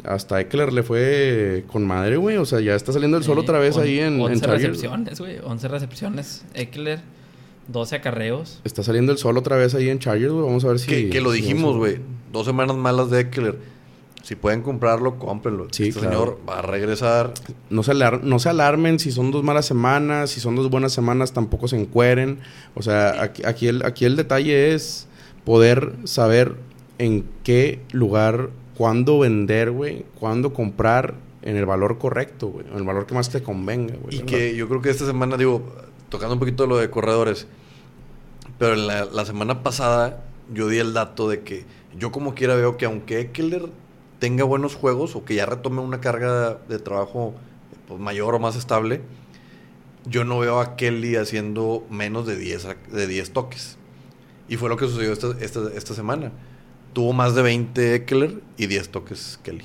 hasta 0.05 0.41
Eckler 0.41 0.73
le 0.73 0.83
fue 0.83 1.65
con 1.71 1.87
madre, 1.87 2.17
güey. 2.17 2.37
O 2.37 2.45
sea, 2.47 2.61
ya 2.61 2.75
está 2.75 2.93
saliendo 2.93 3.17
el 3.17 3.25
sol 3.25 3.39
Eh, 3.39 3.41
otra 3.41 3.59
vez 3.59 3.77
on- 3.77 3.83
ahí 3.83 3.99
en, 3.99 4.15
en 4.15 4.21
11 4.21 4.41
Chargers. 4.41 4.63
recepciones, 4.69 5.19
güey. 5.21 5.39
11 5.45 5.69
recepciones. 5.69 6.45
Eckler, 6.55 7.01
12 7.69 7.97
acarreos. 7.97 8.61
Está 8.65 8.83
saliendo 8.83 9.13
el 9.13 9.19
sol 9.19 9.37
otra 9.39 9.57
vez 9.57 9.75
ahí 9.75 9.89
en 9.89 9.99
Chargers, 9.99 10.33
güey. 10.33 10.45
Vamos 10.47 10.65
a 10.65 10.69
ver 10.69 10.79
si... 10.79 10.87
que, 10.87 11.11
que 11.11 11.21
lo 11.21 11.33
dijimos, 11.33 11.77
güey. 11.77 11.99
Dos 12.33 12.47
semanas 12.47 12.77
malas 12.77 13.11
de 13.11 13.21
Eckler. 13.21 13.59
Si 14.23 14.35
pueden 14.35 14.63
comprarlo, 14.63 15.19
cómprenlo. 15.19 15.69
Sí, 15.71 15.89
este 15.89 16.01
claro. 16.01 16.15
señor 16.17 16.41
va 16.49 16.59
a 16.59 16.63
regresar. 16.63 17.33
No 17.71 17.83
se, 17.83 17.93
alar- 17.93 18.23
no 18.23 18.39
se 18.39 18.49
alarmen 18.51 18.99
si 18.99 19.11
son 19.11 19.31
dos 19.31 19.43
malas 19.43 19.65
semanas, 19.67 20.31
si 20.31 20.41
son 20.41 20.55
dos 20.57 20.69
buenas 20.71 20.93
semanas 20.93 21.33
tampoco 21.33 21.67
se 21.69 21.81
encueren. 21.81 22.41
O 22.75 22.83
sea, 22.83 23.23
aquí, 23.23 23.43
aquí, 23.47 23.69
el, 23.69 23.85
aquí 23.87 24.05
el 24.05 24.17
detalle 24.17 24.75
es 24.75 25.07
poder 25.45 25.95
saber 26.05 26.57
en 26.99 27.25
qué 27.43 27.81
lugar, 27.93 28.51
cuándo 28.77 29.19
vender, 29.19 29.71
güey, 29.71 30.05
cuándo 30.19 30.53
comprar 30.53 31.15
en 31.43 31.57
el 31.57 31.65
valor 31.65 31.97
correcto, 31.99 32.49
güey, 32.49 32.67
en 32.69 32.77
el 32.77 32.83
valor 32.83 33.07
que 33.07 33.15
más 33.15 33.31
te 33.31 33.43
convenga, 33.43 33.95
güey. 34.03 34.17
Y 34.17 34.19
¿verdad? 34.19 34.31
que 34.33 34.57
yo 34.57 34.69
creo 34.69 34.83
que 34.83 34.91
esta 34.91 35.07
semana, 35.07 35.37
digo, 35.37 35.63
tocando 36.11 36.35
un 36.35 36.41
poquito 36.41 36.67
lo 36.67 36.77
de 36.77 36.91
corredores, 36.91 37.47
Pero 38.59 38.75
la, 38.75 39.05
la 39.07 39.25
semana 39.25 39.63
pasada 39.63 40.25
yo 40.53 40.69
di 40.69 40.79
el 40.79 40.93
dato 40.93 41.29
de 41.29 41.41
que 41.43 41.65
yo 41.99 42.11
como 42.11 42.35
quiera 42.35 42.55
veo 42.57 42.77
que 42.77 42.87
aunque 42.87 43.21
Eckler 43.21 43.67
tenga 44.19 44.45
buenos 44.45 44.75
juegos 44.75 45.17
o 45.17 45.25
que 45.25 45.35
ya 45.35 45.47
retome 45.47 45.81
una 45.81 46.01
carga 46.01 46.55
de 46.69 46.79
trabajo 46.79 47.35
pues, 47.87 48.01
mayor 48.01 48.35
o 48.35 48.39
más 48.39 48.57
estable, 48.57 49.01
yo 50.05 50.25
no 50.25 50.39
veo 50.39 50.61
a 50.61 50.77
Kelly 50.77 51.17
haciendo 51.17 51.87
menos 51.91 52.27
de 52.27 52.37
10, 52.37 52.65
a- 52.67 52.77
de 52.93 53.07
10 53.07 53.33
toques. 53.33 53.77
Y 54.49 54.57
fue 54.57 54.69
lo 54.69 54.77
que 54.77 54.87
sucedió 54.87 55.13
esta, 55.13 55.29
esta, 55.41 55.61
esta 55.75 55.95
semana. 55.95 56.33
Tuvo 56.95 57.13
más 57.13 57.35
de 57.35 57.43
20 57.43 57.95
Eckler 57.97 58.41
y 58.57 58.67
10 58.67 58.89
toques 58.89 59.39
Kelly. 59.43 59.65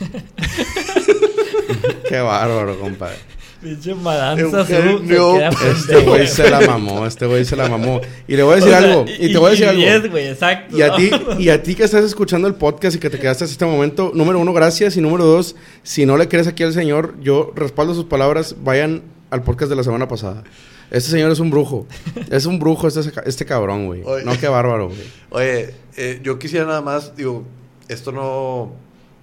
Qué 2.08 2.20
bárbaro, 2.20 2.78
compadre. 2.78 3.18
Pinche 3.64 3.94
madanza 3.94 4.60
Eugenio, 4.60 5.40
Este 5.40 5.96
güey 6.02 6.28
se 6.28 6.50
la 6.50 6.60
mamó, 6.60 7.06
este 7.06 7.24
güey 7.24 7.46
se 7.46 7.56
la 7.56 7.66
mamó. 7.66 7.98
Y 8.28 8.36
le 8.36 8.42
voy 8.42 8.52
a 8.52 8.56
decir 8.56 8.74
algo, 8.74 9.06
y 9.08 9.32
te 9.32 9.38
voy 9.38 9.48
a 9.48 9.50
decir 9.52 9.66
algo. 9.66 9.80
10, 9.80 10.10
güey, 10.10 10.28
exacto. 10.28 10.76
Y 10.76 10.82
a 10.82 10.94
ti, 10.94 11.10
y 11.38 11.48
a 11.48 11.62
ti 11.62 11.74
que 11.74 11.84
estás 11.84 12.04
escuchando 12.04 12.46
el 12.46 12.56
podcast 12.56 12.94
y 12.94 13.00
que 13.00 13.08
te 13.08 13.18
quedaste 13.18 13.44
hasta 13.44 13.52
este 13.52 13.64
momento, 13.64 14.12
número 14.14 14.38
uno, 14.38 14.52
gracias. 14.52 14.98
Y 14.98 15.00
número 15.00 15.24
dos, 15.24 15.56
si 15.82 16.04
no 16.04 16.18
le 16.18 16.28
crees 16.28 16.46
aquí 16.46 16.62
al 16.62 16.74
señor, 16.74 17.14
yo 17.22 17.52
respaldo 17.56 17.94
sus 17.94 18.04
palabras, 18.04 18.54
vayan 18.62 19.02
al 19.30 19.42
podcast 19.42 19.70
de 19.70 19.76
la 19.76 19.82
semana 19.82 20.08
pasada. 20.08 20.44
Este 20.90 21.08
señor 21.08 21.30
es 21.30 21.40
un 21.40 21.48
brujo. 21.50 21.86
Es 22.30 22.44
un 22.44 22.58
brujo 22.58 22.86
este, 22.86 23.00
este 23.24 23.46
cabrón, 23.46 23.86
güey. 23.86 24.02
No, 24.26 24.38
qué 24.38 24.46
bárbaro, 24.46 24.88
güey. 24.88 25.00
Oye, 25.30 25.74
eh, 25.96 26.20
yo 26.22 26.38
quisiera 26.38 26.66
nada 26.66 26.82
más, 26.82 27.16
digo, 27.16 27.44
esto 27.88 28.12
no, 28.12 28.72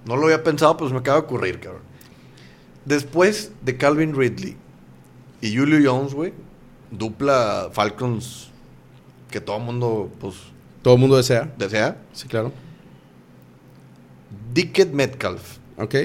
no 0.05 0.17
lo 0.17 0.23
había 0.23 0.43
pensado, 0.43 0.77
pues 0.77 0.91
me 0.91 0.97
acaba 0.97 1.19
de 1.19 1.25
ocurrir, 1.25 1.59
cabrón. 1.59 1.90
Después 2.85 3.51
de 3.63 3.77
Calvin 3.77 4.15
Ridley 4.15 4.55
y 5.41 5.55
Julio 5.55 5.79
Jones, 5.91 6.13
güey, 6.13 6.33
dupla 6.91 7.69
Falcons 7.71 8.49
que 9.29 9.39
todo 9.39 9.57
el 9.57 9.63
mundo, 9.63 10.11
pues, 10.19 10.35
Todo 10.81 10.95
el 10.95 10.99
mundo 10.99 11.15
desea. 11.17 11.53
desea. 11.57 11.97
Sí, 12.13 12.27
claro. 12.27 12.51
Dickett 14.53 14.91
Metcalf 14.93 15.57
Ok. 15.77 15.95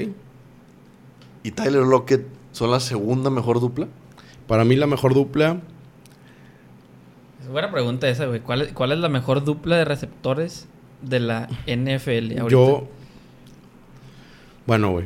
y 1.43 1.51
Tyler 1.51 1.83
Lockett 1.83 2.25
son 2.51 2.71
la 2.71 2.79
segunda 2.79 3.29
mejor 3.29 3.59
dupla. 3.59 3.87
Para 4.47 4.63
mí 4.65 4.75
la 4.75 4.87
mejor 4.87 5.13
dupla, 5.13 5.59
Es 7.41 7.47
buena 7.49 7.71
pregunta 7.71 8.07
esa, 8.09 8.25
güey. 8.25 8.39
¿Cuál 8.41 8.61
es, 8.63 8.73
¿Cuál 8.73 8.91
es 8.91 8.97
la 8.99 9.09
mejor 9.09 9.43
dupla 9.43 9.77
de 9.77 9.85
receptores 9.85 10.67
de 11.01 11.19
la 11.19 11.47
NFL 11.65 12.39
ahorita? 12.39 12.49
yo... 12.49 12.87
Bueno, 14.65 14.91
güey. 14.91 15.05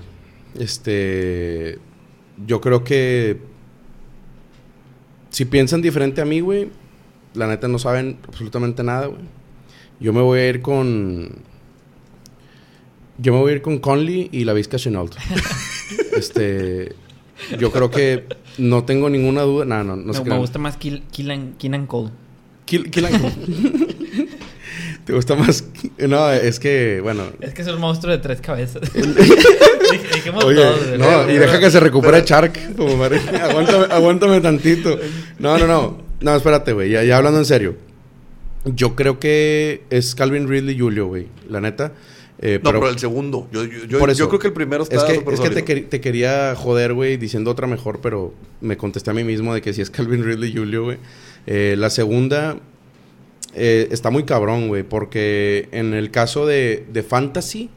Este... 0.60 1.80
Yo 2.46 2.62
creo 2.62 2.84
que... 2.84 3.40
Si 5.30 5.46
piensan 5.46 5.82
diferente 5.82 6.22
a 6.22 6.26
mí, 6.26 6.42
güey, 6.42 6.70
la 7.34 7.48
neta 7.48 7.68
no 7.68 7.80
saben 7.80 8.18
absolutamente 8.28 8.84
nada, 8.84 9.08
güey. 9.08 9.22
Yo 10.00 10.14
me 10.14 10.22
voy 10.22 10.40
a 10.40 10.50
ir 10.50 10.62
con... 10.62 11.38
Yo 13.18 13.34
me 13.34 13.40
voy 13.40 13.52
a 13.52 13.56
ir 13.56 13.62
con 13.62 13.80
Conley 13.80 14.30
y 14.32 14.44
la 14.44 14.54
Vizca 14.54 14.78
Chenault. 14.78 15.16
este... 16.18 16.96
Yo 17.58 17.72
creo 17.72 17.90
que 17.90 18.28
no 18.58 18.84
tengo 18.84 19.10
ninguna 19.10 19.42
duda. 19.42 19.66
No, 19.66 19.84
no, 19.84 19.96
no 19.96 20.06
me, 20.06 20.14
se 20.14 20.24
me 20.24 20.38
gusta 20.38 20.60
más 20.60 20.78
Kill- 20.80 21.04
Killan 21.12 21.54
Keenan 21.58 21.88
Cole. 21.88 22.12
Kill- 22.68 22.92
Killan- 22.92 23.12
¿Te 25.06 25.14
gusta 25.14 25.36
más? 25.36 25.66
No, 25.98 26.32
es 26.32 26.60
que, 26.60 27.00
bueno. 27.02 27.24
Es 27.40 27.54
que 27.54 27.64
es 27.64 27.68
un 27.68 27.80
monstruo 27.80 28.12
de 28.12 28.20
tres 28.20 28.42
cabezas. 28.42 28.92
Dij- 29.92 30.14
Dijimos 30.16 30.44
Oye, 30.44 30.56
todos, 30.64 31.00
no, 31.00 31.30
y 31.32 31.38
deja 31.38 31.60
que 31.60 31.70
se 31.72 31.80
recupere. 31.80 32.24
Como 32.78 32.98
madre. 32.98 33.20
aguántame, 33.42 33.86
aguántame 33.94 34.42
tantito. 34.42 34.98
No, 35.40 35.58
no, 35.58 35.68
no. 35.68 36.02
No, 36.22 36.36
espérate, 36.36 36.74
güey. 36.74 36.90
Ya, 36.92 37.04
ya 37.04 37.18
hablando 37.18 37.40
en 37.40 37.46
serio. 37.46 37.76
Yo 38.66 38.96
creo 38.96 39.20
que 39.20 39.84
es 39.90 40.14
Calvin 40.16 40.48
Ridley 40.48 40.78
Julio, 40.78 41.08
güey. 41.08 41.28
La 41.50 41.62
neta. 41.62 41.94
Eh, 42.44 42.60
No, 42.64 42.72
pero, 42.72 42.90
el 42.90 42.98
segundo. 43.00 43.48
Yo, 43.52 43.64
yo, 43.66 43.86
yo- 43.88 44.00
por 44.00 44.10
yo 44.10 44.14
eso. 44.14 44.28
creo 44.30 44.40
que 44.40 44.48
el 44.48 44.54
primero 44.54 44.84
está 44.84 44.96
Es 44.96 45.04
que, 45.04 45.14
es 45.14 45.20
que 45.20 45.26
te, 45.32 45.38
sólido. 45.38 45.66
quer- 45.66 45.90
te 45.90 46.02
quería 46.02 46.56
joder, 46.56 46.94
güey, 46.94 47.18
diciendo 47.18 47.52
otra 47.52 47.68
mejor, 47.68 48.00
pero 48.02 48.34
me 48.62 48.78
contesté 48.78 49.10
a 49.12 49.14
mí 49.14 49.24
mismo 49.24 49.54
de 49.54 49.62
que 49.62 49.74
si 49.74 49.82
es 49.82 49.90
Calvin 49.90 50.24
Ridley 50.24 50.54
Julio, 50.56 50.84
güey. 50.86 50.98
Eh, 51.48 51.76
la 51.78 51.90
segunda 51.90 52.58
eh, 53.54 53.88
está 53.92 54.10
muy 54.12 54.24
cabrón, 54.24 54.68
güey, 54.70 54.84
porque 54.84 55.68
en 55.72 55.94
el 55.94 56.10
caso 56.12 56.46
de, 56.46 56.86
de 56.92 57.04
Fantasy, 57.04 57.70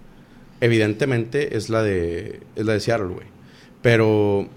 evidentemente 0.65 1.57
es 1.57 1.69
la 1.69 1.83
de, 1.83 2.41
es 2.57 2.65
la 2.65 2.73
de 2.75 2.81
Seattle, 2.81 3.09
güey. 3.09 3.27
Pero 3.83 4.49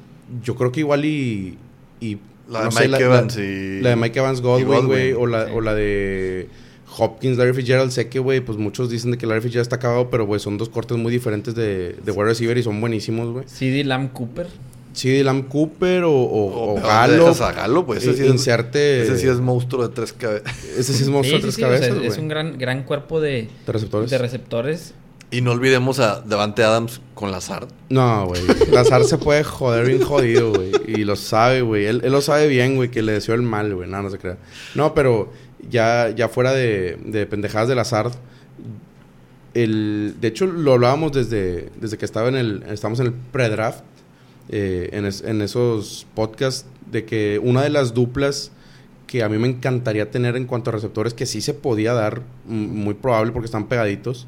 yo 0.43 0.55
creo 0.55 0.71
que 0.71 0.79
igual 0.81 1.05
y... 1.05 1.57
y 1.99 2.17
La 2.49 2.59
de 2.59 2.65
no 2.65 2.71
sé, 2.71 2.87
Mike 2.87 3.03
Evans 3.03 3.37
y... 3.37 3.81
la 3.81 3.89
de 3.89 3.95
Mike 3.95 4.19
Evans 4.19 4.41
Godwin, 4.41 4.87
güey, 4.87 5.13
o 5.13 5.25
la, 5.27 5.45
sí. 5.47 5.51
o 5.53 5.61
la 5.61 5.75
de 5.75 6.47
Hopkins, 6.97 7.37
Larry 7.37 7.53
Fitzgerald. 7.53 7.91
Sé 7.91 8.07
que, 8.09 8.19
güey, 8.19 8.39
pues 8.41 8.57
muchos 8.57 8.89
dicen 8.89 9.11
de 9.11 9.17
que 9.17 9.27
Larry 9.27 9.41
Fitzgerald 9.41 9.65
está 9.65 9.75
acabado, 9.75 10.09
pero, 10.09 10.25
güey, 10.25 10.39
son 10.39 10.57
dos 10.57 10.69
cortes 10.69 10.97
muy 10.97 11.11
diferentes 11.11 11.53
de, 11.55 11.93
de 12.03 12.11
wide 12.11 12.25
receiver 12.29 12.57
y 12.57 12.63
son 12.63 12.79
buenísimos, 12.79 13.31
güey. 13.33 13.45
CD 13.47 13.83
Lamb 13.83 14.11
Cooper. 14.13 14.47
Sí, 14.93 15.21
Lam 15.21 15.43
Cooper 15.43 16.05
o, 16.05 16.11
o, 16.11 16.73
O, 16.73 16.81
Galo. 16.81 17.25
dejas 17.25 17.41
a 17.41 17.51
Galo, 17.51 17.85
pues 17.85 17.99
ese 18.01 18.09
Eh, 18.09 18.13
sí 18.15 18.23
es, 18.23 18.31
inserte- 18.33 19.01
ese 19.03 19.19
sí 19.19 19.27
es 19.27 19.39
monstruo 19.39 19.87
de 19.87 19.93
tres 19.93 20.11
cabezas. 20.11 20.51
Ese 20.75 20.91
sí 20.91 21.03
es 21.03 21.09
monstruo 21.09 21.39
Sí, 21.39 21.45
de 21.45 21.51
sí, 21.51 21.53
tres 21.53 21.53
sí, 21.55 21.61
sea, 21.61 21.67
cabezas, 21.69 21.95
güey. 21.97 22.07
es 22.07 22.17
un 22.17 22.27
gran, 22.27 22.57
gran 22.57 22.81
cuerpo 22.81 23.21
de, 23.21 23.47
De 23.67 23.71
receptores. 23.71 24.09
de 24.09 24.17
receptores. 24.17 24.95
Y 25.29 25.41
no 25.41 25.51
olvidemos 25.51 25.99
a 25.99 26.21
Devante 26.21 26.63
Adams 26.63 27.01
con 27.13 27.31
Lazard. 27.31 27.67
No, 27.89 28.27
güey. 28.27 28.41
Lazar 28.71 29.03
se 29.03 29.17
puede 29.17 29.43
joder 29.43 29.85
bien 29.85 30.01
jodido, 30.01 30.53
güey. 30.53 30.71
Y 30.87 31.03
lo 31.03 31.17
sabe, 31.17 31.61
güey. 31.61 31.85
Él, 31.85 32.01
él 32.05 32.11
lo 32.13 32.21
sabe 32.21 32.47
bien, 32.47 32.77
güey, 32.77 32.89
que 32.89 33.01
le 33.01 33.11
deseó 33.11 33.35
el 33.35 33.41
mal, 33.41 33.75
güey. 33.75 33.89
No, 33.89 34.01
no 34.01 34.09
se 34.09 34.17
crea. 34.19 34.37
No, 34.73 34.93
pero 34.93 35.33
ya, 35.69 36.09
ya 36.11 36.29
fuera 36.29 36.53
de, 36.53 36.97
de 37.03 37.25
pendejadas 37.25 37.67
de 37.67 37.75
Lazard. 37.75 38.13
El, 39.53 40.15
de 40.21 40.27
hecho, 40.29 40.45
lo 40.45 40.73
hablábamos 40.73 41.11
desde, 41.11 41.69
desde 41.81 41.97
que 41.97 42.05
estaba 42.05 42.29
en 42.29 42.35
el, 42.35 42.63
estamos 42.69 42.99
en 43.01 43.07
el 43.07 43.13
pre-draft. 43.13 43.83
eh, 44.49 44.89
en, 44.93 45.05
en 45.29 45.41
esos 45.41 46.05
podcasts. 46.13 46.65
De 46.89 47.03
que 47.03 47.37
una 47.43 47.63
de 47.63 47.69
las 47.69 47.93
duplas 47.93 48.51
que 49.07 49.23
a 49.23 49.27
mí 49.29 49.37
me 49.37 49.47
encantaría 49.49 50.09
tener 50.09 50.37
en 50.37 50.45
cuanto 50.45 50.69
a 50.69 50.73
receptores, 50.73 51.13
que 51.13 51.25
sí 51.25 51.41
se 51.41 51.53
podía 51.53 51.91
dar, 51.93 52.21
muy 52.45 52.93
probable 52.93 53.33
porque 53.33 53.45
están 53.45 53.67
pegaditos. 53.67 54.25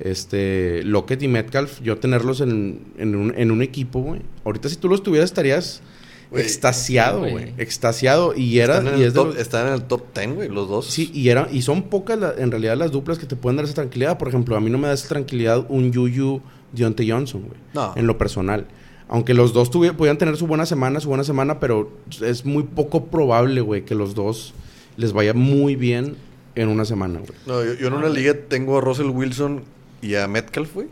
Este, 0.00 0.82
Lockett 0.84 1.22
y 1.22 1.28
Metcalf, 1.28 1.80
yo 1.82 1.98
tenerlos 1.98 2.40
en, 2.40 2.80
en, 2.98 3.14
un, 3.16 3.34
en 3.36 3.50
un 3.50 3.62
equipo, 3.62 4.00
güey. 4.00 4.20
Ahorita 4.44 4.68
si 4.68 4.76
tú 4.76 4.88
los 4.88 5.02
tuvieras 5.02 5.30
estarías 5.30 5.82
Güey, 6.30 6.42
extasiado, 6.44 7.20
güey. 7.20 7.54
Extasiado. 7.56 8.34
Y 8.36 8.58
era... 8.58 8.78
están, 8.78 8.94
en 8.94 8.98
y 9.00 9.02
el 9.02 9.08
es 9.08 9.14
de 9.14 9.18
top, 9.20 9.26
los- 9.28 9.36
están 9.38 9.66
en 9.68 9.72
el 9.72 9.82
top 9.84 10.02
10, 10.14 10.34
güey, 10.34 10.48
los 10.50 10.68
dos. 10.68 10.86
Sí, 10.86 11.10
y, 11.14 11.30
era, 11.30 11.48
y 11.50 11.62
son 11.62 11.84
pocas 11.84 12.18
la- 12.18 12.34
en 12.36 12.50
realidad 12.50 12.76
las 12.76 12.90
duplas 12.92 13.18
que 13.18 13.26
te 13.26 13.34
pueden 13.34 13.56
dar 13.56 13.64
esa 13.64 13.74
tranquilidad. 13.74 14.18
Por 14.18 14.28
ejemplo, 14.28 14.54
a 14.56 14.60
mí 14.60 14.70
no 14.70 14.76
me 14.78 14.88
da 14.88 14.94
esa 14.94 15.08
tranquilidad 15.08 15.64
un 15.70 15.90
Yuyu 15.90 16.42
Deontay 16.72 17.10
Johnson, 17.10 17.42
güey. 17.46 17.58
No. 17.72 17.94
En 17.96 18.06
lo 18.06 18.18
personal. 18.18 18.66
Aunque 19.08 19.32
los 19.32 19.54
dos 19.54 19.70
tuvi- 19.72 19.94
podían 19.96 20.18
tener 20.18 20.36
su 20.36 20.46
buena 20.46 20.66
semana, 20.66 21.00
su 21.00 21.08
buena 21.08 21.24
semana, 21.24 21.60
pero 21.60 21.90
es 22.20 22.44
muy 22.44 22.62
poco 22.64 23.06
probable, 23.06 23.62
güey, 23.62 23.86
que 23.86 23.94
los 23.94 24.14
dos 24.14 24.52
les 24.98 25.14
vaya 25.14 25.32
muy 25.32 25.76
bien 25.76 26.16
en 26.56 26.68
una 26.68 26.84
semana, 26.84 27.20
güey. 27.20 27.32
No, 27.46 27.64
yo, 27.64 27.72
yo 27.80 27.86
en 27.88 27.94
una 27.94 28.10
liga 28.10 28.34
tengo 28.48 28.76
a 28.76 28.80
Russell 28.82 29.06
Wilson 29.08 29.62
y 30.02 30.14
a 30.14 30.26
Metcalf, 30.28 30.74
güey. 30.74 30.86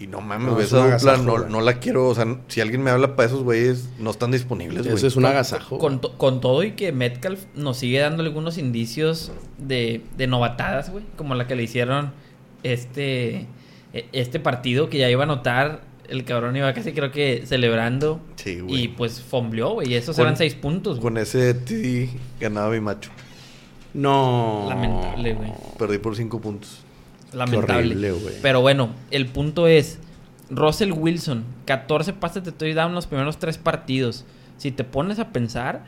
Y 0.00 0.08
no 0.08 0.20
mames, 0.20 0.46
No, 0.48 0.54
güey, 0.54 0.66
esa 0.66 0.78
dupla 0.96 1.16
no, 1.18 1.38
no 1.48 1.60
la 1.60 1.74
quiero. 1.78 2.08
O 2.08 2.14
sea, 2.16 2.26
si 2.48 2.60
alguien 2.60 2.82
me 2.82 2.90
habla 2.90 3.14
para 3.14 3.28
esos 3.28 3.44
güeyes, 3.44 3.88
no 4.00 4.10
están 4.10 4.32
disponibles, 4.32 4.82
güey. 4.82 4.96
Eso 4.96 5.06
es 5.06 5.14
un 5.16 5.24
agasajo. 5.24 5.78
Con, 5.78 6.00
to- 6.00 6.18
con 6.18 6.40
todo 6.40 6.64
y 6.64 6.72
que 6.72 6.90
Metcalf 6.90 7.44
nos 7.54 7.76
sigue 7.78 8.00
dando 8.00 8.22
algunos 8.24 8.58
indicios 8.58 9.30
de, 9.58 10.02
de 10.16 10.26
novatadas, 10.26 10.90
güey. 10.90 11.04
Como 11.16 11.36
la 11.36 11.46
que 11.46 11.54
le 11.54 11.62
hicieron 11.62 12.10
este, 12.64 13.46
e- 13.92 14.06
este 14.12 14.40
partido 14.40 14.88
que 14.90 14.98
ya 14.98 15.08
iba 15.08 15.22
a 15.22 15.24
anotar. 15.24 15.82
El 16.08 16.24
cabrón 16.24 16.54
iba 16.56 16.70
casi 16.74 16.92
creo 16.92 17.10
que 17.12 17.44
celebrando. 17.46 18.20
Sí, 18.36 18.60
güey. 18.60 18.82
Y 18.82 18.88
pues 18.88 19.22
fombleó, 19.22 19.74
güey. 19.74 19.92
Y 19.92 19.94
esos 19.94 20.16
Con- 20.16 20.24
eran 20.26 20.36
seis 20.36 20.54
puntos, 20.54 20.96
güey. 20.98 21.02
Con 21.02 21.18
ese 21.18 21.54
TD 21.54 22.08
ganaba 22.40 22.70
mi 22.70 22.80
macho. 22.80 23.10
No. 23.94 24.66
Lamentable, 24.68 25.34
güey. 25.34 25.52
Perdí 25.78 25.98
por 25.98 26.16
cinco 26.16 26.40
puntos. 26.40 26.80
Lamentable. 27.34 28.10
horrible. 28.10 28.32
Pero 28.42 28.60
bueno, 28.60 28.90
el 29.10 29.26
punto 29.26 29.66
es, 29.66 29.98
Russell 30.50 30.92
Wilson, 30.92 31.44
14 31.64 32.12
pases 32.14 32.44
de 32.44 32.52
touchdown 32.52 32.88
en 32.90 32.94
los 32.94 33.06
primeros 33.06 33.38
tres 33.38 33.58
partidos. 33.58 34.24
Si 34.58 34.70
te 34.70 34.84
pones 34.84 35.18
a 35.18 35.28
pensar, 35.30 35.84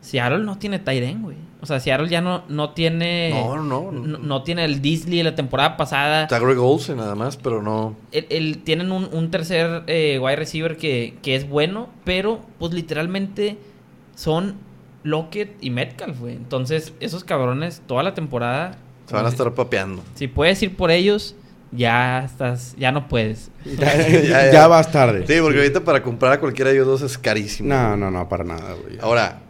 Seattle 0.00 0.40
no 0.44 0.58
tiene 0.58 0.78
Tyren, 0.78 1.22
güey. 1.22 1.36
O 1.62 1.66
sea, 1.66 1.78
Seattle 1.78 2.08
ya 2.08 2.20
no, 2.20 2.42
no 2.48 2.70
tiene... 2.70 3.30
No, 3.34 3.56
no, 3.62 3.92
no. 3.92 4.18
No, 4.18 4.42
tiene 4.42 4.64
el 4.64 4.80
Disley 4.80 5.22
la 5.22 5.34
temporada 5.34 5.76
pasada. 5.76 6.22
Está 6.22 6.38
Greg 6.38 6.58
Olsen 6.58 6.96
nada 6.96 7.14
más, 7.14 7.36
pero 7.36 7.62
no. 7.62 7.94
El, 8.12 8.26
el- 8.30 8.58
tienen 8.62 8.92
un, 8.92 9.08
un 9.12 9.30
tercer 9.30 9.82
eh, 9.86 10.18
wide 10.20 10.36
receiver 10.36 10.76
que, 10.78 11.18
que 11.22 11.36
es 11.36 11.48
bueno, 11.48 11.88
pero 12.04 12.40
pues 12.58 12.72
literalmente 12.72 13.58
son 14.14 14.54
Lockett 15.02 15.56
y 15.62 15.70
Metcalf, 15.70 16.18
güey. 16.20 16.34
Entonces, 16.34 16.94
esos 17.00 17.24
cabrones 17.24 17.82
toda 17.86 18.02
la 18.02 18.14
temporada... 18.14 18.76
Se 19.10 19.16
van 19.16 19.26
a 19.26 19.28
estar 19.28 19.52
papeando. 19.54 20.04
Si 20.14 20.28
puedes 20.28 20.62
ir 20.62 20.76
por 20.76 20.92
ellos, 20.92 21.34
ya 21.72 22.24
estás... 22.24 22.76
Ya 22.78 22.92
no 22.92 23.08
puedes. 23.08 23.50
Ya, 23.64 23.96
Ya, 24.08 24.22
ya. 24.22 24.52
ya 24.52 24.66
vas 24.68 24.92
tarde. 24.92 25.26
Sí, 25.26 25.34
porque 25.42 25.58
ahorita 25.58 25.80
para 25.82 26.00
comprar 26.00 26.32
a 26.34 26.38
cualquiera 26.38 26.70
de 26.70 26.76
ellos 26.76 26.86
dos 26.86 27.02
es 27.02 27.18
carísimo. 27.18 27.68
No, 27.68 27.96
no, 27.96 28.08
no, 28.12 28.28
para 28.28 28.44
nada, 28.44 28.74
güey. 28.74 28.98
Ahora, 29.00 29.40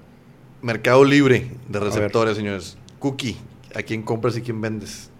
mercado 0.62 1.04
libre 1.04 1.50
de 1.68 1.78
receptores, 1.78 2.36
señores. 2.38 2.78
Cookie, 3.00 3.36
¿a 3.74 3.82
quién 3.82 4.02
compras 4.02 4.34
y 4.38 4.40
quién 4.40 4.62
vendes? 4.62 5.10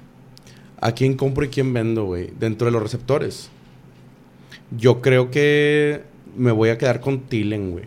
¿A 0.81 0.93
quién 0.93 1.15
compro 1.17 1.45
y 1.45 1.49
quién 1.49 1.75
vendo, 1.75 2.05
güey? 2.07 2.33
Dentro 2.41 2.65
de 2.65 2.71
los 2.73 2.83
receptores. 2.83 3.51
Yo 4.71 5.03
creo 5.03 5.31
que 5.31 6.03
me 6.35 6.51
voy 6.51 6.71
a 6.71 6.79
quedar 6.79 7.01
con 7.01 7.21
Tillen, 7.21 7.73
güey. 7.73 7.85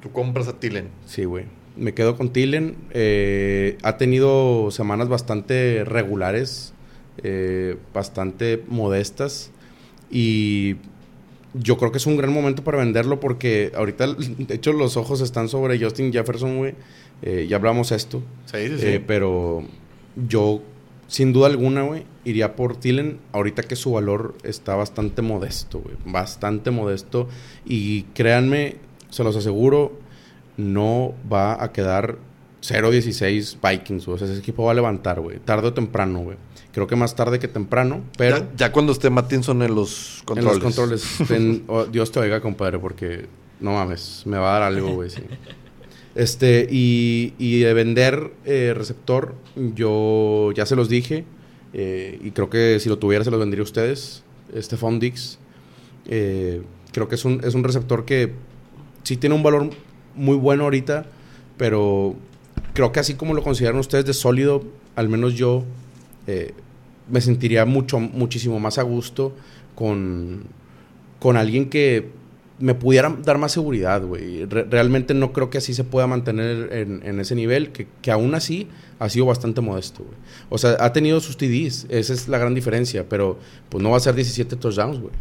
Tú 0.00 0.12
compras 0.12 0.46
a 0.46 0.52
Tillen. 0.52 0.88
Sí, 1.04 1.24
güey. 1.24 1.46
Me 1.80 1.94
quedo 1.94 2.16
con 2.16 2.32
Tillen. 2.32 2.76
Eh, 2.90 3.78
ha 3.82 3.96
tenido 3.96 4.70
semanas 4.70 5.08
bastante 5.08 5.82
regulares, 5.84 6.74
eh, 7.22 7.76
bastante 7.94 8.62
modestas. 8.68 9.50
Y 10.10 10.76
yo 11.54 11.78
creo 11.78 11.90
que 11.90 11.98
es 11.98 12.06
un 12.06 12.16
gran 12.16 12.32
momento 12.32 12.62
para 12.62 12.78
venderlo 12.78 13.18
porque 13.18 13.72
ahorita, 13.74 14.14
de 14.14 14.54
hecho, 14.54 14.72
los 14.72 14.96
ojos 14.96 15.20
están 15.20 15.48
sobre 15.48 15.82
Justin 15.82 16.12
Jefferson, 16.12 16.58
güey. 16.58 16.74
Eh, 17.22 17.46
ya 17.48 17.56
hablamos 17.56 17.92
esto. 17.92 18.22
Sí, 18.46 18.68
sí, 18.68 18.78
sí. 18.78 18.86
Eh, 18.86 19.04
pero 19.04 19.64
yo, 20.28 20.62
sin 21.06 21.32
duda 21.32 21.46
alguna, 21.46 21.82
güey, 21.82 22.04
iría 22.24 22.56
por 22.56 22.76
Tillen 22.76 23.18
ahorita 23.32 23.62
que 23.62 23.76
su 23.76 23.92
valor 23.92 24.36
está 24.42 24.74
bastante 24.74 25.22
modesto, 25.22 25.80
güey. 25.80 25.96
Bastante 26.04 26.70
modesto. 26.70 27.28
Y 27.64 28.02
créanme, 28.14 28.76
se 29.08 29.24
los 29.24 29.34
aseguro, 29.34 29.98
no 30.60 31.14
va 31.30 31.62
a 31.62 31.72
quedar 31.72 32.18
0-16 32.62 33.58
Vikings. 33.60 34.08
O 34.08 34.18
sea, 34.18 34.28
ese 34.28 34.38
equipo 34.38 34.64
va 34.64 34.72
a 34.72 34.74
levantar, 34.74 35.20
güey. 35.20 35.38
Tarde 35.38 35.68
o 35.68 35.74
temprano, 35.74 36.20
güey. 36.20 36.36
Creo 36.72 36.86
que 36.86 36.94
más 36.94 37.16
tarde 37.16 37.38
que 37.38 37.48
temprano, 37.48 38.02
pero... 38.16 38.38
ya, 38.38 38.48
ya 38.56 38.72
cuando 38.72 38.92
esté 38.92 39.10
Mattinson 39.10 39.62
en 39.62 39.74
los 39.74 40.22
controles. 40.24 40.56
En 40.56 40.62
los 40.62 40.74
controles. 40.74 41.62
oh, 41.66 41.84
Dios 41.86 42.12
te 42.12 42.20
oiga, 42.20 42.40
compadre, 42.40 42.78
porque 42.78 43.26
no 43.58 43.72
mames, 43.72 44.22
me 44.24 44.38
va 44.38 44.50
a 44.50 44.60
dar 44.60 44.62
algo, 44.62 44.94
güey. 44.94 45.10
sí. 45.10 45.22
Este, 46.14 46.66
y, 46.70 47.34
y 47.38 47.60
de 47.60 47.72
vender 47.72 48.32
eh, 48.44 48.74
receptor, 48.76 49.34
yo 49.56 50.52
ya 50.52 50.66
se 50.66 50.76
los 50.76 50.88
dije, 50.88 51.24
eh, 51.72 52.18
y 52.22 52.32
creo 52.32 52.50
que 52.50 52.80
si 52.80 52.88
lo 52.88 52.98
tuviera 52.98 53.24
se 53.24 53.30
los 53.30 53.40
vendría 53.40 53.60
a 53.60 53.64
ustedes. 53.64 54.24
Stephon 54.56 54.98
Dix. 54.98 55.38
Eh, 56.06 56.62
creo 56.92 57.08
que 57.08 57.14
es 57.14 57.24
un, 57.24 57.40
es 57.44 57.54
un 57.54 57.62
receptor 57.62 58.04
que 58.04 58.32
sí 59.04 59.16
tiene 59.16 59.34
un 59.34 59.42
valor 59.42 59.70
muy 60.14 60.36
bueno 60.36 60.64
ahorita, 60.64 61.06
pero 61.56 62.14
creo 62.74 62.92
que 62.92 63.00
así 63.00 63.14
como 63.14 63.34
lo 63.34 63.42
consideran 63.42 63.78
ustedes 63.78 64.04
de 64.06 64.12
sólido, 64.14 64.62
al 64.96 65.08
menos 65.08 65.34
yo 65.34 65.64
eh, 66.26 66.52
me 67.10 67.20
sentiría 67.20 67.64
mucho, 67.66 67.98
muchísimo 68.00 68.60
más 68.60 68.78
a 68.78 68.82
gusto 68.82 69.34
con, 69.74 70.44
con 71.18 71.36
alguien 71.36 71.68
que 71.68 72.08
me 72.58 72.74
pudiera 72.74 73.08
dar 73.24 73.38
más 73.38 73.52
seguridad, 73.52 74.02
güey. 74.02 74.44
Re- 74.44 74.64
realmente 74.64 75.14
no 75.14 75.32
creo 75.32 75.48
que 75.48 75.56
así 75.58 75.72
se 75.72 75.82
pueda 75.82 76.06
mantener 76.06 76.68
en, 76.74 77.00
en 77.04 77.18
ese 77.18 77.34
nivel, 77.34 77.72
que, 77.72 77.86
que 78.02 78.10
aún 78.10 78.34
así 78.34 78.68
ha 78.98 79.08
sido 79.08 79.24
bastante 79.24 79.62
modesto, 79.62 80.02
güey. 80.04 80.16
O 80.50 80.58
sea, 80.58 80.76
ha 80.78 80.92
tenido 80.92 81.20
sus 81.20 81.38
TDs, 81.38 81.86
esa 81.88 82.12
es 82.12 82.28
la 82.28 82.36
gran 82.36 82.54
diferencia, 82.54 83.08
pero 83.08 83.38
pues 83.70 83.82
no 83.82 83.90
va 83.90 83.96
a 83.96 84.00
ser 84.00 84.14
17 84.14 84.56
touchdowns, 84.56 85.00
güey. 85.00 85.12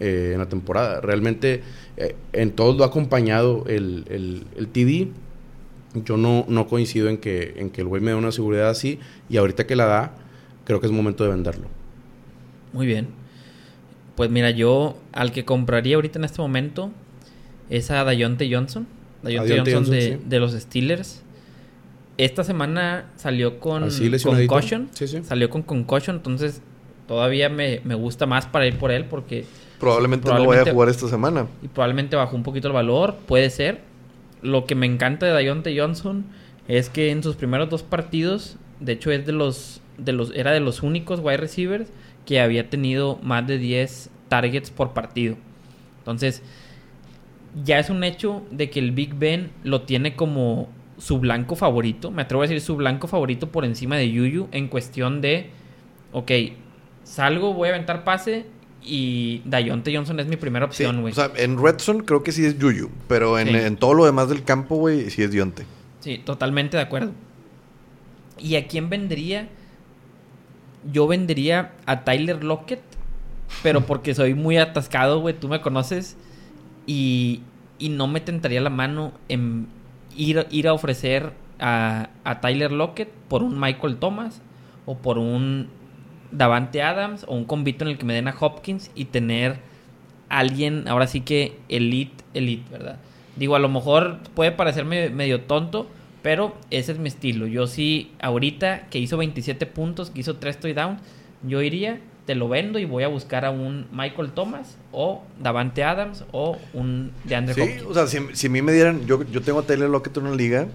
Eh, 0.00 0.30
en 0.32 0.38
la 0.38 0.48
temporada. 0.48 1.00
Realmente 1.02 1.62
eh, 1.98 2.16
en 2.32 2.52
todos 2.52 2.76
lo 2.76 2.84
ha 2.84 2.86
acompañado 2.86 3.64
el, 3.66 4.06
el, 4.08 4.44
el 4.56 4.68
TD. 4.68 5.12
Yo 6.04 6.16
no, 6.16 6.46
no 6.48 6.66
coincido 6.68 7.10
en 7.10 7.18
que, 7.18 7.52
en 7.56 7.68
que 7.68 7.82
el 7.82 7.86
güey 7.86 8.00
me 8.00 8.12
dé 8.12 8.16
una 8.16 8.32
seguridad 8.32 8.70
así. 8.70 8.98
Y 9.28 9.36
ahorita 9.36 9.66
que 9.66 9.76
la 9.76 9.84
da, 9.84 10.14
creo 10.64 10.80
que 10.80 10.86
es 10.86 10.92
momento 10.92 11.22
de 11.24 11.30
venderlo. 11.30 11.68
Muy 12.72 12.86
bien. 12.86 13.08
Pues 14.16 14.30
mira, 14.30 14.50
yo 14.50 14.96
al 15.12 15.32
que 15.32 15.44
compraría 15.44 15.96
ahorita 15.96 16.18
en 16.18 16.24
este 16.24 16.40
momento 16.40 16.90
es 17.68 17.90
a 17.90 18.02
Dayonte 18.02 18.50
Johnson. 18.50 18.86
Dayonte 19.22 19.56
Johnson, 19.56 19.74
Johnson, 19.74 19.94
de, 19.94 20.00
sí. 20.00 20.18
de 20.26 20.40
los 20.40 20.52
Steelers. 20.52 21.22
Esta 22.16 22.42
semana 22.42 23.10
salió 23.16 23.60
con 23.60 23.88
concussion. 24.22 24.88
Sí, 24.92 25.08
sí. 25.08 25.20
Salió 25.24 25.50
con 25.50 25.62
concussion, 25.62 26.16
entonces 26.16 26.62
todavía 27.06 27.48
me, 27.48 27.80
me 27.84 27.94
gusta 27.94 28.24
más 28.24 28.46
para 28.46 28.66
ir 28.66 28.78
por 28.78 28.90
él 28.92 29.04
porque 29.04 29.44
Probablemente, 29.80 30.26
no 30.28 30.34
Probablemente- 30.34 30.60
vaya 30.60 30.70
a 30.70 30.74
jugar 30.74 30.88
esta 30.90 31.08
semana. 31.08 31.46
y 31.62 31.68
probablemente 31.68 32.14
bajó 32.14 32.36
un 32.36 32.42
poquito 32.42 32.68
el 32.68 32.74
valor, 32.74 33.16
puede 33.26 33.48
ser. 33.50 33.80
Lo 34.42 34.64
que 34.66 34.74
me 34.74 34.86
encanta 34.86 35.26
de 35.26 35.32
Dayonte 35.32 35.78
Johnson 35.78 36.24
es 36.68 36.88
que 36.90 37.10
en 37.10 37.22
sus 37.22 37.36
primeros 37.36 37.68
dos 37.70 37.82
partidos, 37.82 38.56
de 38.78 38.92
hecho 38.92 39.10
es 39.10 39.26
de 39.26 39.32
los 39.32 39.80
de 39.98 40.12
los 40.12 40.32
era 40.34 40.52
de 40.52 40.60
los 40.60 40.82
únicos 40.82 41.20
wide 41.22 41.36
receivers 41.36 41.90
que 42.24 42.40
había 42.40 42.70
tenido 42.70 43.18
más 43.22 43.46
de 43.46 43.58
10 43.58 44.08
targets 44.28 44.70
por 44.70 44.92
partido. 44.94 45.36
Entonces, 45.98 46.42
ya 47.64 47.78
es 47.78 47.90
un 47.90 48.02
hecho 48.04 48.42
de 48.50 48.70
que 48.70 48.78
el 48.80 48.92
Big 48.92 49.14
Ben 49.14 49.50
lo 49.62 49.82
tiene 49.82 50.14
como 50.16 50.68
su 50.96 51.18
blanco 51.18 51.54
favorito. 51.56 52.10
Me 52.10 52.22
atrevo 52.22 52.42
a 52.42 52.46
decir 52.46 52.60
su 52.62 52.76
blanco 52.76 53.08
favorito 53.08 53.48
por 53.48 53.64
encima 53.66 53.96
de 53.96 54.10
Yuyu 54.10 54.48
en 54.52 54.68
cuestión 54.68 55.20
de, 55.20 55.50
ok, 56.12 56.30
salgo, 57.04 57.52
voy 57.52 57.68
a 57.68 57.72
aventar 57.74 58.04
pase 58.04 58.46
y 58.82 59.42
Dayonte 59.44 59.94
Johnson 59.94 60.18
es 60.20 60.26
mi 60.26 60.36
primera 60.36 60.64
opción, 60.64 61.00
güey. 61.02 61.12
o 61.12 61.14
sea, 61.14 61.30
en 61.36 61.62
Redson 61.62 62.00
creo 62.00 62.22
que 62.22 62.32
sí 62.32 62.44
es 62.46 62.58
Yuyu. 62.58 62.88
Pero 63.08 63.38
en, 63.38 63.48
Sí. 63.48 63.54
en 63.54 63.76
todo 63.76 63.94
lo 63.94 64.04
demás 64.06 64.28
del 64.28 64.42
campo, 64.44 64.76
güey, 64.76 65.10
sí 65.10 65.22
es 65.22 65.30
Dionte. 65.30 65.64
Sí, 66.00 66.18
totalmente 66.18 66.76
de 66.76 66.82
acuerdo. 66.82 67.12
¿Y 68.38 68.56
a 68.56 68.66
quién 68.66 68.88
vendría? 68.88 69.48
Yo 70.90 71.06
vendería 71.06 71.72
a 71.84 72.04
Tyler 72.04 72.42
Lockett, 72.42 72.80
pero 73.62 73.80
porque 73.86 74.14
soy 74.14 74.34
muy 74.34 74.56
atascado, 74.56 75.20
güey, 75.20 75.38
tú 75.38 75.48
me 75.48 75.60
conoces. 75.60 76.16
Y, 76.86 77.42
y 77.78 77.90
no 77.90 78.06
me 78.06 78.20
tentaría 78.20 78.60
la 78.62 78.70
mano 78.70 79.12
en 79.28 79.66
ir, 80.16 80.46
ir 80.50 80.68
a 80.68 80.72
ofrecer 80.72 81.32
a, 81.58 82.08
a 82.24 82.40
Tyler 82.40 82.72
Lockett 82.72 83.10
por 83.28 83.42
un 83.42 83.60
Michael 83.60 83.96
Thomas 83.98 84.40
o 84.86 84.96
por 84.96 85.18
un 85.18 85.68
Davante 86.32 86.82
Adams 86.82 87.24
o 87.26 87.34
un 87.34 87.44
convito 87.44 87.84
en 87.84 87.90
el 87.90 87.98
que 87.98 88.04
me 88.04 88.14
den 88.14 88.28
a 88.28 88.34
Hopkins 88.38 88.90
y 88.94 89.06
tener 89.06 89.58
alguien, 90.28 90.86
ahora 90.88 91.06
sí 91.06 91.22
que 91.22 91.56
elite, 91.68 92.24
elite, 92.34 92.70
¿verdad? 92.70 92.98
Digo, 93.36 93.56
a 93.56 93.58
lo 93.58 93.68
mejor 93.68 94.18
puede 94.34 94.52
parecerme 94.52 95.10
medio 95.10 95.42
tonto, 95.42 95.88
pero 96.22 96.54
ese 96.70 96.92
es 96.92 96.98
mi 96.98 97.08
estilo. 97.08 97.46
Yo 97.46 97.66
sí, 97.66 98.12
ahorita 98.20 98.88
que 98.90 98.98
hizo 98.98 99.16
27 99.16 99.66
puntos, 99.66 100.10
que 100.10 100.20
hizo 100.20 100.36
3 100.36 100.60
touchdowns, 100.60 101.00
yo 101.42 101.62
iría, 101.62 102.00
te 102.26 102.34
lo 102.34 102.48
vendo 102.48 102.78
y 102.78 102.84
voy 102.84 103.02
a 103.02 103.08
buscar 103.08 103.44
a 103.44 103.50
un 103.50 103.86
Michael 103.92 104.32
Thomas 104.32 104.76
o 104.92 105.22
Davante 105.40 105.82
Adams 105.82 106.24
o 106.32 106.58
un 106.74 107.12
DeAndre 107.24 107.54
Sí, 107.54 107.60
Hopkins. 107.62 107.82
o 107.84 107.94
sea, 107.94 108.06
si, 108.06 108.18
si 108.34 108.46
a 108.46 108.50
mí 108.50 108.62
me 108.62 108.72
dieran, 108.72 109.06
yo, 109.06 109.24
yo 109.24 109.40
tengo 109.40 109.60
a 109.60 109.62
Taylor 109.62 109.88
Lockett 109.88 110.16
en 110.18 110.26
una 110.26 110.36
liga, 110.36 110.68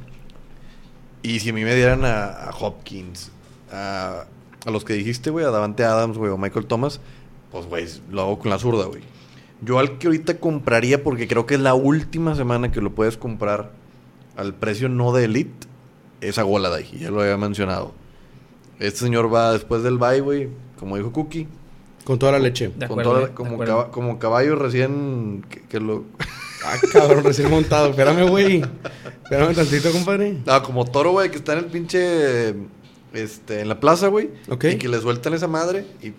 y 1.22 1.40
si 1.40 1.50
a 1.50 1.54
mí 1.54 1.64
me 1.64 1.74
dieran 1.76 2.04
a, 2.04 2.26
a 2.28 2.50
Hopkins, 2.50 3.32
a, 3.72 4.26
a 4.66 4.72
los 4.72 4.84
que 4.84 4.94
dijiste, 4.94 5.30
güey, 5.30 5.46
a 5.46 5.50
Davante 5.52 5.84
Adams, 5.84 6.18
güey, 6.18 6.32
o 6.32 6.38
Michael 6.38 6.66
Thomas, 6.66 7.00
pues, 7.52 7.66
güey, 7.68 7.86
lo 8.12 8.22
hago 8.22 8.40
con 8.40 8.50
la 8.50 8.60
zurda, 8.60 8.86
güey. 8.86 9.02
Yo 9.62 9.80
al 9.80 9.98
que 9.98 10.08
ahorita 10.08 10.38
compraría, 10.40 11.04
porque 11.04 11.28
creo 11.28 11.46
que 11.46 11.56
es 11.56 11.62
la 11.62 11.74
última 11.74 12.36
semana 12.36 12.72
que 12.72 12.82
lo 12.82 12.94
puedes 12.94 13.18
comprar 13.18 13.72
al 14.36 14.54
precio 14.54 14.90
no 14.90 15.14
de 15.14 15.26
Elite, 15.26 15.68
es 16.22 16.38
a 16.38 16.44
Goladay, 16.44 16.86
ya 17.00 17.10
lo 17.12 17.22
había 17.22 17.38
mencionado. 17.38 17.94
Este 18.80 19.00
señor 19.00 19.34
va 19.34 19.54
después 19.54 19.84
del 19.84 19.98
bye, 19.98 20.20
güey, 20.22 20.50
como 20.80 20.98
dijo 20.98 21.12
Cookie, 21.14 21.48
Con 22.04 22.20
toda 22.20 22.34
la 22.34 22.40
leche. 22.40 22.68
De 22.76 22.88
con 22.88 23.00
acuerdo, 23.00 23.12
toda- 23.30 23.34
como, 23.34 23.92
como 23.92 24.20
caballo 24.20 24.56
recién 24.58 25.46
que, 25.50 25.62
que 25.62 25.80
lo... 25.80 26.04
Ah, 26.66 26.76
cabrón, 26.92 27.24
recién 27.24 27.50
montado. 27.50 27.90
Espérame, 27.92 28.28
güey. 28.30 28.62
Espérame 29.24 29.54
tantito, 29.56 29.92
compadre. 29.92 30.38
Ah, 30.48 30.62
como 30.64 30.84
toro, 30.86 31.12
güey, 31.12 31.30
que 31.32 31.38
está 31.38 31.54
en 31.54 31.60
el 31.60 31.66
pinche. 31.66 32.56
Este, 33.16 33.62
en 33.62 33.70
la 33.70 33.80
plaza, 33.80 34.08
güey. 34.08 34.30
Ok. 34.50 34.66
Y 34.66 34.76
que 34.78 34.88
le 34.90 35.00
sueltan 35.02 35.34
esa 35.34 35.48
madre. 35.48 35.86
Y. 36.04 36.12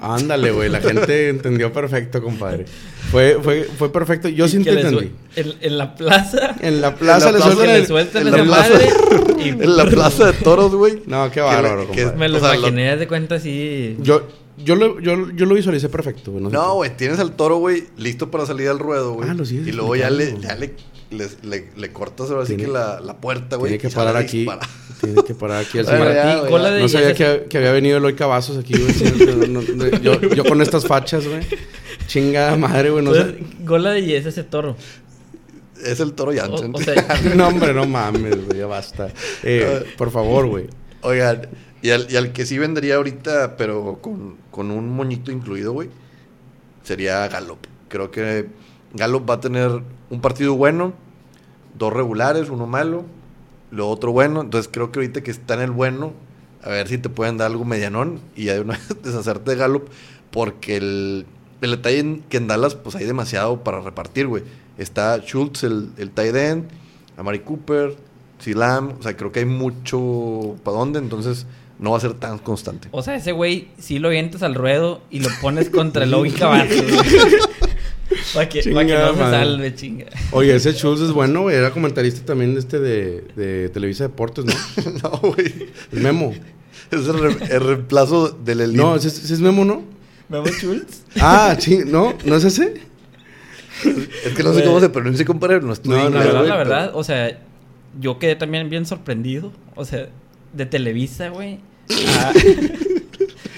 Ándale, 0.00 0.52
güey. 0.52 0.68
La 0.68 0.80
gente 0.80 1.28
entendió 1.28 1.72
perfecto, 1.72 2.22
compadre. 2.22 2.66
Fue, 3.10 3.38
fue, 3.42 3.64
fue 3.64 3.90
perfecto. 3.90 4.28
Yo 4.28 4.46
sí 4.46 4.58
entendí. 4.58 5.10
En, 5.34 5.54
en 5.60 5.78
la 5.78 5.94
plaza. 5.96 6.54
En 6.60 6.80
la 6.80 6.94
plaza 6.94 7.30
En 7.30 7.34
la 7.34 7.38
le 7.38 7.44
plaza 7.44 7.52
sueltan 7.56 7.80
le 7.80 7.86
sueltan 7.86 8.26
en 8.26 8.30
la 8.32 8.36
esa 8.38 8.46
plaza- 8.46 8.72
madre. 8.74 9.44
Y 9.44 9.48
En 9.64 9.76
la 9.76 9.86
plaza 9.86 10.26
de 10.26 10.32
toros, 10.34 10.74
güey. 10.74 11.02
No, 11.06 11.30
qué 11.30 11.40
bárbaro, 11.40 11.86
compadre. 11.88 12.16
me 12.16 12.28
lo 12.28 12.38
o 12.38 12.40
sea, 12.40 12.50
lo- 12.54 12.58
imaginé 12.60 12.96
de 12.96 13.08
cuenta 13.08 13.36
así. 13.36 13.96
Yo, 14.00 14.22
yo, 14.56 14.76
lo, 14.76 15.00
yo, 15.00 15.30
yo 15.32 15.46
lo 15.46 15.54
visualicé 15.56 15.88
perfecto, 15.88 16.30
güey. 16.32 16.44
No, 16.44 16.74
güey, 16.74 16.96
tienes 16.96 17.18
al 17.18 17.32
toro, 17.32 17.56
güey, 17.56 17.84
listo 17.96 18.30
para 18.30 18.46
salir 18.46 18.68
al 18.68 18.78
ruedo, 18.78 19.14
güey. 19.14 19.28
Ah, 19.28 19.34
lo 19.34 19.44
sigues 19.44 19.66
Y 19.66 19.72
luego 19.72 19.96
ya 19.96 20.10
le, 20.10 20.38
ya 20.40 20.54
le, 20.54 20.74
le, 21.10 21.26
le- 21.42 21.70
le 21.76 21.92
cortas 21.92 22.30
ahora 22.30 22.46
sí 22.46 22.56
que 22.56 22.68
la, 22.68 23.00
la 23.00 23.16
puerta, 23.16 23.56
güey. 23.56 23.72
Tiene 23.78 23.82
que 23.90 23.94
parar 23.94 24.16
aquí. 24.16 24.46
Tiene 25.00 25.22
que 25.24 25.34
parar 25.34 25.62
aquí 25.62 25.78
el 25.78 25.84
Bueno, 25.86 26.04
señor. 26.66 26.80
No 26.80 26.88
sabía 26.88 27.14
que, 27.14 27.46
que 27.48 27.58
había 27.58 27.72
venido 27.72 27.98
Eloy 27.98 28.14
Cavazos 28.14 28.56
aquí, 28.58 28.74
güey. 28.76 29.48
No, 29.48 29.62
no, 29.62 29.74
no, 29.74 29.86
yo, 29.98 30.20
yo 30.20 30.44
con 30.44 30.60
estas 30.60 30.86
fachas, 30.86 31.26
güey. 31.26 31.40
Chingada 32.06 32.56
madre, 32.56 32.90
güey. 32.90 33.04
No, 33.04 33.14
sé. 33.14 33.36
Gola 33.60 33.92
de 33.92 34.16
es 34.16 34.26
ese 34.26 34.42
toro. 34.44 34.76
Es 35.84 36.00
el 36.00 36.12
toro 36.14 36.32
Jansen. 36.34 36.74
O- 36.74 36.78
o 36.78 36.80
sea- 36.82 37.06
no, 37.36 37.48
hombre, 37.48 37.72
no 37.72 37.86
mames, 37.86 38.44
güey. 38.46 38.58
Ya 38.58 38.66
basta. 38.66 39.08
Eh, 39.44 39.84
por 39.96 40.10
favor, 40.10 40.46
güey. 40.46 40.66
Oigan, 41.02 41.42
y 41.80 41.90
al, 41.90 42.06
y 42.10 42.16
al 42.16 42.32
que 42.32 42.44
sí 42.44 42.58
vendría 42.58 42.96
ahorita, 42.96 43.56
pero 43.56 43.98
con, 44.02 44.36
con 44.50 44.72
un 44.72 44.88
moñito 44.90 45.30
incluido, 45.30 45.72
güey, 45.72 45.88
sería 46.82 47.28
Gallup. 47.28 47.58
Creo 47.88 48.10
que 48.10 48.46
Gallup 48.94 49.30
va 49.30 49.34
a 49.34 49.40
tener 49.40 49.70
un 50.10 50.20
partido 50.20 50.54
bueno, 50.56 50.92
dos 51.78 51.92
regulares, 51.92 52.50
uno 52.50 52.66
malo. 52.66 53.04
Lo 53.70 53.88
otro 53.88 54.12
bueno. 54.12 54.40
Entonces 54.40 54.70
creo 54.72 54.92
que 54.92 55.00
ahorita 55.00 55.22
que 55.22 55.30
está 55.30 55.54
en 55.54 55.60
el 55.60 55.70
bueno, 55.70 56.12
a 56.62 56.70
ver 56.70 56.88
si 56.88 56.98
te 56.98 57.08
pueden 57.08 57.36
dar 57.36 57.50
algo 57.50 57.64
medianón 57.64 58.20
y 58.36 58.44
ya 58.44 58.54
de 58.54 58.60
una 58.60 58.74
vez 58.88 59.02
deshacerte 59.02 59.52
de 59.52 59.56
Gallup, 59.56 59.88
porque 60.30 60.76
el, 60.76 61.26
el 61.60 61.70
detalle 61.70 61.98
en 61.98 62.22
que 62.28 62.36
en 62.36 62.46
Dallas 62.46 62.74
pues 62.74 62.96
hay 62.96 63.04
demasiado 63.04 63.62
para 63.64 63.80
repartir, 63.80 64.26
güey. 64.26 64.42
Está 64.76 65.18
Schultz, 65.18 65.64
el, 65.64 65.90
el 65.96 66.10
tight 66.10 66.34
end, 66.34 66.68
Amari 67.16 67.40
Cooper, 67.40 67.96
Silam, 68.38 68.94
o 68.98 69.02
sea, 69.02 69.16
creo 69.16 69.32
que 69.32 69.40
hay 69.40 69.44
mucho 69.44 70.56
para 70.62 70.76
dónde, 70.76 71.00
entonces 71.00 71.46
no 71.78 71.92
va 71.92 71.98
a 71.98 72.00
ser 72.00 72.14
tan 72.14 72.38
constante. 72.38 72.88
O 72.92 73.02
sea, 73.02 73.16
ese 73.16 73.32
güey 73.32 73.68
sí 73.78 73.98
lo 73.98 74.08
vientas 74.08 74.42
al 74.42 74.54
ruedo 74.54 75.00
y 75.10 75.20
lo 75.20 75.28
pones 75.40 75.70
contra 75.70 76.04
el 76.04 76.14
Obi 76.14 76.30
Cavazos, 76.30 76.84
Para 78.34 78.48
que, 78.48 78.58
pa' 78.58 78.62
que 78.64 78.70
Chingada 78.70 79.12
no 79.12 79.14
se 79.14 79.30
salve, 79.30 79.74
chinga. 79.74 80.06
Oye, 80.32 80.54
ese 80.54 80.72
Schultz 80.72 81.00
es 81.02 81.12
bueno, 81.12 81.42
güey. 81.42 81.56
Era 81.56 81.70
comentarista 81.70 82.24
también 82.24 82.54
de 82.54 82.60
este 82.60 82.78
de, 82.80 83.24
de 83.36 83.68
Televisa 83.70 84.04
Deportes, 84.04 84.44
¿no? 84.44 84.52
no, 85.02 85.10
güey. 85.20 85.68
El 85.92 86.00
Memo. 86.00 86.32
Es 86.90 87.06
el, 87.06 87.18
re- 87.18 87.54
el 87.54 87.60
reemplazo 87.60 88.28
del 88.30 88.60
elite. 88.62 88.76
No, 88.78 88.96
ese, 88.96 89.08
ese 89.08 89.34
es 89.34 89.40
Memo, 89.40 89.64
¿no? 89.64 89.82
¿Memo 90.28 90.46
Schultz? 90.46 91.02
Ah, 91.20 91.56
sí, 91.58 91.80
¿no? 91.86 92.14
¿No 92.24 92.36
es 92.36 92.44
ese? 92.44 92.74
es 93.84 94.34
que 94.34 94.42
no 94.42 94.52
sé 94.52 94.64
cómo 94.64 94.80
se 94.80 94.88
pronuncia, 94.88 95.24
compadre. 95.24 95.60
No 95.60 95.72
estoy 95.72 95.90
No, 95.90 96.10
no, 96.10 96.18
La 96.18 96.24
verdad, 96.24 96.34
la 96.34 96.40
pero- 96.42 96.56
verdad, 96.58 96.90
o 96.94 97.04
sea, 97.04 97.38
yo 98.00 98.18
quedé 98.18 98.36
también 98.36 98.68
bien 98.70 98.86
sorprendido. 98.86 99.52
O 99.74 99.84
sea, 99.84 100.08
de 100.52 100.66
Televisa, 100.66 101.28
güey. 101.28 101.60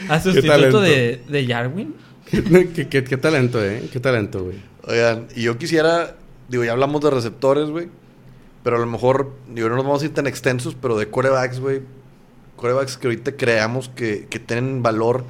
A, 0.09 0.15
a 0.15 0.21
sustituto 0.23 0.81
de, 0.81 1.21
de 1.29 1.47
Jarwin. 1.47 1.95
¿Qué, 2.91 3.17
talento, 3.17 3.65
¿eh? 3.65 3.89
Qué 3.93 3.99
talento, 3.99 4.45
güey. 4.45 4.63
Oigan, 4.85 5.27
y 5.35 5.43
yo 5.43 5.59
quisiera, 5.59 6.17
digo, 6.49 6.63
ya 6.63 6.73
hablamos 6.73 7.01
de 7.01 7.11
receptores, 7.11 7.71
güey. 7.71 7.89
Pero 8.63 8.77
a 8.77 8.79
lo 8.79 8.87
mejor, 8.87 9.33
digo, 9.49 9.69
no 9.69 9.77
nos 9.77 9.85
vamos 9.85 10.03
a 10.03 10.05
ir 10.05 10.15
tan 10.15 10.27
extensos, 10.27 10.77
pero 10.81 10.97
de 10.97 11.11
corebacks, 11.11 11.59
güey. 11.59 11.81
Corebacks 12.57 12.99
que 12.99 13.09
ahorita 13.09 13.37
creamos 13.37 13.89
que, 13.89 14.27
que 14.29 14.39
tienen 14.39 14.83
valor, 14.83 15.25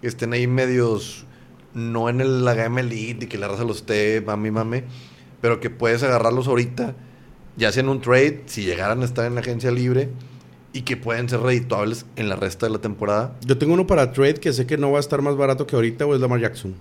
que 0.00 0.08
estén 0.08 0.32
ahí 0.32 0.46
medios, 0.46 1.26
no 1.74 2.08
en 2.08 2.22
el, 2.22 2.44
la 2.44 2.54
gama 2.54 2.80
elite 2.80 3.26
y 3.26 3.28
que 3.28 3.36
la 3.36 3.48
raza 3.48 3.64
los 3.64 3.78
esté, 3.78 4.22
mami, 4.22 4.50
mami. 4.50 4.84
Pero 5.42 5.60
que 5.60 5.68
puedes 5.68 6.02
agarrarlos 6.02 6.48
ahorita, 6.48 6.94
ya 7.56 7.72
sea 7.72 7.82
en 7.82 7.90
un 7.90 8.00
trade, 8.00 8.44
si 8.46 8.64
llegaran 8.64 9.02
a 9.02 9.04
estar 9.04 9.26
en 9.26 9.34
la 9.34 9.42
agencia 9.42 9.70
libre, 9.70 10.08
y 10.72 10.82
que 10.82 10.96
pueden 10.96 11.28
ser 11.28 11.40
redituables 11.40 12.06
en 12.16 12.28
la 12.28 12.36
resta 12.36 12.66
de 12.66 12.72
la 12.72 12.78
temporada. 12.78 13.34
Yo 13.44 13.58
tengo 13.58 13.74
uno 13.74 13.86
para 13.86 14.12
trade 14.12 14.34
que 14.34 14.52
sé 14.52 14.66
que 14.66 14.76
no 14.76 14.90
va 14.90 14.98
a 14.98 15.00
estar 15.00 15.22
más 15.22 15.36
barato 15.36 15.66
que 15.66 15.76
ahorita, 15.76 16.04
güey, 16.04 16.16
es 16.16 16.20
Lamar 16.20 16.40
Jackson. 16.40 16.74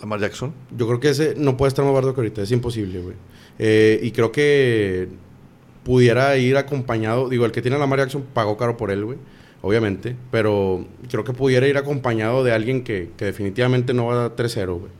Lamar 0.00 0.20
Jackson. 0.20 0.54
Yo 0.76 0.86
creo 0.86 1.00
que 1.00 1.10
ese 1.10 1.34
no 1.36 1.56
puede 1.56 1.68
estar 1.68 1.84
más 1.84 1.92
barato 1.92 2.14
que 2.14 2.20
ahorita, 2.20 2.42
es 2.42 2.50
imposible, 2.50 3.00
güey. 3.00 3.16
Eh, 3.58 4.00
y 4.02 4.10
creo 4.12 4.32
que 4.32 5.08
pudiera 5.84 6.36
ir 6.38 6.56
acompañado, 6.56 7.28
digo, 7.28 7.44
el 7.44 7.52
que 7.52 7.62
tiene 7.62 7.76
a 7.76 7.80
Lamar 7.80 7.98
Jackson 8.00 8.24
pagó 8.32 8.56
caro 8.56 8.76
por 8.76 8.90
él, 8.90 9.04
güey, 9.04 9.18
obviamente, 9.60 10.16
pero 10.30 10.86
creo 11.10 11.24
que 11.24 11.32
pudiera 11.32 11.66
ir 11.68 11.76
acompañado 11.76 12.42
de 12.42 12.52
alguien 12.52 12.84
que, 12.84 13.10
que 13.16 13.26
definitivamente 13.26 13.92
no 13.92 14.06
va 14.06 14.26
a 14.26 14.36
3-0, 14.36 14.78
güey. 14.78 14.92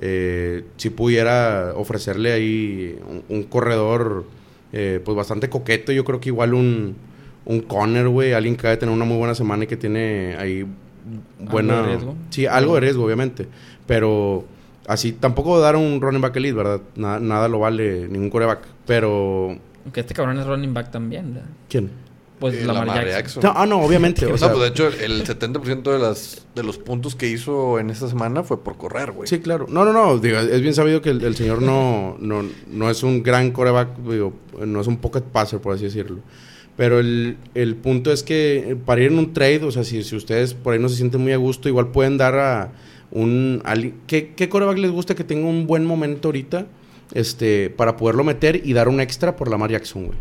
Eh, 0.00 0.64
si 0.76 0.90
pudiera 0.90 1.72
ofrecerle 1.74 2.32
ahí 2.32 2.98
un, 3.08 3.24
un 3.28 3.42
corredor, 3.42 4.24
eh, 4.72 5.00
pues 5.04 5.16
bastante 5.16 5.48
coqueto, 5.48 5.92
yo 5.92 6.04
creo 6.04 6.20
que 6.20 6.28
igual 6.28 6.54
un, 6.54 6.96
un 7.48 7.60
corner, 7.62 8.08
güey, 8.08 8.34
alguien 8.34 8.56
que 8.56 8.66
va 8.68 8.74
a 8.74 8.78
tener 8.78 8.94
una 8.94 9.06
muy 9.06 9.16
buena 9.16 9.34
semana 9.34 9.64
y 9.64 9.66
que 9.66 9.76
tiene 9.76 10.36
ahí 10.38 10.66
buena... 11.40 11.82
de 11.82 11.88
riesgo? 11.88 12.14
Sí, 12.30 12.46
algo 12.46 12.74
de 12.74 12.80
riesgo, 12.80 13.04
obviamente. 13.04 13.48
Pero 13.86 14.44
así, 14.86 15.12
tampoco 15.12 15.58
dar 15.58 15.74
un 15.74 16.00
running 16.00 16.20
back 16.20 16.36
elite, 16.36 16.54
¿verdad? 16.54 16.80
Nada, 16.94 17.18
nada 17.18 17.48
lo 17.48 17.58
vale, 17.58 18.06
ningún 18.08 18.30
coreback. 18.30 18.60
Pero. 18.86 19.56
Aunque 19.84 20.00
este 20.00 20.12
cabrón 20.14 20.38
es 20.38 20.46
running 20.46 20.74
back 20.74 20.90
también, 20.90 21.34
¿verdad? 21.34 21.48
¿Quién? 21.70 21.90
Pues 22.38 22.54
Eh, 22.54 22.66
Lamar, 22.66 22.86
Lamar 22.86 23.06
Jackson. 23.06 23.18
Jackson. 23.18 23.42
No, 23.44 23.52
ah, 23.56 23.66
no, 23.66 23.80
obviamente. 23.80 24.26
o 24.26 24.30
no, 24.30 24.38
sea, 24.38 24.52
pues 24.52 24.60
de 24.60 24.68
hecho, 24.68 24.88
el 24.88 25.24
70% 25.24 25.90
de, 25.90 25.98
las, 25.98 26.46
de 26.54 26.62
los 26.62 26.76
puntos 26.76 27.16
que 27.16 27.28
hizo 27.28 27.78
en 27.78 27.88
esta 27.88 28.08
semana 28.08 28.44
fue 28.44 28.62
por 28.62 28.76
correr, 28.76 29.10
güey. 29.12 29.26
Sí, 29.26 29.40
claro. 29.40 29.66
No, 29.70 29.86
no, 29.86 29.92
no. 29.94 30.18
Digo, 30.18 30.38
es 30.38 30.60
bien 30.60 30.74
sabido 30.74 31.00
que 31.00 31.10
el, 31.10 31.24
el 31.24 31.34
señor 31.34 31.62
no, 31.62 32.16
no, 32.20 32.44
no 32.70 32.90
es 32.90 33.02
un 33.02 33.22
gran 33.22 33.50
coreback, 33.52 33.96
digo, 33.98 34.34
no 34.64 34.80
es 34.82 34.86
un 34.86 34.98
pocket 34.98 35.22
passer, 35.22 35.60
por 35.60 35.74
así 35.74 35.84
decirlo. 35.84 36.18
Pero 36.78 37.00
el, 37.00 37.36
el 37.54 37.74
punto 37.74 38.10
es 38.12 38.22
que 38.22 38.74
para 38.86 39.02
ir 39.02 39.10
en 39.12 39.18
un 39.18 39.34
trade, 39.34 39.64
o 39.64 39.70
sea, 39.70 39.84
si, 39.84 40.02
si 40.04 40.16
ustedes 40.16 40.54
por 40.54 40.72
ahí 40.72 40.78
no 40.78 40.88
se 40.88 40.96
sienten 40.96 41.20
muy 41.20 41.32
a 41.32 41.36
gusto, 41.36 41.68
igual 41.68 41.88
pueden 41.88 42.16
dar 42.16 42.36
a 42.38 42.72
un... 43.10 43.60
ali- 43.66 43.94
¿Qué, 44.06 44.32
¿Qué 44.34 44.48
coreback 44.48 44.78
les 44.78 44.90
gusta 44.92 45.14
que 45.14 45.24
tenga 45.24 45.46
un 45.48 45.66
buen 45.66 45.84
momento 45.84 46.28
ahorita 46.28 46.66
este, 47.14 47.68
para 47.68 47.96
poderlo 47.96 48.22
meter 48.24 48.62
y 48.64 48.72
dar 48.74 48.88
un 48.88 49.00
extra 49.00 49.34
por 49.36 49.50
Lamar 49.50 49.70
Jackson, 49.72 50.06
güey? 50.06 50.18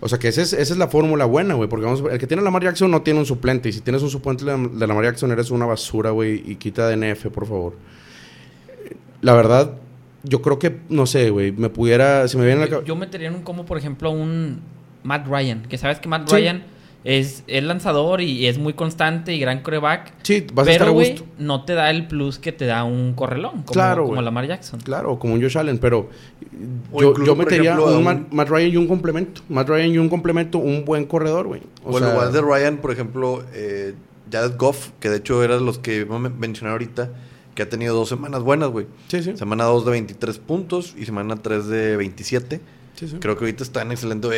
O 0.00 0.08
sea, 0.08 0.18
que 0.18 0.28
esa 0.28 0.42
es, 0.42 0.52
esa 0.52 0.72
es 0.72 0.78
la 0.78 0.88
fórmula 0.88 1.24
buena, 1.26 1.54
güey. 1.54 1.68
Porque 1.68 1.84
vamos, 1.86 2.02
el 2.10 2.18
que 2.18 2.26
tiene 2.26 2.40
a 2.40 2.44
Lamar 2.44 2.62
Jackson 2.64 2.90
no 2.90 3.02
tiene 3.02 3.20
un 3.20 3.26
suplente. 3.26 3.68
Y 3.68 3.72
si 3.72 3.80
tienes 3.82 4.02
un 4.02 4.10
suplente 4.10 4.44
de 4.44 4.52
de 4.56 4.86
Lamar 4.86 5.04
Jackson, 5.04 5.30
eres 5.32 5.50
una 5.52 5.64
basura, 5.66 6.10
güey. 6.10 6.42
Y 6.44 6.56
quita 6.56 6.88
de 6.88 6.96
NF, 6.96 7.26
por 7.28 7.46
favor. 7.46 7.74
La 9.20 9.34
verdad, 9.34 9.74
yo 10.24 10.42
creo 10.42 10.58
que, 10.58 10.76
no 10.88 11.06
sé, 11.06 11.30
güey. 11.30 11.52
Me 11.52 11.68
pudiera. 11.70 12.26
Si 12.28 12.36
me 12.36 12.44
viene 12.46 12.62
a 12.64 12.66
la 12.66 12.84
Yo, 12.84 12.96
metería 12.96 13.28
en 13.28 13.34
un 13.36 13.42
como, 13.42 13.64
por 13.64 13.78
ejemplo, 13.78 14.10
un 14.10 14.60
Matt 15.02 15.26
Ryan. 15.26 15.62
Que 15.62 15.78
sabes 15.78 15.98
que 16.00 16.08
Matt 16.08 16.28
Sí. 16.28 16.36
Ryan 16.36 16.62
es, 17.04 17.42
es 17.48 17.64
lanzador 17.64 18.20
y 18.20 18.46
es 18.46 18.58
muy 18.58 18.74
constante 18.74 19.34
y 19.34 19.40
gran 19.40 19.60
coreback. 19.62 20.12
Sí, 20.22 20.46
vas 20.54 20.68
a 20.68 20.70
estar 20.72 20.88
a 20.88 20.92
Pero, 20.92 21.10
gusto. 21.10 21.24
no 21.38 21.64
te 21.64 21.74
da 21.74 21.90
el 21.90 22.06
plus 22.06 22.38
que 22.38 22.52
te 22.52 22.66
da 22.66 22.84
un 22.84 23.14
correlón. 23.14 23.50
Como, 23.62 23.64
Claro, 23.72 24.04
como. 24.06 24.22
Lamar 24.22 24.46
Jackson. 24.46 24.78
Claro, 24.80 25.18
como 25.18 25.34
un 25.34 25.42
Josh 25.42 25.58
Allen, 25.58 25.78
pero 25.78 26.08
yo, 26.92 27.10
incluso, 27.10 27.24
yo 27.24 27.36
metería 27.36 27.72
ejemplo, 27.72 27.98
un 27.98 28.06
un- 28.06 28.26
Matt, 28.30 28.48
Ryan 28.48 28.70
y 28.72 28.76
un 28.76 28.86
complemento. 28.86 29.40
Matt 29.48 29.68
Ryan 29.68 29.90
y 29.94 29.98
un 29.98 30.08
complemento, 30.08 30.58
un 30.58 30.84
buen 30.84 31.04
corredor, 31.06 31.46
güey. 31.48 31.62
O, 31.84 31.98
en 31.98 32.04
lugar 32.04 32.30
de 32.30 32.40
Ryan, 32.40 32.76
por 32.78 32.92
ejemplo, 32.92 33.44
eh, 33.52 33.94
Jared 34.30 34.56
Goff, 34.56 34.90
que 35.00 35.10
de 35.10 35.16
hecho 35.18 35.42
era 35.42 35.56
de 35.56 35.60
los 35.62 35.78
que 35.78 35.96
iba 36.02 36.14
a 36.16 36.18
men- 36.20 36.38
mencionar 36.38 36.72
ahorita, 36.72 37.10
que 37.56 37.62
ha 37.64 37.68
tenido 37.68 37.94
dos 37.96 38.08
semanas 38.08 38.42
buenas, 38.42 38.70
güey. 38.70 38.86
Sí, 39.08 39.22
sí. 39.22 39.36
Semana 39.36 39.64
2 39.64 39.84
de 39.84 39.90
23 39.90 40.38
puntos 40.38 40.94
y 40.96 41.04
semana 41.04 41.36
3 41.36 41.66
de 41.66 41.96
27. 41.96 42.60
sí, 42.94 43.08
sí. 43.08 43.16
Creo 43.20 43.36
que 43.36 43.44
ahorita 43.44 43.62
está 43.64 43.82
en 43.82 43.90
excelente. 43.92 44.28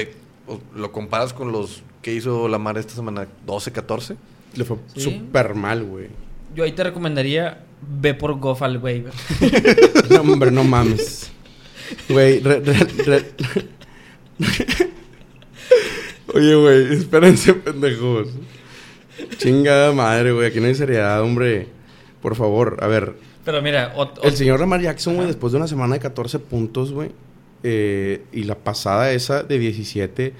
O- 0.47 0.61
lo 0.75 0.93
comparas 0.93 1.33
con 1.33 1.53
los 1.53 1.83
que 2.03 2.15
hizo 2.15 2.49
Lamar 2.49 2.77
esta 2.79 2.95
semana 2.95 3.27
12, 3.47 3.73
14. 3.73 4.17
Le 4.55 4.65
fue 4.65 4.77
Sí. 4.95 5.01
súper 5.01 5.55
mal, 5.55 5.85
güey. 5.85 6.09
Yo 6.55 6.65
ahí 6.65 6.73
te 6.73 6.85
recomendaría 6.85 7.65
ve 8.01 8.15
por 8.15 8.39
Goff 8.39 8.63
al 8.63 8.79
waiver. 8.79 9.13
No, 10.11 10.21
hombre, 10.21 10.51
no 10.51 10.65
mames. 10.65 11.31
Güey, 12.09 12.41
re- 12.41 12.61
re- 12.61 12.75
re- 13.05 13.33
Oye, 16.35 16.55
güey, 16.55 16.93
espérense, 16.95 17.55
pendejos. 17.55 18.29
Chingada 19.39 19.93
madre, 19.93 20.33
güey. 20.33 20.49
Aquí 20.49 20.61
no 20.61 20.67
hay 20.67 20.75
seriedad, 20.75 21.21
hombre. 21.23 21.69
Por 22.23 22.35
favor, 22.37 22.79
a 22.81 22.87
ver. 22.87 23.15
Pero 23.45 23.61
mira, 23.63 23.95
ot- 23.97 24.19
El 24.23 24.35
señor 24.35 24.59
Lamar 24.61 24.81
Jackson, 24.81 25.15
güey, 25.17 25.27
después 25.27 25.53
de 25.53 25.59
una 25.59 25.69
semana 25.69 25.95
de 25.95 26.01
14 26.01 26.39
puntos, 26.39 26.93
güey. 26.93 27.11
Eh, 27.65 28.23
y 28.33 28.45
la 28.45 28.55
pasada 28.55 29.11
esa 29.11 29.43
de 29.43 29.59
17. 29.59 30.33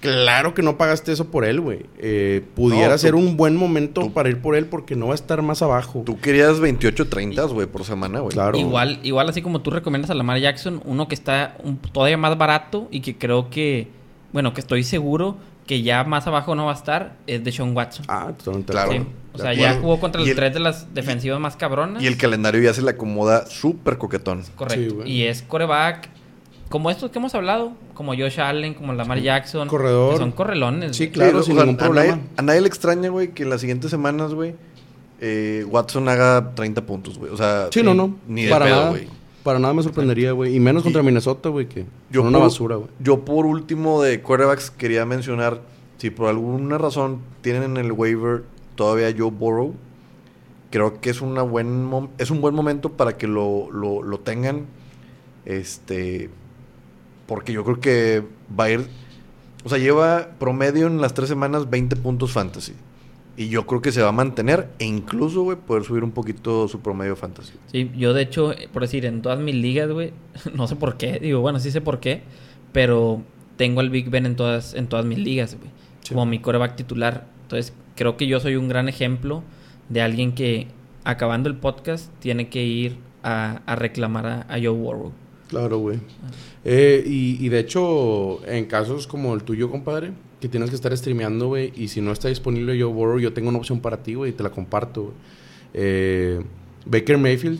Claro 0.00 0.54
que 0.54 0.62
no 0.62 0.78
pagaste 0.78 1.10
eso 1.10 1.28
por 1.28 1.44
él, 1.44 1.60
güey. 1.60 1.80
Eh, 1.98 2.44
pudiera 2.54 2.86
No, 2.90 2.92
tú- 2.94 2.98
ser 3.00 3.14
un 3.16 3.36
buen 3.36 3.56
momento 3.56 4.02
tú- 4.02 4.12
para 4.12 4.28
ir 4.28 4.40
por 4.40 4.54
él 4.54 4.66
porque 4.66 4.94
no 4.94 5.06
va 5.08 5.12
a 5.12 5.14
estar 5.16 5.42
más 5.42 5.60
abajo. 5.60 6.04
Tú 6.06 6.20
querías 6.20 6.60
28, 6.60 7.08
30, 7.08 7.42
güey, 7.46 7.66
por 7.66 7.82
semana, 7.84 8.20
güey. 8.20 8.32
Claro. 8.32 8.56
igual, 8.56 9.00
igual 9.02 9.28
así 9.28 9.42
como 9.42 9.60
tú 9.60 9.70
recomiendas 9.70 10.10
a 10.12 10.14
Lamar 10.14 10.38
Jackson, 10.38 10.80
uno 10.84 11.08
que 11.08 11.16
está 11.16 11.56
un- 11.64 11.78
todavía 11.78 12.16
más 12.16 12.38
barato 12.38 12.86
y 12.92 13.00
que 13.00 13.18
creo 13.18 13.50
que, 13.50 13.88
bueno, 14.32 14.54
que 14.54 14.60
estoy 14.60 14.84
seguro 14.84 15.36
que 15.66 15.82
ya 15.82 16.04
más 16.04 16.28
abajo 16.28 16.54
no 16.54 16.66
va 16.66 16.72
a 16.72 16.76
estar, 16.76 17.16
es 17.26 17.42
de 17.42 17.50
Sean 17.50 17.76
Watson. 17.76 18.04
Ah, 18.08 18.30
totalmente. 18.36 18.72
Claro. 18.72 18.92
Sí. 18.92 19.00
O 19.34 19.38
sea, 19.38 19.52
ya 19.52 19.74
jugó 19.80 19.98
contra 20.00 20.20
Y 20.20 20.24
los 20.24 20.30
el- 20.30 20.36
tres 20.36 20.54
de 20.54 20.60
las 20.60 20.94
defensivas 20.94 21.38
más 21.40 21.56
cabronas. 21.56 22.02
Y 22.02 22.06
el 22.06 22.16
calendario 22.16 22.62
ya 22.62 22.72
se 22.72 22.82
le 22.82 22.90
acomoda 22.90 23.46
súper 23.46 23.98
coquetón. 23.98 24.44
Correcto. 24.56 25.02
Sí, 25.04 25.10
y 25.10 25.22
es 25.24 25.42
coreback, 25.42 26.08
como 26.68 26.90
estos 26.90 27.10
que 27.10 27.18
hemos 27.18 27.34
hablado, 27.34 27.72
como 27.94 28.12
Josh 28.14 28.40
Allen, 28.40 28.74
como 28.74 28.92
Lamar 28.92 29.20
Jackson. 29.20 29.68
Corredor. 29.68 30.12
que 30.12 30.18
son 30.18 30.32
correlones. 30.32 30.96
Sí. 30.96 31.08
Claro, 31.10 31.42
Sí, 31.42 31.46
sin 31.50 31.52
o 31.54 31.56
sea, 31.56 31.64
ningún 31.66 31.80
a 31.80 31.84
problema. 31.84 32.16
nadie- 32.16 32.28
A 32.36 32.42
nadie, 32.42 32.60
le 32.60 32.68
extraña, 32.68 33.08
güey, 33.08 33.28
que 33.32 33.42
en 33.44 33.50
las 33.50 33.60
siguientes 33.60 33.90
semanas, 33.90 34.34
güey, 34.34 34.54
eh, 35.20 35.64
Watson 35.68 36.08
haga 36.08 36.52
30 36.54 36.84
puntos, 36.86 37.18
güey. 37.18 37.32
O 37.32 37.36
sea, 37.36 37.68
Sí, 37.72 37.82
no, 37.82 37.94
no. 37.94 38.16
Ni 38.28 38.44
de 38.44 38.50
para 38.50 38.66
pedo, 38.66 38.76
nada. 38.76 38.90
güey. 38.90 39.08
Para 39.42 39.58
nada 39.58 39.72
me 39.72 39.82
sorprendería, 39.82 40.32
güey. 40.32 40.54
Y 40.54 40.60
menos 40.60 40.82
contra 40.82 41.02
Minnesota, 41.02 41.48
güey, 41.48 41.66
que 41.68 41.86
Yo 42.10 42.20
son 42.20 42.28
una 42.28 42.38
por- 42.38 42.48
basura, 42.48 42.76
güey. 42.76 42.90
Yo 43.00 43.24
por 43.24 43.46
último 43.46 44.02
de 44.02 44.20
quarterbacks 44.20 44.70
quería 44.70 45.06
mencionar, 45.06 45.60
si 45.96 46.10
por 46.10 46.28
alguna 46.28 46.76
razón 46.76 47.20
tienen 47.40 47.62
en 47.64 47.76
el 47.78 47.92
waiver 47.92 48.44
todavía 48.74 49.12
Joe 49.16 49.30
Burrow, 49.30 49.74
creo 50.70 51.00
que 51.00 51.08
es, 51.10 51.22
una 51.22 51.40
buen 51.42 51.88
es 52.18 52.30
un 52.30 52.40
buen 52.42 52.54
momento 52.54 52.90
para 52.90 53.16
que 53.16 53.26
lo, 53.26 53.70
lo, 53.72 54.02
lo 54.02 54.20
tengan, 54.20 54.66
este, 55.46 56.28
porque 57.28 57.52
yo 57.52 57.62
creo 57.62 57.78
que 57.78 58.24
va 58.58 58.64
a 58.64 58.70
ir, 58.70 58.86
o 59.62 59.68
sea, 59.68 59.78
lleva 59.78 60.30
promedio 60.40 60.86
en 60.86 61.00
las 61.00 61.12
tres 61.12 61.28
semanas 61.28 61.68
20 61.68 61.94
puntos 61.96 62.32
fantasy. 62.32 62.72
Y 63.36 63.50
yo 63.50 63.66
creo 63.66 63.82
que 63.82 63.92
se 63.92 64.02
va 64.02 64.08
a 64.08 64.12
mantener 64.12 64.70
e 64.80 64.86
incluso, 64.86 65.42
güey, 65.42 65.58
poder 65.58 65.84
subir 65.84 66.02
un 66.02 66.10
poquito 66.10 66.66
su 66.66 66.80
promedio 66.80 67.14
fantasy. 67.14 67.52
Sí, 67.70 67.90
yo 67.96 68.14
de 68.14 68.22
hecho, 68.22 68.52
eh, 68.52 68.68
por 68.72 68.82
decir, 68.82 69.04
en 69.04 69.22
todas 69.22 69.38
mis 69.38 69.54
ligas, 69.54 69.90
güey, 69.90 70.12
no 70.54 70.66
sé 70.66 70.74
por 70.74 70.96
qué, 70.96 71.20
digo, 71.20 71.40
bueno, 71.40 71.60
sí 71.60 71.70
sé 71.70 71.82
por 71.82 72.00
qué, 72.00 72.22
pero 72.72 73.22
tengo 73.56 73.80
al 73.80 73.90
Big 73.90 74.08
Ben 74.08 74.24
en 74.24 74.34
todas, 74.34 74.72
en 74.74 74.88
todas 74.88 75.04
mis 75.04 75.18
ligas, 75.18 75.54
güey. 75.54 75.70
Sí. 76.00 76.14
Como 76.14 76.24
mi 76.24 76.38
coreback 76.38 76.76
titular. 76.76 77.26
Entonces, 77.42 77.74
creo 77.94 78.16
que 78.16 78.26
yo 78.26 78.40
soy 78.40 78.56
un 78.56 78.68
gran 78.68 78.88
ejemplo 78.88 79.42
de 79.90 80.00
alguien 80.00 80.32
que, 80.32 80.68
acabando 81.04 81.50
el 81.50 81.56
podcast, 81.56 82.10
tiene 82.20 82.48
que 82.48 82.64
ir 82.64 82.96
a, 83.22 83.60
a 83.66 83.76
reclamar 83.76 84.26
a, 84.26 84.46
a 84.48 84.54
Joe 84.54 84.70
Burrow. 84.70 85.12
Claro, 85.48 85.78
güey. 85.78 85.98
Eh, 86.64 87.02
y, 87.06 87.44
y 87.44 87.48
de 87.48 87.60
hecho, 87.60 88.46
en 88.46 88.66
casos 88.66 89.06
como 89.06 89.34
el 89.34 89.42
tuyo, 89.42 89.70
compadre, 89.70 90.12
que 90.40 90.48
tienes 90.48 90.70
que 90.70 90.76
estar 90.76 90.96
streameando, 90.96 91.48
güey, 91.48 91.72
y 91.76 91.88
si 91.88 92.00
no 92.00 92.12
está 92.12 92.28
disponible 92.28 92.80
Joe 92.80 92.92
Burrow, 92.92 93.18
yo 93.18 93.32
tengo 93.32 93.48
una 93.48 93.58
opción 93.58 93.80
para 93.80 94.02
ti, 94.02 94.14
güey, 94.14 94.30
y 94.30 94.34
te 94.34 94.42
la 94.42 94.50
comparto, 94.50 95.02
güey. 95.04 95.14
Eh, 95.74 96.40
Baker 96.86 97.18
Mayfield, 97.18 97.58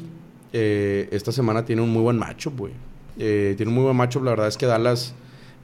eh, 0.53 1.09
esta 1.11 1.32
semana 1.32 1.64
tiene 1.64 1.82
un 1.82 1.91
muy 1.91 2.03
buen 2.03 2.18
matchup, 2.18 2.59
güey. 2.59 2.72
Eh, 3.18 3.55
tiene 3.57 3.70
un 3.70 3.74
muy 3.74 3.84
buen 3.84 3.97
matchup, 3.97 4.22
la 4.22 4.30
verdad 4.30 4.49
es 4.49 4.57
que 4.57 4.66
Dallas, 4.66 5.14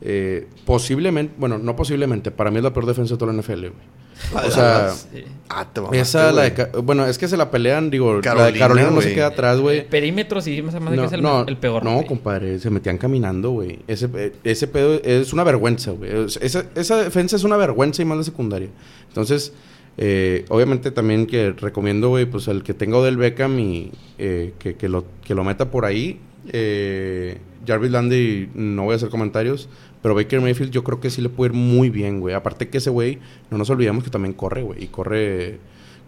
eh, 0.01 0.49
posiblemente, 0.67 1.35
bueno, 1.39 1.59
no 1.59 1.77
posiblemente, 1.77 2.31
para 2.31 2.51
mí 2.51 2.59
es 2.59 2.63
la 2.63 2.73
peor 2.73 2.87
defensa 2.87 3.15
de 3.15 3.19
toda 3.19 3.33
la 3.33 3.41
NFL, 3.41 3.61
güey. 3.61 3.95
O 4.35 4.51
sea, 4.51 4.91
Sí. 4.91 5.25
Ah, 5.49 5.67
te 5.73 5.81
mamaste, 5.81 6.01
esa, 6.01 6.33
la 6.33 6.43
de, 6.51 6.67
bueno, 6.83 7.05
es 7.07 7.19
que 7.19 7.29
se 7.29 7.37
la 7.37 7.51
pelean, 7.51 7.91
digo, 7.91 8.11
la 8.13 8.17
de 8.17 8.23
Carolina, 8.23 8.59
Carolina 8.59 8.91
no 8.91 9.01
se 9.03 9.15
queda 9.15 9.27
atrás, 9.27 9.61
güey. 9.61 9.87
Perímetro 9.89 10.41
sí 10.41 10.63
más 10.63 10.75
que 10.75 10.81
No, 10.81 11.05
es 11.05 11.13
el, 11.13 11.23
no, 11.23 11.45
el 11.47 11.57
peor. 11.59 11.85
No, 11.85 12.05
compadre, 12.07 12.59
se 12.59 12.71
metían 12.71 12.97
caminando, 12.99 13.51
güey. 13.51 13.81
Ese, 13.87 14.09
eh, 14.17 14.33
ese 14.43 14.67
pedo 14.67 14.95
es 15.05 15.33
una 15.33 15.45
vergüenza, 15.45 15.91
güey. 15.93 16.25
Es- 16.25 16.39
Esa, 16.39 16.65
esa 16.75 16.97
defensa 16.97 17.37
es 17.37 17.45
una 17.45 17.57
vergüenza 17.57 18.01
y 18.03 18.05
más 18.07 18.17
la 18.19 18.25
secundaria. 18.25 18.69
Entonces, 19.09 19.53
eh, 19.99 20.45
obviamente 20.49 20.91
también 20.91 21.27
que 21.27 21.53
recomiendo, 21.53 22.09
güey, 22.09 22.25
pues 22.25 22.49
el 22.49 22.63
que 22.63 22.75
tenga 22.75 22.97
Odell 22.99 23.17
Beckham 23.19 23.59
y 23.61 23.93
eh, 24.19 24.55
que, 24.59 24.75
que 24.77 24.89
lo, 24.89 25.05
que 25.25 25.35
lo 25.35 25.45
meta 25.45 25.71
por 25.71 25.85
ahí. 25.85 26.19
Eh, 26.53 27.39
Jarvis 27.67 27.91
Landry, 27.91 28.51
no 28.55 28.85
voy 28.85 28.93
a 28.93 28.97
hacer 28.97 29.09
comentarios, 29.09 29.69
pero 30.03 30.15
Baker 30.15 30.41
Mayfield 30.41 30.71
yo 30.71 30.85
creo 30.85 31.01
que 31.01 31.11
sí 31.11 31.23
le 31.23 31.29
puede 31.31 31.53
ir 31.53 31.57
muy 31.59 31.91
bien, 31.91 32.21
güey. 32.21 32.35
Aparte 32.35 32.69
que 32.69 32.79
ese 32.79 32.91
güey, 32.91 33.19
no 33.51 33.59
nos 33.59 33.71
olvidemos 33.71 34.05
que 34.05 34.11
también 34.11 34.35
corre, 34.35 34.63
güey. 34.63 34.85
Y 34.85 34.87
corre, 34.89 35.59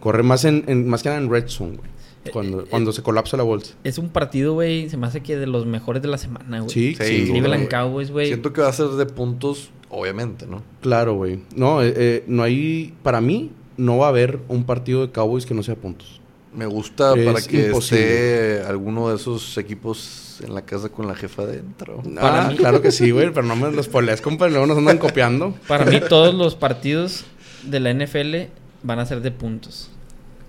corre 0.00 0.22
más, 0.22 0.44
en, 0.44 0.64
en- 0.66 0.88
más 0.88 1.02
que 1.02 1.08
nada 1.08 1.20
en 1.20 1.30
red 1.30 1.48
zone, 1.48 1.76
güey. 1.76 1.90
Cuando, 2.32 2.62
eh, 2.62 2.64
cuando 2.68 2.90
se 2.92 3.02
colapsa 3.04 3.36
la 3.36 3.44
bolsa. 3.44 3.74
Es 3.84 3.98
un 3.98 4.08
partido, 4.08 4.52
güey, 4.54 4.90
se 4.90 4.96
me 4.96 5.06
hace 5.06 5.22
que 5.22 5.36
de 5.36 5.46
los 5.46 5.64
mejores 5.64 6.02
de 6.02 6.08
la 6.08 6.18
semana, 6.18 6.58
güey. 6.58 6.70
Sí, 6.70 6.96
Sí, 7.00 7.28
Cleveland. 7.30 7.68
Cowboys, 7.68 8.10
güey. 8.10 8.26
Siento 8.26 8.52
que 8.52 8.60
va 8.62 8.68
a 8.68 8.72
ser 8.72 8.88
de 8.88 9.06
puntos, 9.06 9.70
obviamente, 9.90 10.44
¿no? 10.46 10.62
Claro, 10.80 11.14
güey. 11.14 11.38
No, 11.54 11.82
eh, 11.84 11.94
eh, 11.96 12.24
no 12.26 12.42
hay. 12.42 12.92
Para 13.04 13.20
mí, 13.20 13.52
no 13.76 13.98
va 13.98 14.06
a 14.06 14.08
haber 14.08 14.40
un 14.48 14.64
partido 14.64 15.06
de 15.06 15.12
Cowboys 15.12 15.46
que 15.46 15.54
no 15.54 15.62
sea 15.62 15.76
puntos. 15.76 16.20
Me 16.56 16.66
gusta 16.66 17.14
Es 17.14 17.24
para 17.26 17.40
que 17.46 17.66
imposible. 17.66 18.56
esté 18.58 18.66
alguno 18.66 19.10
de 19.10 19.16
esos 19.16 19.58
equipos 19.58 20.40
en 20.42 20.54
la 20.54 20.62
casa 20.62 20.88
con 20.88 21.06
la 21.06 21.14
jefa 21.14 21.42
adentro. 21.42 22.02
Ah, 22.18 22.48
mí- 22.50 22.56
claro 22.56 22.80
que 22.80 22.90
sí, 22.90 23.10
güey, 23.10 23.30
pero 23.32 23.46
no 23.46 23.54
me 23.56 23.70
los 23.70 23.88
poleas, 23.88 24.20
compa, 24.22 24.48
luego 24.48 24.66
nos 24.66 24.78
andan 24.78 24.96
copiando. 24.98 25.54
Para 25.68 25.84
mí, 25.84 26.00
todos 26.08 26.34
los 26.34 26.54
partidos 26.54 27.24
de 27.62 27.80
la 27.80 27.90
NFL 27.90 28.48
van 28.82 28.98
a 29.00 29.06
ser 29.06 29.20
de 29.20 29.30
puntos. 29.32 29.90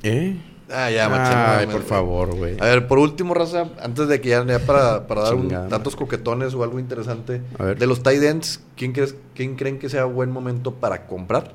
¿Eh? 0.04 0.38
Ah, 0.70 0.90
ya, 0.92 1.08
machín, 1.10 1.38
Ay, 1.38 1.66
por 1.66 1.76
güey. 1.76 1.88
favor, 1.88 2.36
güey. 2.36 2.58
A 2.60 2.66
ver, 2.66 2.88
por 2.88 3.00
último, 3.00 3.34
Raza, 3.34 3.70
antes 3.82 4.08
de 4.08 4.20
que 4.22 4.30
ya, 4.30 4.46
ya 4.46 4.60
para, 4.60 5.08
para 5.08 5.22
dar 5.24 5.36
un- 5.36 5.48
datos 5.50 5.96
coquetones 5.96 6.54
o 6.54 6.64
algo 6.64 6.80
interesante. 6.80 7.42
A 7.58 7.64
ver. 7.64 7.78
De 7.80 7.88
los 7.88 8.04
tight 8.04 8.22
ends, 8.24 8.62
¿quién, 8.76 8.92
crees, 8.94 9.16
¿quién 9.34 9.56
creen 9.56 9.80
que 9.80 9.90
sea 9.90 10.06
buen 10.06 10.30
momento 10.32 10.74
para 10.74 11.06
comprar? 11.08 11.54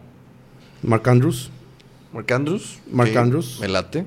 Mark 0.83 1.09
Andrews. 1.09 1.51
Mark 2.13 2.31
Andrews. 2.33 2.79
Mark 2.91 3.17
Andrews. 3.17 3.59
Me 3.61 3.69
late. 3.69 4.07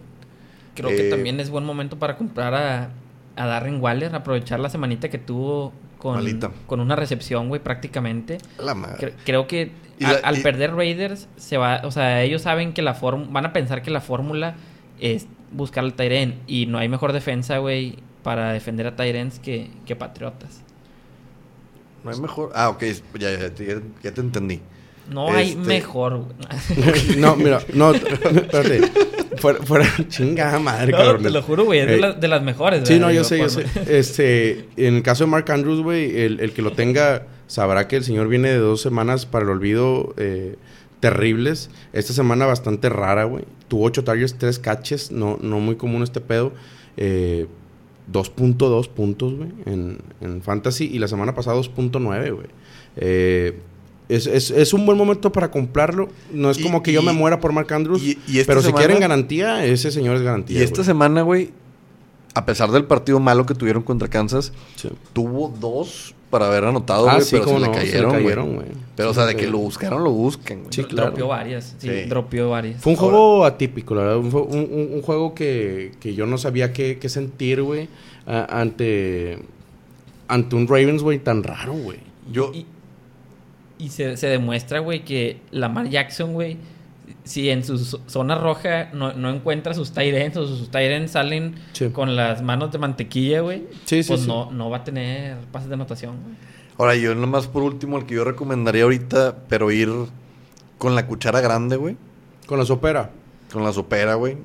Creo 0.75 0.89
que 0.89 1.07
Eh, 1.07 1.09
también 1.09 1.39
es 1.39 1.49
buen 1.49 1.63
momento 1.65 1.97
para 1.97 2.15
comprar 2.17 2.53
a, 2.53 2.89
a 3.35 3.45
Darren 3.47 3.81
Waller, 3.81 4.13
aprovechar 4.13 4.59
la 4.59 4.69
semanita 4.69 5.09
que 5.09 5.17
tuvo 5.17 5.73
con, 5.97 6.15
Malita. 6.15 6.51
con 6.67 6.79
una 6.81 6.95
recepción, 6.95 7.47
güey, 7.49 7.61
prácticamente. 7.63 8.37
La 8.59 8.75
madre. 8.75 8.97
Cre- 8.99 9.13
creo 9.25 9.47
que 9.47 9.71
al, 10.03 10.13
la- 10.13 10.19
al 10.27 10.37
y- 10.37 10.41
perder 10.41 10.75
Raiders, 10.75 11.27
se 11.37 11.57
va, 11.57 11.81
o 11.85 11.91
sea, 11.91 12.21
ellos 12.21 12.41
saben 12.43 12.73
que 12.73 12.81
la 12.81 12.93
fórmula, 12.93 13.29
van 13.31 13.45
a 13.45 13.53
pensar 13.53 13.81
que 13.81 13.89
la 13.89 14.01
fórmula 14.01 14.55
es 14.99 15.27
buscar 15.51 15.83
al 15.85 15.93
Tyren 15.93 16.35
y 16.47 16.65
no 16.67 16.77
hay 16.77 16.89
mejor 16.89 17.13
defensa, 17.13 17.57
güey, 17.59 17.95
para 18.23 18.51
defender 18.51 18.85
a 18.87 18.95
Tyrens 18.95 19.39
que, 19.39 19.69
que 19.85 19.95
Patriotas. 19.95 20.61
No 22.03 22.11
hay 22.11 22.19
mejor. 22.19 22.51
Ah, 22.53 22.69
ok, 22.69 22.83
ya, 23.17 23.31
ya, 23.31 23.53
ya- 23.55 23.81
ya 24.03 24.11
te 24.13 24.21
entendí. 24.21 24.59
No 25.09 25.31
hay 25.31 25.49
Este- 25.51 25.61
mejor, 25.61 26.25
no, 27.17 27.35
mira, 27.35 27.61
no, 27.73 27.91
espérate. 27.93 28.81
Fuera, 29.37 29.59
fuera, 29.63 29.85
chingada 30.09 30.59
madre, 30.59 30.91
No, 30.91 30.97
cabrón. 30.97 31.23
te 31.23 31.29
lo 31.29 31.41
juro, 31.41 31.65
güey, 31.65 31.79
es 31.79 31.87
de, 31.87 31.95
Eh, 31.95 31.99
la- 31.99 32.13
de 32.13 32.27
las 32.27 32.41
mejores. 32.43 32.87
Sí, 32.87 32.93
¿verdad? 32.95 33.07
no, 33.07 33.13
yo 33.13 33.23
sé, 33.23 33.37
yo 33.39 33.49
sé. 33.49 33.65
Este, 33.87 34.65
en 34.77 34.95
el 34.95 35.03
caso 35.03 35.23
de 35.25 35.29
Mark 35.31 35.49
Andrews, 35.51 35.81
güey, 35.81 36.19
el, 36.21 36.39
el 36.39 36.51
que 36.53 36.61
lo 36.61 36.71
tenga 36.71 37.27
sabrá 37.47 37.87
que 37.87 37.97
el 37.97 38.03
señor 38.03 38.27
viene 38.27 38.49
de 38.49 38.57
dos 38.57 38.81
semanas 38.81 39.25
para 39.25 39.45
el 39.45 39.51
olvido 39.51 40.13
eh, 40.17 40.55
terribles. 40.99 41.69
Esta 41.93 42.13
semana 42.13 42.45
bastante 42.45 42.89
rara, 42.89 43.25
güey. 43.25 43.43
Tuvo 43.67 43.85
ocho 43.85 44.03
targets, 44.03 44.35
tres 44.37 44.59
catches, 44.59 45.11
no, 45.11 45.37
no 45.41 45.59
muy 45.59 45.75
común 45.75 46.03
este 46.03 46.21
pedo. 46.21 46.53
Eh, 46.97 47.47
2.2 48.11 48.87
puntos, 48.89 49.33
güey, 49.35 49.49
en, 49.65 49.97
en 50.21 50.41
Fantasy. 50.41 50.85
Y 50.91 50.99
la 50.99 51.07
semana 51.07 51.33
pasada 51.33 51.57
2.9, 51.57 52.31
güey. 52.33 52.47
Eh, 52.97 53.57
es, 54.09 54.27
es, 54.27 54.51
es 54.51 54.73
un 54.73 54.85
buen 54.85 54.97
momento 54.97 55.31
para 55.31 55.49
comprarlo. 55.51 56.09
No 56.31 56.49
es 56.51 56.59
Y- 56.59 56.63
como 56.63 56.83
que 56.83 56.91
yo 56.91 57.01
me 57.01 57.11
muera 57.13 57.39
por 57.39 57.51
Mark 57.53 57.73
Andrews. 57.73 58.01
y- 58.03 58.17
y 58.27 58.39
esta 58.39 58.51
pero 58.51 58.61
si 58.61 58.71
quieren 58.73 58.99
garantía, 58.99 59.65
ese 59.65 59.91
señor 59.91 60.15
es 60.17 60.21
garantía. 60.21 60.59
Y 60.59 60.63
esta 60.63 60.83
semana, 60.83 61.21
güey, 61.23 61.51
a 62.33 62.45
pesar 62.45 62.71
del 62.71 62.83
partido 62.85 63.19
malo 63.19 63.45
que 63.45 63.55
tuvieron 63.55 63.81
contra 63.83 64.07
Kansas, 64.07 64.51
Sí. 64.75 64.89
tuvo 65.13 65.53
dos 65.59 66.13
para 66.29 66.47
haber 66.47 66.65
anotado, 66.65 67.07
Ah, 67.07 67.13
güey, 67.15 67.25
sí, 67.25 67.31
pero 67.37 67.45
se, 67.45 67.53
no, 67.53 67.59
le 67.59 67.65
se 67.65 67.71
le 68.01 68.07
cayeron, 68.11 68.55
güey. 68.55 68.67
Pero, 68.97 69.11
o 69.11 69.13
sea, 69.13 69.23
se 69.25 69.29
de 69.29 69.35
que 69.37 69.47
lo 69.47 69.57
buscaron, 69.59 70.03
lo 70.03 70.11
buscan, 70.11 70.59
güey. 70.63 70.69
Sí, 70.73 70.83
claro. 70.83 71.09
Dropeó 71.11 71.27
varias, 71.29 71.75
sí, 71.79 71.87
Sí. 71.87 72.09
dropeó 72.09 72.49
varias. 72.49 72.81
Fue 72.81 72.91
un 72.93 72.97
juego 72.97 73.45
atípico, 73.45 73.95
la 73.95 74.01
verdad. 74.01 74.17
Un, 74.17 74.89
un- 74.93 75.01
juego 75.01 75.33
que, 75.33 75.93
que 76.01 76.13
yo 76.13 76.25
no 76.25 76.37
sabía 76.37 76.73
qué, 76.73 76.97
qué 76.99 77.07
sentir, 77.09 77.61
güey, 77.61 77.87
ante, 78.49 79.39
ante 80.27 80.55
un 80.55 80.67
Ravens, 80.67 81.03
güey, 81.03 81.19
tan 81.19 81.43
raro, 81.43 81.73
güey. 81.73 81.99
Yo, 82.31 82.51
Y, 82.53 82.65
y 83.77 83.89
se, 83.89 84.17
se 84.17 84.27
demuestra, 84.27 84.79
güey, 84.79 85.03
que 85.03 85.41
Lamar 85.51 85.89
Jackson, 85.89 86.33
güey, 86.33 86.57
si 87.23 87.49
en 87.49 87.63
su 87.63 87.75
zo- 87.77 88.01
zona 88.07 88.35
roja 88.35 88.89
no, 88.93 89.13
no 89.13 89.29
encuentra 89.29 89.73
sus 89.73 89.91
ends 89.95 90.37
o 90.37 90.47
sus 90.47 90.69
ends 90.73 91.11
salen 91.11 91.55
Sí. 91.73 91.89
con 91.89 92.15
las 92.15 92.41
manos 92.41 92.71
de 92.71 92.77
mantequilla, 92.79 93.41
güey, 93.41 93.63
Sí, 93.85 94.01
sí, 94.03 94.07
pues 94.07 94.21
sí. 94.21 94.27
No, 94.27 94.51
no 94.51 94.69
va 94.69 94.77
a 94.77 94.83
tener 94.83 95.37
pases 95.51 95.67
de 95.69 95.75
anotación, 95.75 96.17
güey. 96.23 96.35
ahora 96.77 96.95
yo 96.95 97.13
nomás 97.15 97.47
por 97.47 97.63
último, 97.63 97.97
el 97.97 98.05
que 98.05 98.15
yo 98.15 98.23
recomendaría 98.23 98.83
ahorita, 98.83 99.37
pero 99.49 99.71
ir 99.71 99.89
con 100.77 100.95
la 100.95 101.05
cuchara 101.07 101.41
grande, 101.41 101.75
güey. 101.77 101.95
Con 102.47 102.59
la 102.59 102.65
sopera. 102.65 103.11
Con 103.51 103.63
la 103.63 103.71
sopera, 103.73 104.15
güey. 104.15 104.37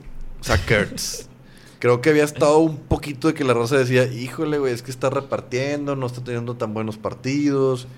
Zach 0.42 0.70
Ertz. 0.70 1.28
Creo 1.80 2.00
que 2.02 2.10
había 2.10 2.24
estado 2.24 2.58
un 2.58 2.76
poquito 2.76 3.28
de 3.28 3.34
que 3.34 3.42
la 3.42 3.52
raza 3.54 3.76
decía, 3.78 4.04
híjole, 4.06 4.58
güey, 4.58 4.72
es 4.72 4.82
que 4.82 4.90
está 4.90 5.08
repartiendo, 5.10 5.96
no 5.96 6.06
está 6.06 6.22
teniendo 6.22 6.54
tan 6.56 6.72
buenos 6.74 6.98
partidos, 6.98 7.88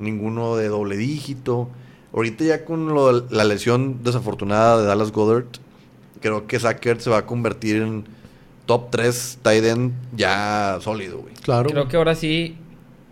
ninguno 0.00 0.56
de 0.56 0.68
doble 0.68 0.96
dígito. 0.96 1.68
Ahorita 2.12 2.44
ya 2.44 2.64
con 2.64 2.88
lo- 2.88 3.26
la 3.30 3.44
lesión 3.44 4.02
desafortunada 4.02 4.80
de 4.80 4.86
Dallas 4.88 5.12
Goddard, 5.12 5.44
creo 6.20 6.46
que 6.46 6.58
Zach 6.58 6.84
Ertz 6.84 7.04
se 7.04 7.10
va 7.10 7.18
a 7.18 7.26
convertir 7.26 7.76
en 7.76 8.04
top 8.66 8.90
3 8.90 9.38
tight 9.42 9.64
end 9.64 9.92
ya 10.16 10.78
sólido, 10.80 11.18
güey. 11.18 11.34
Claro. 11.42 11.70
Creo 11.70 11.86
que 11.88 11.96
ahora 11.96 12.14
sí, 12.14 12.56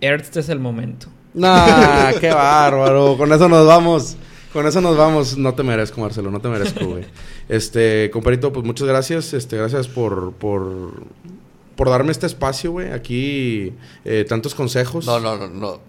Ertz 0.00 0.36
es 0.36 0.48
el 0.48 0.58
momento. 0.58 1.06
Nah, 1.34 2.12
qué 2.20 2.30
bárbaro. 2.34 3.16
Con 3.16 3.32
eso 3.32 3.48
nos 3.48 3.66
vamos. 3.66 4.16
Con 4.52 4.66
eso 4.66 4.80
nos 4.80 4.96
vamos. 4.96 5.36
No 5.38 5.54
te 5.54 5.62
merezco, 5.62 6.00
Marcelo. 6.00 6.30
No 6.30 6.40
te 6.40 6.48
merezco, 6.48 6.84
güey. 6.86 7.04
Este, 7.48 8.10
compadrito, 8.10 8.52
pues 8.52 8.64
muchas 8.66 8.88
gracias. 8.88 9.32
Este, 9.34 9.56
gracias 9.56 9.86
por, 9.88 10.32
por, 10.32 10.92
por 11.78 11.90
darme 11.90 12.10
este 12.10 12.26
espacio, 12.26 12.72
güey. 12.72 12.90
Aquí, 12.90 13.72
eh, 14.04 14.26
tantos 14.28 14.52
consejos. 14.56 15.06
No, 15.06 15.20
no, 15.20 15.36
no, 15.38 15.46
no. 15.48 15.80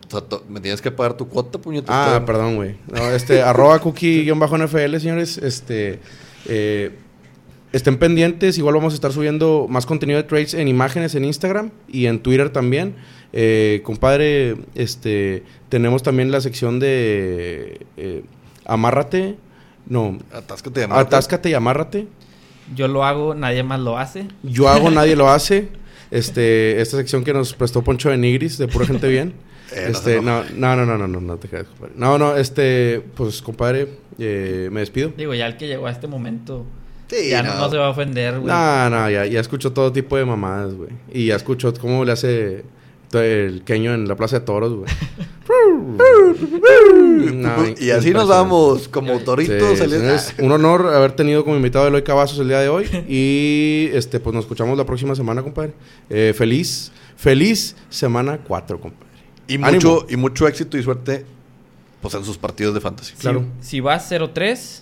Me 0.47 0.59
tienes 0.59 0.83
que 0.83 0.91
pagar 0.91 1.17
tu 1.17 1.27
cuota, 1.27 1.57
puñetas. 1.57 1.89
Ah, 1.89 2.21
perdón, 2.27 2.57
güey. 2.57 2.75
No, 2.93 3.09
este, 3.09 3.41
arroba 3.41 3.81
cookie-nfl, 3.81 4.99
señores. 4.99 5.39
Este, 5.39 5.99
eh, 6.45 6.91
estén 7.73 7.97
pendientes. 7.97 8.59
Igual 8.59 8.75
vamos 8.75 8.93
a 8.93 8.97
estar 8.97 9.11
subiendo 9.11 9.65
más 9.67 9.87
contenido 9.87 10.17
de 10.17 10.25
trades 10.25 10.53
en 10.53 10.67
imágenes 10.67 11.15
en 11.15 11.25
Instagram 11.25 11.71
y 11.87 12.05
en 12.05 12.19
Twitter 12.19 12.51
también. 12.51 12.93
Eh, 13.33 13.81
compadre, 13.83 14.57
este, 14.75 15.41
tenemos 15.69 16.03
también 16.03 16.29
la 16.29 16.39
sección 16.39 16.79
de 16.79 17.87
eh, 17.97 18.23
amárrate. 18.63 19.37
No, 19.87 20.19
Atáscate 20.31 20.81
de 20.81 20.83
amarte. 20.85 21.07
atáscate 21.07 21.49
y 21.49 21.53
amárrate. 21.55 22.07
Yo 22.75 22.87
lo 22.87 23.03
hago, 23.03 23.35
nadie 23.35 23.63
más 23.63 23.79
lo 23.79 23.97
hace. 23.97 24.27
Yo 24.43 24.69
hago, 24.69 24.89
nadie 24.89 25.15
lo 25.15 25.29
hace. 25.29 25.69
Este, 26.11 26.81
esta 26.81 26.97
sección 26.97 27.23
que 27.23 27.33
nos 27.33 27.53
prestó 27.53 27.83
Poncho 27.83 28.09
de 28.09 28.17
Nigris, 28.17 28.57
de 28.57 28.67
pura 28.67 28.85
gente 28.85 29.07
bien. 29.07 29.33
Eh, 29.71 29.83
no 29.83 29.91
este, 29.91 30.19
no, 30.19 30.43
no, 30.55 30.75
no, 30.75 30.83
no, 30.83 30.97
no, 30.97 31.07
no, 31.07 31.21
no 31.21 31.37
te 31.37 31.47
creas, 31.47 31.67
compadre. 31.67 31.93
No, 31.95 32.17
no, 32.17 32.35
este, 32.35 33.03
pues, 33.13 33.39
compadre, 33.39 33.87
eh, 34.17 34.67
me 34.71 34.79
despido. 34.79 35.13
Digo, 35.15 35.35
ya 35.35 35.45
el 35.45 35.57
que 35.57 35.67
llegó 35.67 35.85
a 35.85 35.91
este 35.91 36.07
momento, 36.07 36.65
Sí, 37.07 37.29
ya 37.29 37.43
no. 37.43 37.53
no. 37.53 37.59
no 37.59 37.69
se 37.69 37.77
va 37.77 37.85
a 37.85 37.89
ofender, 37.89 38.39
güey. 38.39 38.47
No, 38.47 38.89
no, 38.89 39.09
ya, 39.11 39.27
ya 39.27 39.39
escucho 39.39 39.71
todo 39.71 39.91
tipo 39.91 40.17
de 40.17 40.25
mamadas, 40.25 40.73
güey. 40.73 40.89
Y 41.11 41.27
ya 41.27 41.35
escucho 41.35 41.71
cómo 41.75 42.03
le 42.03 42.11
hace 42.11 42.63
el 43.13 43.63
queño 43.63 43.93
en 43.93 44.07
la 44.07 44.15
Plaza 44.15 44.39
de 44.39 44.45
Toros, 44.45 44.73
güey. 44.75 44.89
No, 47.33 47.65
y 47.79 47.89
así 47.91 48.11
nos 48.11 48.27
vamos, 48.27 48.87
como 48.87 49.19
toritos. 49.19 49.79
Sí, 49.79 49.85
es 49.95 50.35
un 50.39 50.51
honor 50.51 50.93
haber 50.93 51.13
tenido 51.13 51.43
como 51.43 51.55
invitado 51.55 51.85
a 51.85 51.87
Eloy 51.87 52.03
Cavazos 52.03 52.39
el 52.39 52.47
día 52.49 52.59
de 52.59 52.69
hoy. 52.69 52.85
Y 53.09 53.89
este, 53.93 54.19
pues 54.19 54.33
nos 54.35 54.43
escuchamos 54.45 54.77
la 54.77 54.85
próxima 54.85 55.15
semana, 55.15 55.41
compadre. 55.41 55.73
Eh, 56.09 56.33
feliz, 56.35 56.91
feliz 57.17 57.75
semana 57.89 58.39
4, 58.47 58.79
compadre. 58.79 59.07
y, 59.47 59.55
Ánimo. 59.55 59.71
mucho, 59.73 60.05
y 60.09 60.15
mucho 60.15 60.47
éxito 60.47 60.77
y 60.77 60.83
suerte 60.83 61.25
pues, 62.01 62.13
en 62.13 62.23
sus 62.23 62.37
partidos 62.37 62.73
de 62.73 62.81
fantasy. 62.81 63.13
Si- 63.15 63.21
Claro. 63.21 63.45
Si, 63.61 63.79
vas 63.79 64.11
0-3, 64.11 64.81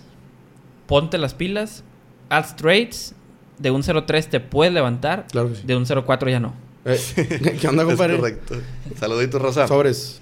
ponte 0.88 1.17
las 1.17 1.34
pilas, 1.34 1.84
haz 2.30 2.55
trades. 2.55 3.13
De 3.59 3.71
un 3.71 3.82
0-3 3.82 4.28
te 4.28 4.39
puedes 4.39 4.71
levantar. 4.73 5.25
Claro 5.32 5.49
que 5.49 5.55
sí. 5.55 5.61
De 5.65 5.75
un 5.75 5.86
0-4 5.86 6.30
ya 6.30 6.39
no. 6.39 6.53
Eh, 6.88 7.57
¿Qué 7.61 7.67
onda, 7.67 7.83
Es 7.83 7.89
compadre? 7.89 8.15
correcto. 8.17 8.55
Saluditos, 8.99 9.41
Raza. 9.41 9.67
Sobres. 9.67 10.21